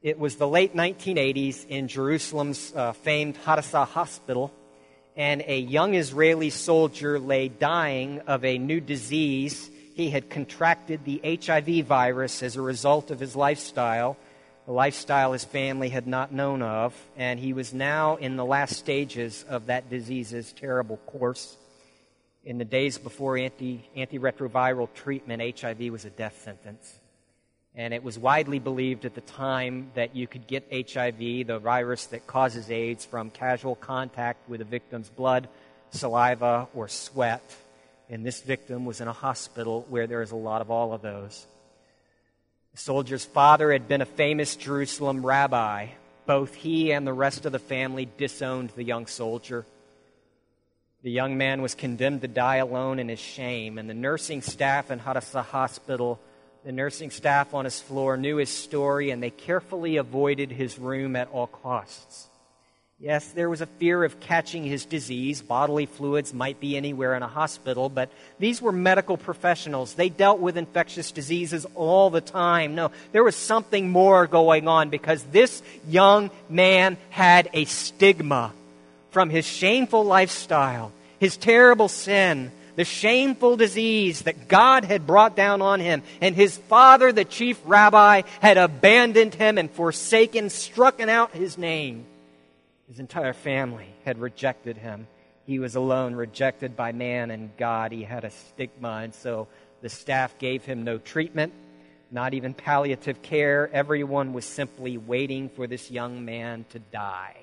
It 0.00 0.18
was 0.18 0.36
the 0.36 0.48
late 0.48 0.74
1980s 0.74 1.66
in 1.68 1.88
Jerusalem's 1.88 2.72
uh, 2.74 2.92
famed 2.94 3.36
Hadassah 3.36 3.84
Hospital, 3.84 4.54
and 5.16 5.44
a 5.46 5.58
young 5.58 5.94
Israeli 5.94 6.48
soldier 6.48 7.18
lay 7.18 7.48
dying 7.48 8.20
of 8.20 8.42
a 8.42 8.56
new 8.56 8.80
disease 8.80 9.68
he 9.94 10.10
had 10.10 10.28
contracted 10.28 11.04
the 11.04 11.20
HIV 11.24 11.86
virus 11.86 12.42
as 12.42 12.56
a 12.56 12.60
result 12.60 13.12
of 13.12 13.20
his 13.20 13.36
lifestyle, 13.36 14.16
a 14.66 14.72
lifestyle 14.72 15.32
his 15.32 15.44
family 15.44 15.88
had 15.88 16.08
not 16.08 16.32
known 16.32 16.62
of, 16.62 17.00
and 17.16 17.38
he 17.38 17.52
was 17.52 17.72
now 17.72 18.16
in 18.16 18.36
the 18.36 18.44
last 18.44 18.76
stages 18.76 19.44
of 19.48 19.66
that 19.66 19.88
disease's 19.88 20.52
terrible 20.52 20.96
course. 21.06 21.56
In 22.44 22.58
the 22.58 22.64
days 22.64 22.98
before 22.98 23.38
anti, 23.38 23.88
antiretroviral 23.96 24.92
treatment, 24.94 25.60
HIV 25.60 25.92
was 25.92 26.04
a 26.04 26.10
death 26.10 26.42
sentence. 26.42 26.98
And 27.76 27.94
it 27.94 28.02
was 28.02 28.18
widely 28.18 28.58
believed 28.58 29.04
at 29.04 29.14
the 29.14 29.20
time 29.20 29.92
that 29.94 30.16
you 30.16 30.26
could 30.26 30.46
get 30.48 30.66
HIV, 30.72 31.46
the 31.46 31.60
virus 31.62 32.06
that 32.06 32.26
causes 32.26 32.68
AIDS, 32.70 33.04
from 33.04 33.30
casual 33.30 33.76
contact 33.76 34.48
with 34.48 34.60
a 34.60 34.64
victim's 34.64 35.08
blood, 35.08 35.48
saliva, 35.90 36.68
or 36.74 36.88
sweat 36.88 37.56
and 38.08 38.24
this 38.24 38.42
victim 38.42 38.84
was 38.84 39.00
in 39.00 39.08
a 39.08 39.12
hospital 39.12 39.86
where 39.88 40.06
there 40.06 40.22
is 40.22 40.30
a 40.30 40.36
lot 40.36 40.60
of 40.60 40.70
all 40.70 40.92
of 40.92 41.02
those. 41.02 41.46
The 42.72 42.78
soldier's 42.78 43.24
father 43.24 43.72
had 43.72 43.88
been 43.88 44.02
a 44.02 44.06
famous 44.06 44.56
Jerusalem 44.56 45.24
rabbi. 45.24 45.88
Both 46.26 46.54
he 46.54 46.92
and 46.92 47.06
the 47.06 47.12
rest 47.12 47.46
of 47.46 47.52
the 47.52 47.58
family 47.58 48.08
disowned 48.18 48.70
the 48.70 48.82
young 48.82 49.06
soldier. 49.06 49.64
The 51.02 51.10
young 51.10 51.36
man 51.36 51.62
was 51.62 51.74
condemned 51.74 52.22
to 52.22 52.28
die 52.28 52.56
alone 52.56 52.98
in 52.98 53.08
his 53.08 53.20
shame, 53.20 53.78
and 53.78 53.88
the 53.88 53.94
nursing 53.94 54.40
staff 54.40 54.90
in 54.90 54.98
Hadassah 54.98 55.42
Hospital, 55.42 56.18
the 56.64 56.72
nursing 56.72 57.10
staff 57.10 57.52
on 57.52 57.66
his 57.66 57.78
floor, 57.80 58.16
knew 58.16 58.36
his 58.36 58.48
story, 58.48 59.10
and 59.10 59.22
they 59.22 59.30
carefully 59.30 59.98
avoided 59.98 60.50
his 60.50 60.78
room 60.78 61.14
at 61.14 61.28
all 61.30 61.46
costs. 61.46 62.26
Yes, 63.04 63.32
there 63.32 63.50
was 63.50 63.60
a 63.60 63.66
fear 63.66 64.02
of 64.02 64.18
catching 64.18 64.64
his 64.64 64.86
disease. 64.86 65.42
Bodily 65.42 65.84
fluids 65.84 66.32
might 66.32 66.58
be 66.58 66.74
anywhere 66.74 67.14
in 67.14 67.22
a 67.22 67.28
hospital, 67.28 67.90
but 67.90 68.08
these 68.38 68.62
were 68.62 68.72
medical 68.72 69.18
professionals. 69.18 69.92
They 69.92 70.08
dealt 70.08 70.40
with 70.40 70.56
infectious 70.56 71.12
diseases 71.12 71.66
all 71.74 72.08
the 72.08 72.22
time. 72.22 72.74
No, 72.74 72.92
there 73.12 73.22
was 73.22 73.36
something 73.36 73.90
more 73.90 74.26
going 74.26 74.68
on 74.68 74.88
because 74.88 75.22
this 75.24 75.62
young 75.86 76.30
man 76.48 76.96
had 77.10 77.50
a 77.52 77.66
stigma 77.66 78.54
from 79.10 79.28
his 79.28 79.44
shameful 79.44 80.04
lifestyle, 80.04 80.90
his 81.20 81.36
terrible 81.36 81.88
sin, 81.88 82.52
the 82.76 82.86
shameful 82.86 83.58
disease 83.58 84.22
that 84.22 84.48
God 84.48 84.86
had 84.86 85.06
brought 85.06 85.36
down 85.36 85.60
on 85.60 85.78
him. 85.78 86.02
And 86.22 86.34
his 86.34 86.56
father, 86.56 87.12
the 87.12 87.26
chief 87.26 87.60
rabbi, 87.66 88.22
had 88.40 88.56
abandoned 88.56 89.34
him 89.34 89.58
and 89.58 89.70
forsaken, 89.70 90.46
strucken 90.46 91.10
out 91.10 91.32
his 91.32 91.58
name. 91.58 92.06
His 92.88 92.98
entire 92.98 93.32
family 93.32 93.88
had 94.04 94.18
rejected 94.18 94.76
him. 94.76 95.06
He 95.46 95.58
was 95.58 95.74
alone, 95.74 96.14
rejected 96.14 96.76
by 96.76 96.92
man 96.92 97.30
and 97.30 97.56
God. 97.56 97.92
He 97.92 98.02
had 98.02 98.24
a 98.24 98.30
stigma, 98.30 99.00
and 99.02 99.14
so 99.14 99.48
the 99.80 99.88
staff 99.88 100.38
gave 100.38 100.64
him 100.64 100.84
no 100.84 100.98
treatment, 100.98 101.52
not 102.10 102.34
even 102.34 102.54
palliative 102.54 103.22
care. 103.22 103.70
Everyone 103.72 104.32
was 104.32 104.44
simply 104.44 104.96
waiting 104.98 105.48
for 105.48 105.66
this 105.66 105.90
young 105.90 106.24
man 106.24 106.64
to 106.70 106.78
die. 106.78 107.36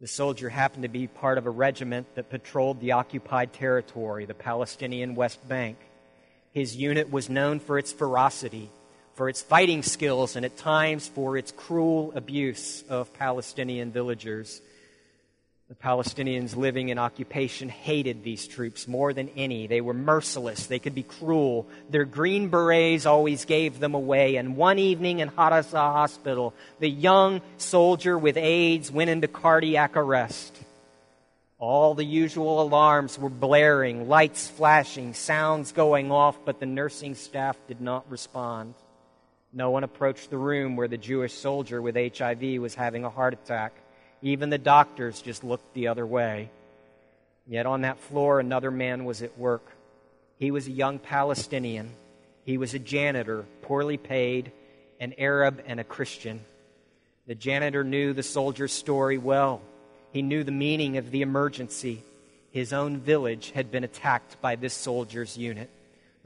The 0.00 0.06
soldier 0.06 0.48
happened 0.48 0.82
to 0.82 0.88
be 0.88 1.06
part 1.06 1.38
of 1.38 1.46
a 1.46 1.50
regiment 1.50 2.14
that 2.16 2.28
patrolled 2.28 2.80
the 2.80 2.92
occupied 2.92 3.52
territory, 3.52 4.26
the 4.26 4.34
Palestinian 4.34 5.14
West 5.14 5.48
Bank. 5.48 5.78
His 6.52 6.76
unit 6.76 7.10
was 7.10 7.30
known 7.30 7.60
for 7.60 7.78
its 7.78 7.92
ferocity 7.92 8.70
for 9.16 9.30
its 9.30 9.40
fighting 9.40 9.82
skills 9.82 10.36
and 10.36 10.44
at 10.44 10.58
times 10.58 11.08
for 11.08 11.38
its 11.38 11.50
cruel 11.50 12.12
abuse 12.14 12.84
of 12.88 13.12
Palestinian 13.14 13.90
villagers. 13.90 14.60
The 15.68 15.74
Palestinians 15.74 16.54
living 16.54 16.90
in 16.90 16.98
occupation 16.98 17.70
hated 17.70 18.22
these 18.22 18.46
troops 18.46 18.86
more 18.86 19.14
than 19.14 19.30
any. 19.30 19.66
They 19.66 19.80
were 19.80 19.94
merciless. 19.94 20.66
They 20.66 20.78
could 20.78 20.94
be 20.94 21.02
cruel. 21.02 21.66
Their 21.90 22.04
green 22.04 22.50
berets 22.50 23.06
always 23.06 23.46
gave 23.46 23.80
them 23.80 23.94
away. 23.94 24.36
And 24.36 24.56
one 24.56 24.78
evening 24.78 25.20
in 25.20 25.28
Hadassah 25.28 25.76
Hospital, 25.76 26.54
the 26.78 26.88
young 26.88 27.40
soldier 27.56 28.16
with 28.16 28.36
AIDS 28.36 28.92
went 28.92 29.10
into 29.10 29.28
cardiac 29.28 29.96
arrest. 29.96 30.54
All 31.58 31.94
the 31.94 32.04
usual 32.04 32.60
alarms 32.60 33.18
were 33.18 33.30
blaring, 33.30 34.10
lights 34.10 34.46
flashing, 34.46 35.14
sounds 35.14 35.72
going 35.72 36.12
off, 36.12 36.36
but 36.44 36.60
the 36.60 36.66
nursing 36.66 37.14
staff 37.14 37.56
did 37.66 37.80
not 37.80 38.08
respond. 38.10 38.74
No 39.56 39.70
one 39.70 39.84
approached 39.84 40.28
the 40.28 40.36
room 40.36 40.76
where 40.76 40.86
the 40.86 40.98
Jewish 40.98 41.32
soldier 41.32 41.80
with 41.80 41.96
HIV 41.96 42.60
was 42.60 42.74
having 42.74 43.06
a 43.06 43.10
heart 43.10 43.32
attack. 43.32 43.72
Even 44.20 44.50
the 44.50 44.58
doctors 44.58 45.22
just 45.22 45.42
looked 45.42 45.72
the 45.72 45.88
other 45.88 46.04
way. 46.04 46.50
Yet 47.46 47.64
on 47.64 47.80
that 47.80 47.98
floor, 47.98 48.38
another 48.38 48.70
man 48.70 49.06
was 49.06 49.22
at 49.22 49.38
work. 49.38 49.64
He 50.38 50.50
was 50.50 50.66
a 50.66 50.72
young 50.72 50.98
Palestinian. 50.98 51.92
He 52.44 52.58
was 52.58 52.74
a 52.74 52.78
janitor, 52.78 53.46
poorly 53.62 53.96
paid, 53.96 54.52
an 55.00 55.14
Arab, 55.16 55.62
and 55.66 55.80
a 55.80 55.84
Christian. 55.84 56.44
The 57.26 57.34
janitor 57.34 57.82
knew 57.82 58.12
the 58.12 58.22
soldier's 58.22 58.74
story 58.74 59.16
well. 59.16 59.62
He 60.12 60.20
knew 60.20 60.44
the 60.44 60.52
meaning 60.52 60.98
of 60.98 61.10
the 61.10 61.22
emergency. 61.22 62.02
His 62.50 62.74
own 62.74 62.98
village 62.98 63.52
had 63.52 63.70
been 63.70 63.84
attacked 63.84 64.38
by 64.42 64.56
this 64.56 64.74
soldier's 64.74 65.38
unit. 65.38 65.70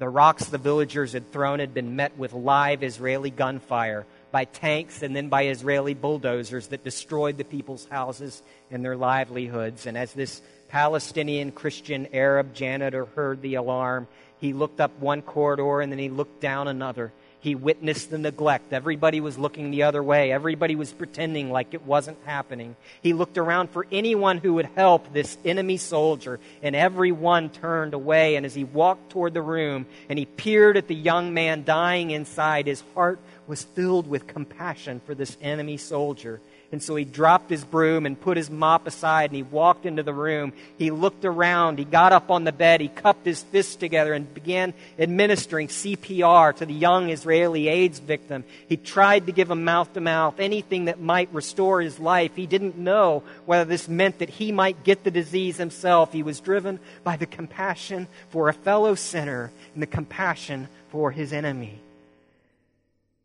The 0.00 0.08
rocks 0.08 0.46
the 0.46 0.56
villagers 0.56 1.12
had 1.12 1.30
thrown 1.30 1.58
had 1.58 1.74
been 1.74 1.94
met 1.94 2.16
with 2.16 2.32
live 2.32 2.82
Israeli 2.82 3.28
gunfire 3.28 4.06
by 4.32 4.46
tanks 4.46 5.02
and 5.02 5.14
then 5.14 5.28
by 5.28 5.48
Israeli 5.48 5.92
bulldozers 5.92 6.68
that 6.68 6.82
destroyed 6.82 7.36
the 7.36 7.44
people's 7.44 7.84
houses 7.84 8.42
and 8.70 8.82
their 8.82 8.96
livelihoods. 8.96 9.84
And 9.84 9.98
as 9.98 10.14
this 10.14 10.40
Palestinian 10.70 11.52
Christian 11.52 12.08
Arab 12.14 12.54
janitor 12.54 13.04
heard 13.14 13.42
the 13.42 13.56
alarm, 13.56 14.08
he 14.38 14.54
looked 14.54 14.80
up 14.80 14.98
one 15.00 15.20
corridor 15.20 15.82
and 15.82 15.92
then 15.92 15.98
he 15.98 16.08
looked 16.08 16.40
down 16.40 16.66
another. 16.66 17.12
He 17.40 17.54
witnessed 17.54 18.10
the 18.10 18.18
neglect. 18.18 18.72
Everybody 18.72 19.20
was 19.20 19.38
looking 19.38 19.70
the 19.70 19.84
other 19.84 20.02
way. 20.02 20.30
Everybody 20.30 20.76
was 20.76 20.92
pretending 20.92 21.50
like 21.50 21.72
it 21.72 21.82
wasn't 21.82 22.18
happening. 22.26 22.76
He 23.02 23.14
looked 23.14 23.38
around 23.38 23.70
for 23.70 23.86
anyone 23.90 24.38
who 24.38 24.54
would 24.54 24.68
help 24.76 25.12
this 25.12 25.38
enemy 25.42 25.78
soldier, 25.78 26.38
and 26.62 26.76
everyone 26.76 27.48
turned 27.48 27.94
away. 27.94 28.36
And 28.36 28.44
as 28.44 28.54
he 28.54 28.64
walked 28.64 29.10
toward 29.10 29.32
the 29.32 29.42
room 29.42 29.86
and 30.10 30.18
he 30.18 30.26
peered 30.26 30.76
at 30.76 30.86
the 30.86 30.94
young 30.94 31.32
man 31.32 31.64
dying 31.64 32.10
inside, 32.10 32.66
his 32.66 32.84
heart 32.94 33.18
was 33.46 33.64
filled 33.64 34.06
with 34.06 34.26
compassion 34.26 35.00
for 35.06 35.14
this 35.14 35.38
enemy 35.40 35.78
soldier. 35.78 36.40
And 36.72 36.80
so 36.80 36.94
he 36.94 37.04
dropped 37.04 37.50
his 37.50 37.64
broom 37.64 38.06
and 38.06 38.20
put 38.20 38.36
his 38.36 38.48
mop 38.48 38.86
aside 38.86 39.30
and 39.30 39.36
he 39.36 39.42
walked 39.42 39.86
into 39.86 40.04
the 40.04 40.14
room. 40.14 40.52
He 40.78 40.92
looked 40.92 41.24
around. 41.24 41.78
He 41.78 41.84
got 41.84 42.12
up 42.12 42.30
on 42.30 42.44
the 42.44 42.52
bed. 42.52 42.80
He 42.80 42.86
cupped 42.86 43.26
his 43.26 43.42
fists 43.42 43.74
together 43.74 44.12
and 44.12 44.32
began 44.32 44.72
administering 44.96 45.66
CPR 45.66 46.54
to 46.56 46.66
the 46.66 46.72
young 46.72 47.10
Israeli 47.10 47.66
AIDS 47.66 47.98
victim. 47.98 48.44
He 48.68 48.76
tried 48.76 49.26
to 49.26 49.32
give 49.32 49.50
him 49.50 49.64
mouth 49.64 49.92
to 49.94 50.00
mouth, 50.00 50.38
anything 50.38 50.84
that 50.84 51.00
might 51.00 51.34
restore 51.34 51.80
his 51.80 51.98
life. 51.98 52.36
He 52.36 52.46
didn't 52.46 52.78
know 52.78 53.24
whether 53.46 53.64
this 53.64 53.88
meant 53.88 54.20
that 54.20 54.30
he 54.30 54.52
might 54.52 54.84
get 54.84 55.02
the 55.02 55.10
disease 55.10 55.56
himself. 55.56 56.12
He 56.12 56.22
was 56.22 56.38
driven 56.38 56.78
by 57.02 57.16
the 57.16 57.26
compassion 57.26 58.06
for 58.28 58.48
a 58.48 58.54
fellow 58.54 58.94
sinner 58.94 59.50
and 59.74 59.82
the 59.82 59.88
compassion 59.88 60.68
for 60.90 61.10
his 61.10 61.32
enemy. 61.32 61.80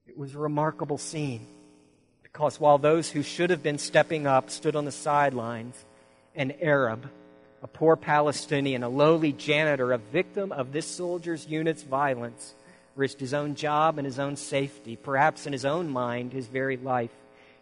It 0.08 0.18
was 0.18 0.34
a 0.34 0.40
remarkable 0.40 0.98
scene. 0.98 1.46
Because 2.36 2.60
while 2.60 2.78
those 2.78 3.10
who 3.10 3.24
should 3.24 3.50
have 3.50 3.64
been 3.64 3.78
stepping 3.78 4.28
up 4.28 4.50
stood 4.50 4.76
on 4.76 4.84
the 4.84 4.92
sidelines, 4.92 5.74
an 6.36 6.52
Arab, 6.60 7.10
a 7.64 7.68
poor 7.68 7.96
Palestinian, 7.96 8.84
a 8.84 8.90
lowly 8.90 9.32
janitor, 9.32 9.94
a 9.94 9.98
victim 9.98 10.52
of 10.52 10.74
this 10.74 10.86
soldier's 10.86 11.48
unit's 11.48 11.84
violence, 11.84 12.54
risked 12.94 13.22
his 13.22 13.34
own 13.34 13.56
job 13.56 13.98
and 13.98 14.06
his 14.06 14.20
own 14.20 14.36
safety, 14.36 14.98
perhaps 14.98 15.48
in 15.48 15.54
his 15.54 15.64
own 15.64 15.88
mind, 15.88 16.34
his 16.34 16.48
very 16.48 16.76
life, 16.76 17.16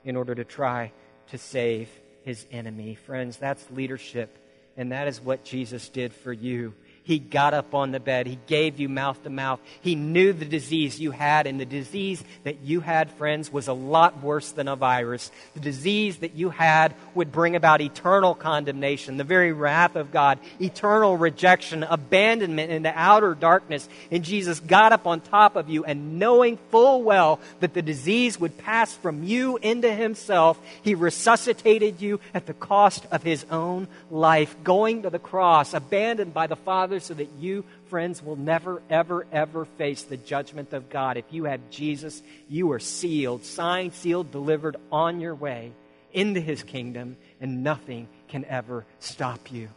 in 0.03 0.15
order 0.15 0.33
to 0.33 0.43
try 0.43 0.91
to 1.27 1.37
save 1.37 1.87
his 2.23 2.43
enemy. 2.51 2.95
Friends, 2.95 3.37
that's 3.37 3.69
leadership, 3.69 4.35
and 4.75 4.91
that 4.91 5.07
is 5.07 5.21
what 5.21 5.43
Jesus 5.43 5.87
did 5.87 6.11
for 6.11 6.33
you. 6.33 6.73
He 7.05 7.19
got 7.19 7.53
up 7.53 7.75
on 7.75 7.91
the 7.91 7.99
bed. 7.99 8.27
He 8.27 8.39
gave 8.47 8.79
you 8.79 8.87
mouth 8.87 9.21
to 9.23 9.29
mouth. 9.29 9.59
He 9.81 9.95
knew 9.95 10.31
the 10.31 10.45
disease 10.45 10.99
you 11.01 11.11
had, 11.11 11.47
and 11.47 11.59
the 11.59 11.65
disease 11.65 12.23
that 12.45 12.61
you 12.61 12.79
had, 12.79 13.11
friends, 13.11 13.51
was 13.51 13.67
a 13.67 13.73
lot 13.73 14.23
worse 14.23 14.51
than 14.51 14.69
a 14.69 14.77
virus. 14.77 15.29
The 15.53 15.59
disease 15.59 16.17
that 16.17 16.35
you 16.35 16.49
had 16.49 16.95
would 17.13 17.29
bring 17.31 17.57
about 17.57 17.81
eternal 17.81 18.33
condemnation, 18.33 19.17
the 19.17 19.25
very 19.25 19.51
wrath 19.51 19.97
of 19.97 20.11
God, 20.11 20.39
eternal 20.61 21.17
rejection, 21.17 21.83
abandonment 21.83 22.71
into 22.71 22.93
outer 22.95 23.35
darkness. 23.35 23.89
And 24.09 24.23
Jesus 24.23 24.61
got 24.61 24.93
up 24.93 25.05
on 25.05 25.19
top 25.19 25.57
of 25.57 25.69
you, 25.69 25.83
and 25.83 26.19
knowing 26.19 26.57
full 26.71 27.03
well 27.03 27.41
that 27.59 27.73
the 27.73 27.81
disease 27.81 28.39
would 28.39 28.57
pass 28.57 28.93
from 28.93 29.23
you 29.23 29.57
into 29.57 29.93
himself, 29.93 30.57
he 30.81 30.95
resuscitated 30.95 31.99
you 31.99 32.21
at 32.33 32.45
the 32.45 32.53
cost 32.53 33.05
of 33.11 33.23
his 33.23 33.45
own 33.51 33.89
life, 34.09 34.55
going 34.63 35.01
to 35.01 35.09
the 35.09 35.19
cross, 35.19 35.73
abandoned 35.73 36.33
by 36.33 36.47
the 36.47 36.55
Father 36.55 36.92
So 36.99 37.13
that 37.13 37.31
you, 37.39 37.65
friends, 37.87 38.21
will 38.21 38.35
never, 38.35 38.81
ever, 38.89 39.25
ever 39.31 39.65
face 39.65 40.03
the 40.03 40.17
judgment 40.17 40.73
of 40.73 40.89
God. 40.89 41.17
If 41.17 41.25
you 41.31 41.45
have 41.45 41.69
Jesus, 41.69 42.21
you 42.49 42.71
are 42.71 42.79
sealed, 42.79 43.45
signed, 43.45 43.93
sealed, 43.93 44.31
delivered 44.31 44.77
on 44.91 45.19
your 45.19 45.35
way 45.35 45.73
into 46.11 46.39
his 46.39 46.63
kingdom, 46.63 47.17
and 47.41 47.63
nothing 47.63 48.07
can 48.27 48.45
ever 48.45 48.85
stop 48.99 49.51
you 49.51 49.69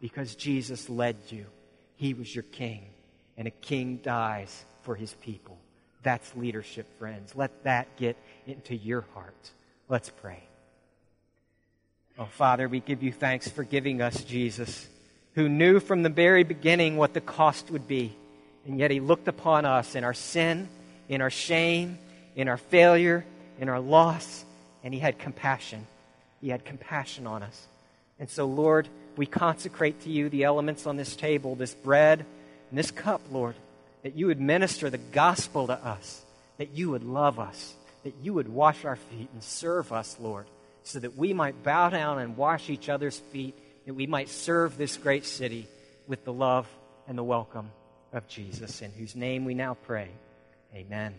because 0.00 0.34
Jesus 0.34 0.88
led 0.88 1.16
you. 1.30 1.46
He 1.96 2.14
was 2.14 2.32
your 2.32 2.44
king, 2.44 2.84
and 3.36 3.48
a 3.48 3.52
king 3.52 3.96
dies 4.02 4.64
for 4.82 4.94
his 4.94 5.12
people. 5.14 5.58
That's 6.02 6.36
leadership, 6.36 6.86
friends. 6.98 7.34
Let 7.34 7.64
that 7.64 7.96
get 7.96 8.16
into 8.46 8.76
your 8.76 9.04
heart. 9.14 9.50
Let's 9.88 10.10
pray. 10.10 10.42
Oh, 12.18 12.26
Father, 12.26 12.68
we 12.68 12.80
give 12.80 13.02
you 13.02 13.12
thanks 13.12 13.48
for 13.48 13.64
giving 13.64 14.02
us 14.02 14.24
Jesus 14.24 14.88
who 15.38 15.48
knew 15.48 15.78
from 15.78 16.02
the 16.02 16.08
very 16.08 16.42
beginning 16.42 16.96
what 16.96 17.14
the 17.14 17.20
cost 17.20 17.70
would 17.70 17.86
be. 17.86 18.12
And 18.66 18.76
yet 18.76 18.90
he 18.90 18.98
looked 18.98 19.28
upon 19.28 19.64
us 19.64 19.94
in 19.94 20.02
our 20.02 20.12
sin, 20.12 20.68
in 21.08 21.20
our 21.22 21.30
shame, 21.30 21.96
in 22.34 22.48
our 22.48 22.56
failure, 22.56 23.24
in 23.60 23.68
our 23.68 23.78
loss, 23.78 24.44
and 24.82 24.92
he 24.92 24.98
had 24.98 25.16
compassion. 25.20 25.86
He 26.40 26.48
had 26.48 26.64
compassion 26.64 27.28
on 27.28 27.44
us. 27.44 27.68
And 28.18 28.28
so, 28.28 28.46
Lord, 28.46 28.88
we 29.16 29.26
consecrate 29.26 30.00
to 30.00 30.10
you 30.10 30.28
the 30.28 30.42
elements 30.42 30.88
on 30.88 30.96
this 30.96 31.14
table, 31.14 31.54
this 31.54 31.72
bread 31.72 32.26
and 32.70 32.76
this 32.76 32.90
cup, 32.90 33.20
Lord, 33.30 33.54
that 34.02 34.16
you 34.16 34.26
would 34.26 34.40
minister 34.40 34.90
the 34.90 34.98
gospel 34.98 35.68
to 35.68 35.74
us, 35.74 36.20
that 36.56 36.70
you 36.74 36.90
would 36.90 37.04
love 37.04 37.38
us, 37.38 37.74
that 38.02 38.14
you 38.24 38.34
would 38.34 38.48
wash 38.48 38.84
our 38.84 38.96
feet 38.96 39.28
and 39.32 39.44
serve 39.44 39.92
us, 39.92 40.16
Lord, 40.18 40.46
so 40.82 40.98
that 40.98 41.16
we 41.16 41.32
might 41.32 41.62
bow 41.62 41.90
down 41.90 42.18
and 42.18 42.36
wash 42.36 42.70
each 42.70 42.88
other's 42.88 43.20
feet 43.20 43.54
that 43.88 43.94
we 43.94 44.06
might 44.06 44.28
serve 44.28 44.76
this 44.76 44.98
great 44.98 45.24
city 45.24 45.66
with 46.06 46.22
the 46.22 46.32
love 46.32 46.68
and 47.06 47.16
the 47.16 47.24
welcome 47.24 47.70
of 48.12 48.28
Jesus, 48.28 48.82
in 48.82 48.90
whose 48.90 49.16
name 49.16 49.46
we 49.46 49.54
now 49.54 49.78
pray. 49.86 50.10
Amen. 50.74 51.14